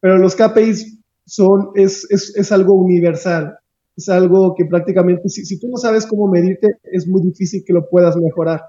pero 0.00 0.18
los 0.18 0.34
KPIs 0.34 0.98
son, 1.24 1.68
es, 1.76 2.10
es, 2.10 2.36
es 2.36 2.50
algo 2.50 2.74
universal. 2.74 3.56
Es 3.96 4.08
algo 4.08 4.56
que 4.56 4.64
prácticamente, 4.64 5.28
si, 5.28 5.44
si 5.44 5.60
tú 5.60 5.68
no 5.68 5.76
sabes 5.76 6.06
cómo 6.06 6.26
medirte, 6.26 6.78
es 6.82 7.06
muy 7.06 7.22
difícil 7.22 7.62
que 7.64 7.72
lo 7.72 7.88
puedas 7.88 8.16
mejorar. 8.16 8.62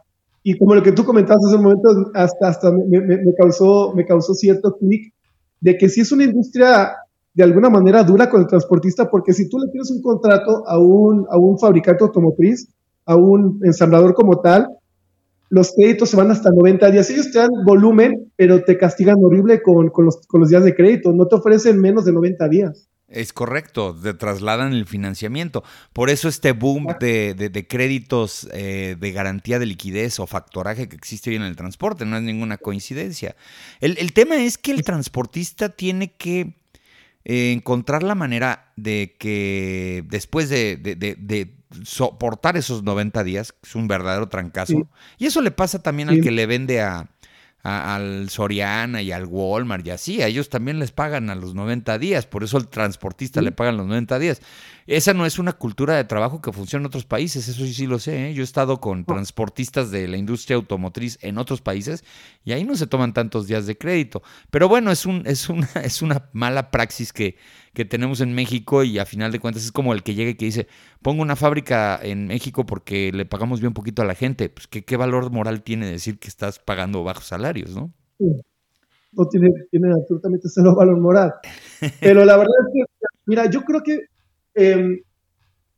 Y 0.48 0.56
como 0.60 0.76
lo 0.76 0.84
que 0.84 0.92
tú 0.92 1.04
comentaste 1.04 1.48
hace 1.48 1.56
un 1.56 1.64
momento, 1.64 1.90
hasta, 2.14 2.48
hasta 2.48 2.72
me, 2.72 3.02
me, 3.02 3.34
causó, 3.36 3.94
me 3.96 4.06
causó 4.06 4.36
cierto 4.36 4.78
clic 4.78 5.12
de 5.60 5.76
que 5.76 5.90
si 5.90 6.02
es 6.02 6.12
una 6.12 6.24
industria 6.24 6.98
de 7.34 7.44
alguna 7.44 7.68
manera 7.68 8.04
dura 8.04 8.30
con 8.30 8.42
el 8.42 8.48
transportista, 8.48 9.10
porque 9.10 9.34
si 9.34 9.50
tú 9.50 9.58
le 9.58 9.72
tienes 9.72 9.90
un 9.90 10.04
contrato 10.04 10.62
a 10.68 10.78
un, 10.78 11.26
a 11.32 11.40
un 11.40 11.58
fabricante 11.58 12.04
automotriz, 12.04 12.68
a 13.08 13.16
un 13.16 13.60
ensamblador 13.64 14.14
como 14.14 14.40
tal, 14.40 14.68
los 15.50 15.74
créditos 15.76 16.12
se 16.12 16.18
van 16.18 16.30
hasta 16.30 16.52
90 16.52 16.92
días. 16.92 17.10
Ellos 17.10 17.32
te 17.32 17.40
dan 17.40 17.50
volumen, 17.66 18.32
pero 18.36 18.64
te 18.64 18.78
castigan 18.78 19.16
horrible 19.24 19.64
con, 19.64 19.90
con, 19.90 20.06
los, 20.06 20.28
con 20.28 20.42
los 20.42 20.50
días 20.50 20.64
de 20.64 20.76
crédito. 20.76 21.12
No 21.12 21.26
te 21.26 21.38
ofrecen 21.38 21.82
menos 21.82 22.06
de 22.06 22.14
90 22.14 22.48
días. 22.50 22.88
Es 23.08 23.34
correcto, 23.34 23.96
te 23.96 24.16
trasladan 24.16 24.74
el 24.74 24.88
financiamiento. 24.88 25.64
Por 25.94 26.10
eso 26.10 26.28
este 26.28 26.54
boom 26.54 26.88
de, 27.00 27.68
créditos 27.70 28.50
eh, 28.52 28.96
de 29.00 29.12
garantía 29.12 29.60
de 29.60 29.68
liquidez 29.68 30.20
o 30.20 30.26
factoraje 30.26 30.90
que 30.90 30.96
existe 30.96 31.30
hoy 31.30 31.36
en 31.36 31.44
el 31.44 31.56
transporte, 31.56 32.06
no 32.06 32.18
es 32.18 32.24
ninguna 32.24 32.58
coincidencia. 32.58 33.36
El, 33.80 34.12
tema 34.14 34.38
es 34.38 34.58
que 34.58 34.72
el 34.72 34.84
transportista 34.84 35.70
tiene 35.70 36.14
que 36.14 36.56
eh, 37.26 37.52
encontrar 37.52 38.02
la 38.02 38.16
manera 38.16 38.72
de 38.76 39.16
que 39.20 40.04
después 40.08 40.50
de, 40.50 41.54
soportar 41.84 42.58
esos 42.58 42.82
90 42.82 43.24
días, 43.24 43.52
que 43.52 43.70
es 43.70 43.76
un 43.76 43.88
verdadero 43.88 44.30
trancazo, 44.30 44.90
y 45.20 45.28
eso 45.28 45.42
le 45.44 45.52
pasa 45.52 45.84
también 45.84 46.10
al 46.10 46.22
que 46.22 46.32
le 46.32 46.48
vende 46.48 46.82
a, 46.82 47.08
al 47.66 48.30
Soriana 48.30 49.02
y 49.02 49.12
al 49.12 49.26
Walmart 49.26 49.86
y 49.88 49.90
así, 49.90 50.22
a 50.22 50.28
ellos 50.28 50.50
también 50.50 50.78
les 50.78 50.92
pagan 50.92 51.32
a 51.32 51.36
los 51.36 51.56
90 51.56 51.98
días, 51.98 52.28
por 52.28 52.44
eso 52.44 52.58
al 52.58 52.68
transportista 52.68 53.42
le 53.42 53.52
pagan 53.52 53.78
los 53.78 53.88
90 53.88 54.20
días. 54.20 54.42
Esa 54.88 55.16
no 55.16 55.26
es 55.26 55.40
una 55.40 55.54
cultura 55.54 55.96
de 55.96 56.04
trabajo 56.04 56.42
que 56.42 56.52
funciona 56.52 56.84
en 56.84 56.88
otros 56.88 57.06
países, 57.06 57.48
eso 57.48 57.66
sí, 57.66 57.74
sí 57.74 57.88
lo 57.88 57.98
sé. 57.98 58.30
¿eh? 58.30 58.34
Yo 58.36 58.42
he 58.42 58.44
estado 58.44 58.80
con 58.80 59.04
transportistas 59.04 59.90
de 59.90 60.08
la 60.08 60.18
industria 60.18 60.58
automotriz 60.58 61.18
en 61.22 61.40
otros 61.40 61.62
países 61.62 62.04
y 62.44 62.52
ahí 62.52 62.64
no 62.64 62.76
se 62.76 62.86
toman 62.86 63.12
tantos 63.12 63.48
días 63.48 63.66
de 63.66 63.80
crédito. 63.80 64.22
Pero 64.52 64.70
bueno, 64.70 64.92
es, 64.92 65.08
un, 65.08 65.24
es, 65.26 65.50
una, 65.50 65.68
es 65.84 66.04
una 66.04 66.30
mala 66.34 66.70
praxis 66.70 67.14
que, 67.14 67.36
que 67.74 67.84
tenemos 67.84 68.22
en 68.22 68.36
México 68.36 68.84
y 68.84 69.00
a 69.00 69.08
final 69.08 69.32
de 69.32 69.40
cuentas 69.40 69.64
es 69.64 69.72
como 69.72 69.92
el 69.92 70.04
que 70.04 70.14
llega 70.14 70.30
y 70.30 70.36
que 70.36 70.46
dice, 70.46 70.68
pongo 71.02 71.24
una 71.24 71.36
fábrica 71.36 72.00
en 72.04 72.28
México 72.28 72.68
porque 72.68 73.12
le 73.12 73.26
pagamos 73.26 73.62
bien 73.62 73.74
poquito 73.74 74.04
a 74.04 74.06
la 74.06 74.14
gente. 74.14 74.50
Pues 74.50 74.68
¿qué, 74.68 74.86
qué 74.86 74.98
valor 74.98 75.32
moral 75.32 75.64
tiene 75.64 75.88
decir 75.88 76.20
que 76.20 76.28
estás 76.28 76.60
pagando 76.60 77.04
bajos 77.04 77.26
salarios, 77.26 77.76
¿no? 77.76 77.92
No 78.20 79.28
tiene, 79.30 79.50
tiene 79.72 79.92
absolutamente 79.94 80.48
cero 80.48 80.76
valor 80.76 81.00
moral. 81.00 81.34
Pero 82.00 82.24
la 82.24 82.38
verdad 82.38 82.54
es 82.68 82.74
que, 82.74 83.08
mira, 83.26 83.50
yo 83.50 83.64
creo 83.64 83.82
que 83.82 84.15
Em, 84.56 85.00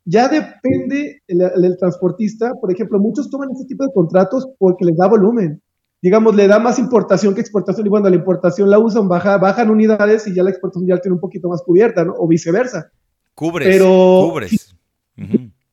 ya 0.05 0.29
depende 0.29 1.21
el, 1.27 1.77
transportista, 1.77 2.53
por 2.61 2.71
ejemplo, 2.71 2.99
muchos 2.99 3.29
toman 3.29 3.49
este 3.51 3.65
tipo 3.65 3.85
de 3.85 3.91
contratos 3.91 4.47
porque 4.57 4.85
les 4.85 4.95
da 4.95 5.07
volumen. 5.07 5.61
Digamos, 6.01 6.35
le 6.35 6.47
da 6.47 6.59
más 6.59 6.79
importación 6.79 7.33
que 7.33 7.41
exportación 7.41 7.85
y 7.85 7.89
cuando 7.89 8.09
la 8.09 8.15
importación 8.15 8.69
la 8.69 8.79
usan, 8.79 9.09
baja, 9.09 9.37
bajan 9.37 9.69
unidades 9.69 10.27
y 10.27 10.33
ya 10.33 10.43
la 10.43 10.51
exportación 10.51 10.87
ya 10.87 11.01
tiene 11.01 11.15
un 11.15 11.19
poquito 11.19 11.49
más 11.49 11.61
cubierta, 11.61 12.05
¿no? 12.05 12.13
O 12.17 12.27
viceversa. 12.27 12.91
Cubres, 13.33 13.67
Pero, 13.67 14.29
cubres. 14.31 14.75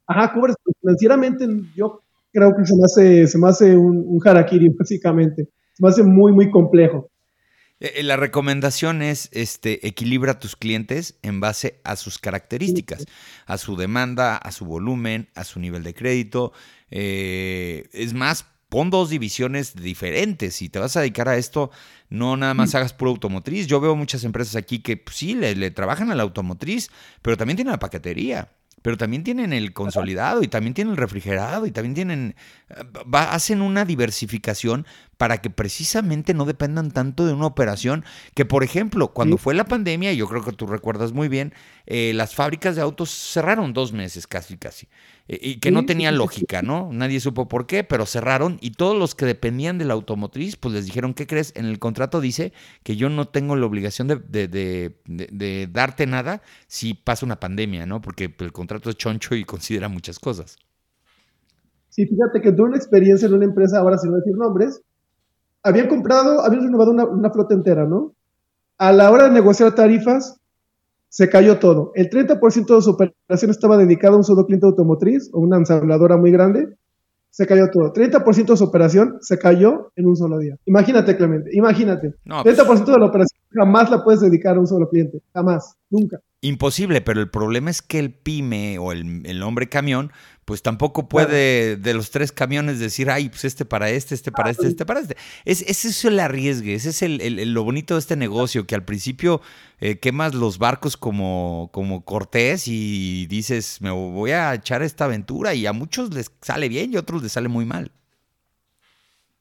Ajá, 0.06 0.32
cubres. 0.34 0.56
Financieramente 0.80 1.46
yo 1.76 2.00
creo 2.32 2.56
que 2.56 2.66
se 2.66 2.74
me 2.74 2.82
hace, 2.84 3.26
se 3.28 3.38
me 3.38 3.48
hace 3.48 3.76
un, 3.76 4.02
un 4.04 4.20
harakiri, 4.26 4.68
básicamente. 4.78 5.48
Se 5.74 5.82
me 5.82 5.90
hace 5.90 6.02
muy, 6.02 6.32
muy 6.32 6.50
complejo. 6.50 7.08
Eh, 7.80 7.94
eh, 7.96 8.02
la 8.02 8.16
recomendación 8.16 9.02
es 9.02 9.28
este, 9.32 9.87
equilibra 9.87 10.32
a 10.32 10.38
tus 10.38 10.56
clientes 10.56 11.18
en 11.22 11.40
base 11.40 11.80
a 11.84 11.96
sus 11.96 12.18
características, 12.18 13.04
a 13.46 13.58
su 13.58 13.76
demanda, 13.76 14.37
a 14.37 14.52
su 14.52 14.64
volumen, 14.64 15.28
a 15.34 15.44
su 15.44 15.60
nivel 15.60 15.82
de 15.82 15.94
crédito. 15.94 16.52
Eh, 16.90 17.88
es 17.92 18.14
más, 18.14 18.46
pon 18.68 18.90
dos 18.90 19.10
divisiones 19.10 19.74
diferentes. 19.74 20.54
Si 20.54 20.68
te 20.68 20.78
vas 20.78 20.96
a 20.96 21.00
dedicar 21.00 21.28
a 21.28 21.37
esto, 21.37 21.70
no 22.08 22.37
nada 22.37 22.54
más 22.54 22.74
hagas 22.74 22.92
puro 22.92 23.10
automotriz. 23.10 23.66
Yo 23.66 23.80
veo 23.80 23.96
muchas 23.96 24.24
empresas 24.24 24.56
aquí 24.56 24.78
que 24.78 24.96
pues, 24.96 25.16
sí, 25.16 25.34
le, 25.34 25.54
le 25.56 25.70
trabajan 25.70 26.10
a 26.10 26.14
la 26.14 26.22
automotriz, 26.22 26.90
pero 27.22 27.37
también 27.37 27.56
tienen 27.56 27.72
la 27.72 27.78
paquetería 27.78 28.52
pero 28.84 28.98
también 28.98 29.24
tienen 29.24 29.54
el 29.54 29.72
consolidado 29.72 30.42
y 30.42 30.48
también 30.48 30.74
tienen 30.74 30.90
el 30.90 30.98
refrigerado 30.98 31.64
y 31.64 31.70
también 31.70 31.94
tienen, 31.94 32.36
hacen 33.12 33.62
una 33.62 33.86
diversificación 33.86 34.86
para 35.16 35.38
que 35.38 35.48
precisamente 35.48 36.34
no 36.34 36.44
dependan 36.44 36.90
tanto 36.90 37.24
de 37.24 37.32
una 37.32 37.46
operación 37.46 38.04
que, 38.34 38.44
por 38.44 38.62
ejemplo, 38.62 39.08
cuando 39.14 39.38
fue 39.38 39.54
la 39.54 39.64
pandemia, 39.64 40.12
yo 40.12 40.28
creo 40.28 40.44
que 40.44 40.52
tú 40.52 40.66
recuerdas 40.66 41.12
muy 41.12 41.28
bien, 41.28 41.54
eh, 41.86 42.12
las 42.14 42.34
fábricas 42.34 42.76
de 42.76 42.82
autos 42.82 43.10
cerraron 43.10 43.72
dos 43.74 43.92
meses 43.92 44.26
casi, 44.26 44.56
casi. 44.56 44.88
Eh, 45.28 45.38
y 45.40 45.60
que 45.60 45.70
no 45.70 45.84
tenía 45.84 46.12
lógica, 46.12 46.62
¿no? 46.62 46.90
Nadie 46.92 47.20
supo 47.20 47.46
por 47.46 47.66
qué, 47.66 47.84
pero 47.84 48.06
cerraron 48.06 48.58
y 48.60 48.72
todos 48.72 48.96
los 48.98 49.14
que 49.14 49.26
dependían 49.26 49.78
de 49.78 49.84
la 49.84 49.94
automotriz, 49.94 50.56
pues 50.56 50.74
les 50.74 50.86
dijeron, 50.86 51.14
¿qué 51.14 51.26
crees? 51.26 51.52
En 51.56 51.66
el 51.66 51.78
contrato 51.78 52.20
dice 52.20 52.52
que 52.82 52.96
yo 52.96 53.10
no 53.10 53.28
tengo 53.28 53.56
la 53.56 53.66
obligación 53.66 54.08
de, 54.08 55.68
darte 55.72 56.06
nada 56.06 56.42
si 56.66 56.94
pasa 56.94 57.26
una 57.26 57.40
pandemia, 57.40 57.86
¿no? 57.86 58.00
Porque 58.00 58.34
el 58.38 58.52
contrato 58.52 58.88
es 58.88 58.96
choncho 58.96 59.34
y 59.34 59.44
considera 59.46 59.88
muchas 59.88 60.18
cosas. 60.18 60.56
Sí, 61.90 62.06
fíjate 62.06 62.40
que 62.40 62.52
tuve 62.52 62.68
una 62.68 62.76
experiencia 62.76 63.28
en 63.28 63.34
una 63.34 63.44
empresa, 63.44 63.78
ahora 63.78 63.98
sin 63.98 64.12
decir 64.12 64.36
nombres, 64.36 64.80
habían 65.62 65.88
comprado, 65.88 66.40
habían 66.40 66.64
renovado 66.64 66.90
una, 66.90 67.04
una 67.04 67.30
flota 67.30 67.54
entera, 67.54 67.87
¿no? 67.87 68.14
A 68.78 68.92
la 68.92 69.10
hora 69.10 69.24
de 69.24 69.30
negociar 69.30 69.74
tarifas, 69.74 70.40
se 71.15 71.29
cayó 71.29 71.60
todo. 71.60 71.92
El 71.94 72.10
30% 72.10 72.75
de 72.75 72.83
su 72.83 72.90
operación 72.90 73.52
estaba 73.52 73.77
dedicado 73.77 74.15
a 74.15 74.17
un 74.17 74.25
solo 74.25 74.46
cliente 74.46 74.67
automotriz 74.67 75.31
o 75.33 75.38
una 75.38 75.58
ensambladora 75.58 76.17
muy 76.17 76.33
grande. 76.33 76.75
se 77.31 77.46
cayó 77.46 77.71
todo. 77.71 77.92
30% 77.92 78.46
de 78.46 78.56
su 78.56 78.65
operación 78.65 79.19
se 79.21 79.38
cayó 79.38 79.92
en 79.94 80.06
un 80.06 80.17
solo 80.17 80.38
día. 80.38 80.56
Imagínate, 80.67 81.17
Clemente, 81.17 81.50
imagínate. 81.52 82.15
30% 82.27 82.67
pues 82.67 82.85
de 82.85 82.98
la 82.98 83.06
operación 83.06 83.40
jamás 83.50 83.90
la 83.90 84.02
puedes 84.02 84.23
dedicar 84.23 84.56
a 84.56 84.60
un 84.60 84.67
solo 84.67 84.88
cliente. 84.88 85.21
Jamás, 85.33 85.77
nunca. 85.88 86.19
Imposible, 86.40 87.00
pero 87.00 87.21
el 87.21 87.31
problema 87.31 87.71
es 87.71 87.81
que 87.81 88.00
el 88.00 88.12
pyme 88.12 88.79
o 88.79 88.90
el, 88.90 89.42
hombre 89.42 89.69
camión, 89.69 90.10
pues 90.44 90.62
tampoco 90.62 91.08
puede 91.08 91.76
de 91.76 91.94
los 91.94 92.10
tres 92.10 92.32
camiones 92.32 92.78
decir, 92.78 93.10
ay, 93.10 93.28
pues 93.28 93.44
este 93.44 93.64
para 93.64 93.90
este, 93.90 94.14
este 94.14 94.30
para 94.30 94.50
este, 94.50 94.66
este 94.66 94.84
para 94.84 95.00
este. 95.00 95.16
Es, 95.44 95.62
ese 95.62 95.88
es 95.88 96.04
el 96.04 96.20
arriesgue, 96.20 96.74
ese 96.74 96.90
es 96.90 97.02
el, 97.02 97.52
lo 97.52 97.64
bonito 97.64 97.94
de 97.94 98.00
este 98.00 98.16
negocio, 98.16 98.66
que 98.66 98.74
al 98.74 98.84
principio 98.84 99.40
eh, 99.80 99.98
quemas 99.98 100.34
los 100.34 100.58
barcos 100.58 100.96
como, 100.96 101.70
como 101.72 102.04
Cortés 102.04 102.68
y 102.68 103.26
dices, 103.26 103.80
me 103.80 103.90
voy 103.90 104.32
a 104.32 104.54
echar 104.54 104.82
esta 104.82 105.06
aventura 105.06 105.54
y 105.54 105.66
a 105.66 105.72
muchos 105.72 106.12
les 106.14 106.30
sale 106.42 106.68
bien 106.68 106.92
y 106.92 106.96
a 106.96 107.00
otros 107.00 107.22
les 107.22 107.32
sale 107.32 107.48
muy 107.48 107.64
mal. 107.64 107.90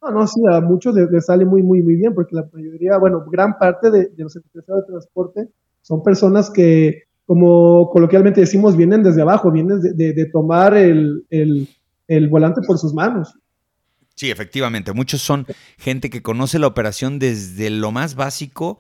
No, 0.02 0.12
no, 0.12 0.28
sí, 0.28 0.42
a 0.50 0.62
muchos 0.62 0.96
les, 0.96 1.26
sale 1.26 1.46
muy, 1.46 1.64
muy, 1.64 1.82
muy 1.82 1.96
bien, 1.96 2.14
porque 2.14 2.36
la 2.36 2.48
mayoría, 2.52 2.98
bueno, 2.98 3.26
gran 3.30 3.58
parte 3.58 3.90
de, 3.90 4.08
de 4.08 4.24
los 4.24 4.36
empresarios 4.36 4.86
de 4.86 4.92
transporte 4.92 5.50
son 5.82 6.04
personas 6.04 6.50
que, 6.50 7.04
como 7.26 7.90
coloquialmente 7.92 8.42
decimos, 8.42 8.76
vienen 8.76 9.04
desde 9.04 9.22
abajo, 9.22 9.52
vienen 9.52 9.80
de, 9.82 10.30
tomar 10.32 10.76
el, 10.76 11.26
volante 12.30 12.62
por 12.66 12.78
sus 12.78 12.94
manos. 12.94 13.34
Sí, 14.16 14.30
efectivamente. 14.30 14.94
Muchos 14.94 15.22
son 15.22 15.48
gente 15.78 16.10
que 16.10 16.22
conoce 16.22 16.60
la 16.60 16.68
operación 16.68 17.20
desde 17.20 17.70
lo 17.70 17.92
más 17.92 18.16
básico 18.16 18.78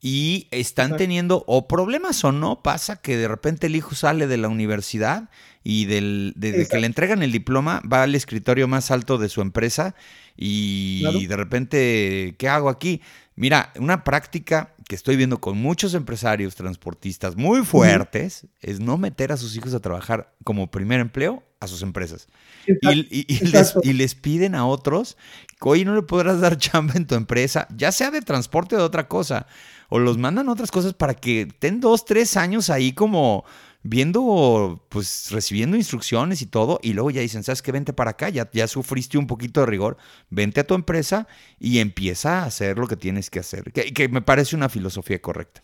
y 0.00 0.46
están 0.50 0.96
teniendo 0.96 1.42
o 1.46 1.66
problemas 1.66 2.22
o 2.22 2.30
no. 2.30 2.62
Pasa 2.62 3.00
que 3.00 3.16
de 3.16 3.26
repente 3.26 3.66
el 3.66 3.74
hijo 3.74 3.94
sale 3.94 4.26
de 4.26 4.36
la 4.36 4.48
universidad 4.48 5.30
y 5.64 5.86
del, 5.86 6.34
desde 6.36 6.68
que 6.68 6.78
le 6.78 6.86
entregan 6.86 7.22
el 7.22 7.32
diploma 7.32 7.82
va 7.90 8.04
al 8.04 8.14
escritorio 8.14 8.68
más 8.68 8.92
alto 8.92 9.18
de 9.18 9.28
su 9.28 9.40
empresa 9.40 9.96
y 10.36 11.26
de 11.26 11.36
repente, 11.36 12.36
¿qué 12.38 12.48
hago 12.48 12.68
aquí? 12.68 13.00
Mira, 13.34 13.72
una 13.78 14.04
práctica 14.04 14.75
que 14.88 14.94
estoy 14.94 15.16
viendo 15.16 15.40
con 15.40 15.58
muchos 15.58 15.94
empresarios 15.94 16.54
transportistas 16.54 17.36
muy 17.36 17.64
fuertes 17.64 18.46
es 18.60 18.78
no 18.78 18.96
meter 18.98 19.32
a 19.32 19.36
sus 19.36 19.56
hijos 19.56 19.74
a 19.74 19.80
trabajar 19.80 20.34
como 20.44 20.70
primer 20.70 21.00
empleo 21.00 21.42
a 21.58 21.66
sus 21.66 21.82
empresas. 21.82 22.28
Y, 22.66 23.92
les, 23.92 24.14
piden 24.14 24.54
a 24.54 24.66
otros 24.66 25.16
que 25.60 25.68
hoy 25.68 25.84
no 25.84 25.94
le 25.94 26.02
podrás 26.02 26.40
dar 26.40 26.56
chamba 26.58 26.94
en 26.94 27.06
tu 27.06 27.14
empresa, 27.14 27.66
ya 27.74 27.90
sea 27.90 28.10
de 28.10 28.22
transporte 28.22 28.76
o 28.76 28.78
de 28.78 28.84
otra 28.84 29.08
cosa. 29.08 29.46
O 29.88 29.98
los 29.98 30.18
mandan 30.18 30.48
a 30.48 30.52
otras 30.52 30.70
cosas 30.70 30.94
para 30.94 31.14
que 31.14 31.42
estén 31.42 31.80
dos, 31.80 32.04
tres 32.04 32.36
años 32.36 32.70
ahí 32.70 32.92
como 32.92 33.44
viendo, 33.86 34.84
pues 34.88 35.30
recibiendo 35.30 35.76
instrucciones 35.76 36.42
y 36.42 36.46
todo, 36.46 36.78
y 36.82 36.92
luego 36.92 37.10
ya 37.10 37.20
dicen, 37.20 37.42
¿sabes 37.42 37.62
qué? 37.62 37.72
Vente 37.72 37.92
para 37.92 38.10
acá, 38.10 38.28
ya, 38.28 38.48
ya 38.52 38.66
sufriste 38.66 39.18
un 39.18 39.26
poquito 39.26 39.60
de 39.60 39.66
rigor, 39.66 39.96
vente 40.30 40.60
a 40.60 40.66
tu 40.66 40.74
empresa 40.74 41.26
y 41.58 41.78
empieza 41.78 42.40
a 42.40 42.44
hacer 42.46 42.78
lo 42.78 42.86
que 42.86 42.96
tienes 42.96 43.30
que 43.30 43.38
hacer, 43.38 43.72
que, 43.72 43.92
que 43.92 44.08
me 44.08 44.22
parece 44.22 44.56
una 44.56 44.68
filosofía 44.68 45.20
correcta. 45.20 45.62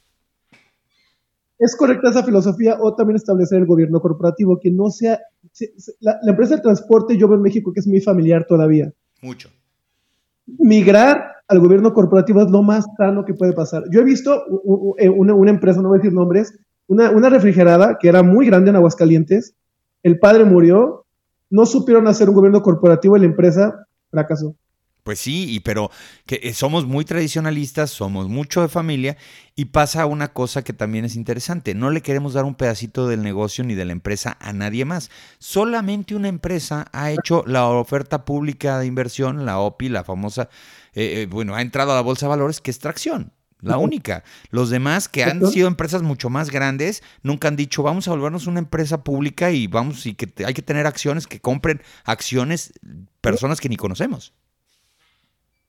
Es 1.58 1.76
correcta 1.76 2.10
esa 2.10 2.24
filosofía 2.24 2.76
o 2.80 2.94
también 2.96 3.16
establecer 3.16 3.58
el 3.58 3.66
gobierno 3.66 4.00
corporativo, 4.00 4.58
que 4.60 4.72
no 4.72 4.90
sea, 4.90 5.20
la, 6.00 6.18
empresa 6.26 6.56
de 6.56 6.62
transporte 6.62 7.16
yo 7.16 7.28
veo 7.28 7.36
en 7.36 7.42
México 7.42 7.72
que 7.72 7.78
es 7.78 7.86
muy 7.86 8.00
familiar 8.00 8.46
todavía. 8.48 8.92
Mucho. 9.20 9.48
Migrar 10.58 11.24
al 11.46 11.60
gobierno 11.60 11.94
corporativo 11.94 12.42
es 12.42 12.50
lo 12.50 12.62
más 12.62 12.84
sano 12.96 13.24
que 13.24 13.34
puede 13.34 13.52
pasar. 13.52 13.84
Yo 13.92 14.00
he 14.00 14.04
visto 14.04 14.42
una, 14.64 15.34
una 15.34 15.50
empresa, 15.52 15.80
no 15.80 15.90
voy 15.90 15.98
a 15.98 16.02
decir 16.02 16.12
nombres, 16.12 16.58
una, 16.92 17.30
refrigerada 17.30 17.96
que 17.98 18.08
era 18.08 18.22
muy 18.22 18.46
grande 18.46 18.70
en 18.70 18.76
Aguascalientes, 18.76 19.54
el 20.02 20.18
padre 20.18 20.44
murió, 20.44 21.06
no 21.50 21.66
supieron 21.66 22.06
hacer 22.06 22.28
un 22.28 22.34
gobierno 22.34 22.62
corporativo 22.62 23.16
y 23.16 23.20
la 23.20 23.26
empresa 23.26 23.86
fracasó. 24.10 24.56
Pues 25.02 25.18
sí, 25.18 25.52
y 25.52 25.60
pero 25.60 25.90
que 26.26 26.38
eh, 26.44 26.54
somos 26.54 26.86
muy 26.86 27.04
tradicionalistas, 27.04 27.90
somos 27.90 28.28
mucho 28.28 28.62
de 28.62 28.68
familia 28.68 29.16
y 29.56 29.64
pasa 29.64 30.06
una 30.06 30.32
cosa 30.32 30.62
que 30.62 30.72
también 30.72 31.04
es 31.04 31.16
interesante, 31.16 31.74
no 31.74 31.90
le 31.90 32.02
queremos 32.02 32.34
dar 32.34 32.44
un 32.44 32.54
pedacito 32.54 33.08
del 33.08 33.24
negocio 33.24 33.64
ni 33.64 33.74
de 33.74 33.84
la 33.84 33.92
empresa 33.92 34.36
a 34.40 34.52
nadie 34.52 34.84
más. 34.84 35.10
Solamente 35.40 36.14
una 36.14 36.28
empresa 36.28 36.86
ha 36.92 37.10
hecho 37.10 37.42
la 37.48 37.66
oferta 37.66 38.24
pública 38.24 38.78
de 38.78 38.86
inversión, 38.86 39.44
la 39.44 39.58
OPI, 39.58 39.88
la 39.88 40.04
famosa, 40.04 40.48
eh, 40.94 41.22
eh, 41.22 41.26
bueno, 41.28 41.56
ha 41.56 41.62
entrado 41.62 41.90
a 41.90 41.96
la 41.96 42.02
Bolsa 42.02 42.26
de 42.26 42.30
Valores, 42.30 42.60
que 42.60 42.70
es 42.70 42.78
tracción 42.78 43.32
la 43.62 43.78
única. 43.78 44.24
Los 44.50 44.70
demás 44.70 45.08
que 45.08 45.24
han 45.24 45.46
sido 45.46 45.68
empresas 45.68 46.02
mucho 46.02 46.28
más 46.28 46.50
grandes 46.50 47.02
nunca 47.22 47.48
han 47.48 47.56
dicho 47.56 47.82
vamos 47.82 48.08
a 48.08 48.10
volvernos 48.10 48.46
una 48.46 48.58
empresa 48.58 49.02
pública 49.04 49.50
y 49.50 49.68
vamos 49.68 50.04
y 50.06 50.14
que 50.14 50.44
hay 50.44 50.52
que 50.52 50.62
tener 50.62 50.86
acciones 50.86 51.26
que 51.26 51.40
compren 51.40 51.80
acciones 52.04 52.72
personas 53.20 53.60
que 53.60 53.68
ni 53.68 53.76
conocemos. 53.76 54.34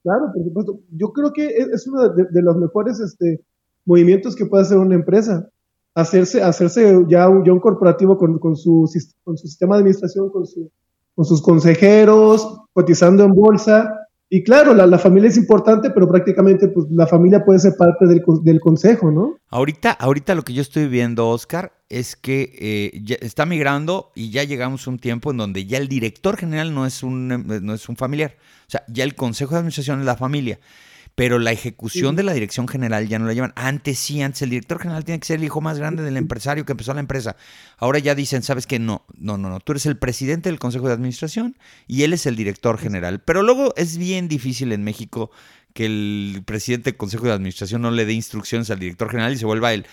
Claro, 0.01 0.31
por 0.33 0.43
supuesto. 0.43 0.79
Yo 0.91 1.13
creo 1.13 1.31
que 1.31 1.47
es 1.47 1.87
uno 1.87 2.09
de, 2.09 2.41
los 2.41 2.57
mejores 2.57 2.99
este, 2.99 3.41
movimientos 3.85 4.35
que 4.35 4.45
puede 4.45 4.63
hacer 4.63 4.77
una 4.77 4.95
empresa. 4.95 5.47
Hacerse, 5.95 6.41
hacerse 6.41 7.05
ya, 7.07 7.29
un, 7.29 7.45
ya 7.45 7.53
un 7.53 7.59
corporativo 7.59 8.17
con, 8.17 8.39
con, 8.39 8.55
su, 8.55 8.89
con 9.23 9.37
su 9.37 9.47
sistema 9.47 9.75
de 9.75 9.81
administración, 9.81 10.29
con, 10.31 10.45
su, 10.47 10.71
con 11.13 11.23
sus 11.23 11.41
consejeros, 11.41 12.61
cotizando 12.73 13.23
en 13.23 13.31
bolsa 13.31 14.02
y 14.35 14.41
claro, 14.41 14.73
la, 14.73 14.97
familia 14.97 15.29
es 15.29 15.37
importante, 15.37 15.91
pero 15.91 16.07
prácticamente 16.07 16.67
pues, 16.67 16.87
la 16.89 17.05
familia 17.05 17.45
puede 17.45 17.59
ser 17.59 17.73
parte 17.77 18.07
del, 18.07 18.59
consejo, 18.59 19.11
¿no? 19.11 19.37
Ahorita, 19.51 19.91
ahorita 19.91 20.33
lo 20.33 20.41
que 20.41 20.53
yo 20.53 20.63
estoy 20.63 20.87
viendo, 20.87 21.29
Oscar, 21.29 21.73
es 21.87 22.15
que 22.15 22.51
eh, 22.57 23.17
está 23.21 23.45
migrando 23.45 24.11
y 24.15 24.31
ya 24.31 24.43
llegamos 24.43 24.87
a 24.87 24.89
un 24.89 24.97
tiempo 24.97 25.29
en 25.29 25.37
donde 25.37 25.67
ya 25.67 25.77
el 25.77 25.87
director 25.87 26.35
general 26.35 26.73
no 26.73 26.87
es 26.87 27.03
un, 27.03 27.27
no 27.27 27.75
es 27.75 27.87
un 27.87 27.95
familiar. 27.95 28.35
O 28.67 28.71
sea, 28.71 28.83
ya 28.87 29.03
el 29.03 29.13
consejo 29.13 29.51
de 29.51 29.59
administración 29.59 29.99
es 29.99 30.05
la 30.07 30.17
familia 30.17 30.59
pero 31.15 31.37
la 31.37 31.51
ejecución 31.51 32.15
de 32.15 32.23
la 32.23 32.33
dirección 32.33 32.67
general 32.67 33.07
ya 33.07 33.19
no 33.19 33.27
la 33.27 33.33
llevan. 33.33 33.53
Antes 33.55 33.99
sí, 33.99 34.21
antes 34.21 34.41
el 34.41 34.49
director 34.49 34.79
general 34.79 35.05
tiene 35.05 35.19
que 35.19 35.27
ser 35.27 35.37
el 35.37 35.43
hijo 35.43 35.61
más 35.61 35.77
grande 35.77 36.01
del 36.01 36.17
empresario 36.17 36.65
que 36.65 36.71
empezó 36.71 36.93
la 36.93 37.01
empresa. 37.01 37.35
Ahora 37.77 37.99
ya 37.99 38.15
dicen, 38.15 38.41
¿sabes 38.41 38.65
qué? 38.65 38.79
No, 38.79 39.05
no, 39.15 39.37
no, 39.37 39.49
no, 39.49 39.59
tú 39.59 39.73
eres 39.73 39.85
el 39.85 39.97
presidente 39.97 40.49
del 40.49 40.59
Consejo 40.59 40.87
de 40.87 40.93
Administración 40.93 41.55
y 41.87 42.03
él 42.03 42.13
es 42.13 42.25
el 42.25 42.35
director 42.35 42.79
general. 42.79 43.21
Pero 43.21 43.43
luego 43.43 43.73
es 43.77 43.97
bien 43.97 44.27
difícil 44.27 44.71
en 44.71 44.83
México 44.83 45.29
que 45.73 45.85
el 45.85 46.43
presidente 46.45 46.91
del 46.91 46.97
Consejo 46.97 47.25
de 47.25 47.33
Administración 47.33 47.81
no 47.81 47.91
le 47.91 48.05
dé 48.05 48.13
instrucciones 48.13 48.69
al 48.71 48.79
director 48.79 49.09
general 49.09 49.33
y 49.33 49.37
se 49.37 49.45
vuelva 49.45 49.73
el, 49.73 49.85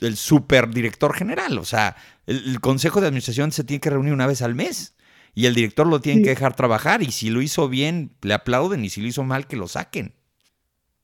el 0.00 0.16
superdirector 0.16 1.14
general. 1.14 1.58
O 1.58 1.64
sea, 1.64 1.96
el, 2.26 2.60
Consejo 2.60 3.00
de 3.00 3.08
Administración 3.08 3.50
se 3.50 3.64
tiene 3.64 3.80
que 3.80 3.90
reunir 3.90 4.12
una 4.12 4.26
vez 4.28 4.42
al 4.42 4.54
mes 4.54 4.94
y 5.34 5.46
el 5.46 5.54
director 5.54 5.88
lo 5.88 6.00
tiene 6.00 6.22
que 6.22 6.30
dejar 6.30 6.54
trabajar 6.54 7.02
y 7.02 7.10
si 7.10 7.30
lo 7.30 7.42
hizo 7.42 7.68
bien, 7.68 8.12
le 8.22 8.34
aplauden 8.34 8.84
y 8.84 8.90
si 8.90 9.00
lo 9.00 9.08
hizo 9.08 9.24
mal, 9.24 9.48
que 9.48 9.56
lo 9.56 9.66
saquen. 9.66 10.14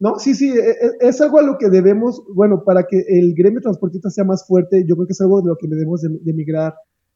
No, 0.01 0.19
sí, 0.19 0.35
sí, 0.35 0.51
e, 0.51 0.71
e, 0.71 1.09
es, 1.09 1.21
algo 1.21 1.39
a 1.39 1.43
lo 1.43 1.59
que 1.59 1.69
debemos, 1.71 2.23
bueno, 2.33 2.63
para 2.65 2.85
que 2.85 3.05
el 3.09 3.35
gremio 3.35 3.61
transportista 3.61 4.11
sea 4.11 4.25
más 4.25 4.47
fuerte, 4.47 4.85
yo 4.87 4.95
creo 4.95 5.07
que 5.07 5.13
es 5.13 5.21
algo 5.21 5.41
de 5.43 5.49
lo 5.49 5.57
que 5.57 5.67
debemos 5.67 6.03
de, 6.03 6.33
migrar. 6.33 6.75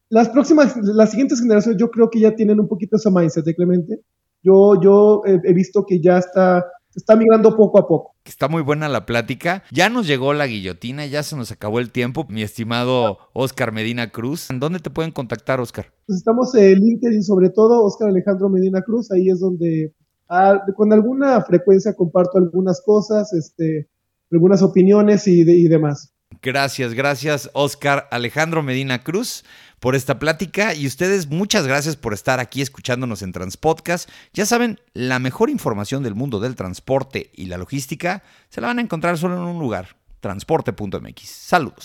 Las 0.09 0.28
próximas, 0.28 0.76
las 0.83 1.11
siguientes 1.11 1.41
generaciones 1.41 1.80
yo 1.80 1.91
creo 1.91 2.11
que 2.11 2.20
ya 2.20 2.35
tienen 2.35 2.59
un 2.59 2.68
poquito 2.68 2.97
ese 2.97 3.11
mindset 3.11 3.45
de 3.45 3.55
Clemente. 3.55 4.01
Yo, 4.43 4.80
yo 4.83 5.22
he, 5.24 5.55
visto 5.55 5.87
que 5.87 6.01
ya 6.01 6.18
está, 6.18 6.64
está 6.95 7.14
migrando 7.14 7.57
poco 7.57 7.78
a 7.78 7.87
poco. 7.87 8.16
Está 8.24 8.49
muy 8.49 8.62
buena 8.62 8.89
la 8.89 9.07
plática. 9.07 9.62
Ya 9.70 9.89
nos 9.89 10.09
llegó 10.09 10.35
la 10.35 10.49
guillotina, 10.49 11.07
ya 11.07 11.22
se 11.22 11.37
nos 11.37 11.53
acabó 11.53 11.78
el 11.78 11.93
tiempo, 11.93 12.26
mi 12.28 12.43
estimado 12.43 13.18
Oscar 13.33 13.72
Medina 13.72 14.11
Cruz. 14.11 14.51
¿En 14.51 14.59
dónde 14.59 14.80
te 14.80 14.91
pueden 14.91 15.12
contactar, 15.12 15.61
Oscar? 15.61 15.87
Pues 16.07 16.18
estamos 16.18 16.53
en 16.57 16.80
LinkedIn, 16.80 17.22
sobre 17.22 17.51
todo, 17.51 17.85
Oscar 17.85 18.09
Alejandro 18.09 18.49
Medina 18.49 18.83
Cruz. 18.83 19.11
Ahí 19.12 19.30
es 19.30 19.39
donde 19.39 19.95
Ah, 20.35 20.62
con 20.76 20.91
alguna 20.95 21.43
frecuencia 21.43 21.95
comparto 21.95 22.39
algunas 22.39 22.80
cosas, 22.80 23.35
este, 23.35 23.91
algunas 24.30 24.62
opiniones 24.62 25.28
y, 25.28 25.43
y 25.43 25.68
demás. 25.68 26.14
Gracias, 26.41 26.95
gracias 26.95 27.51
Oscar 27.53 28.09
Alejandro 28.11 28.62
Medina 28.62 29.05
Cruz 29.05 29.45
por 29.78 29.95
esta 29.95 30.18
plática 30.18 30.74
y 30.74 30.87
ustedes 30.87 31.28
muchas 31.28 31.66
gracias 31.66 31.97
por 31.97 32.14
estar 32.14 32.41
aquí 32.41 32.62
escuchándonos 32.62 33.20
en 33.20 33.33
Transpodcast. 33.33 34.09
Ya 34.33 34.47
saben, 34.47 34.80
la 34.95 35.18
mejor 35.18 35.51
información 35.51 36.03
del 36.03 36.14
mundo 36.14 36.41
del 36.41 36.57
transporte 36.57 37.30
y 37.35 37.45
la 37.45 37.59
logística 37.59 38.22
se 38.49 38.62
la 38.62 38.68
van 38.68 38.78
a 38.78 38.83
encontrar 38.83 39.18
solo 39.18 39.37
en 39.37 39.43
un 39.43 39.59
lugar, 39.59 39.89
transporte.mx. 40.20 41.28
Saludos. 41.28 41.85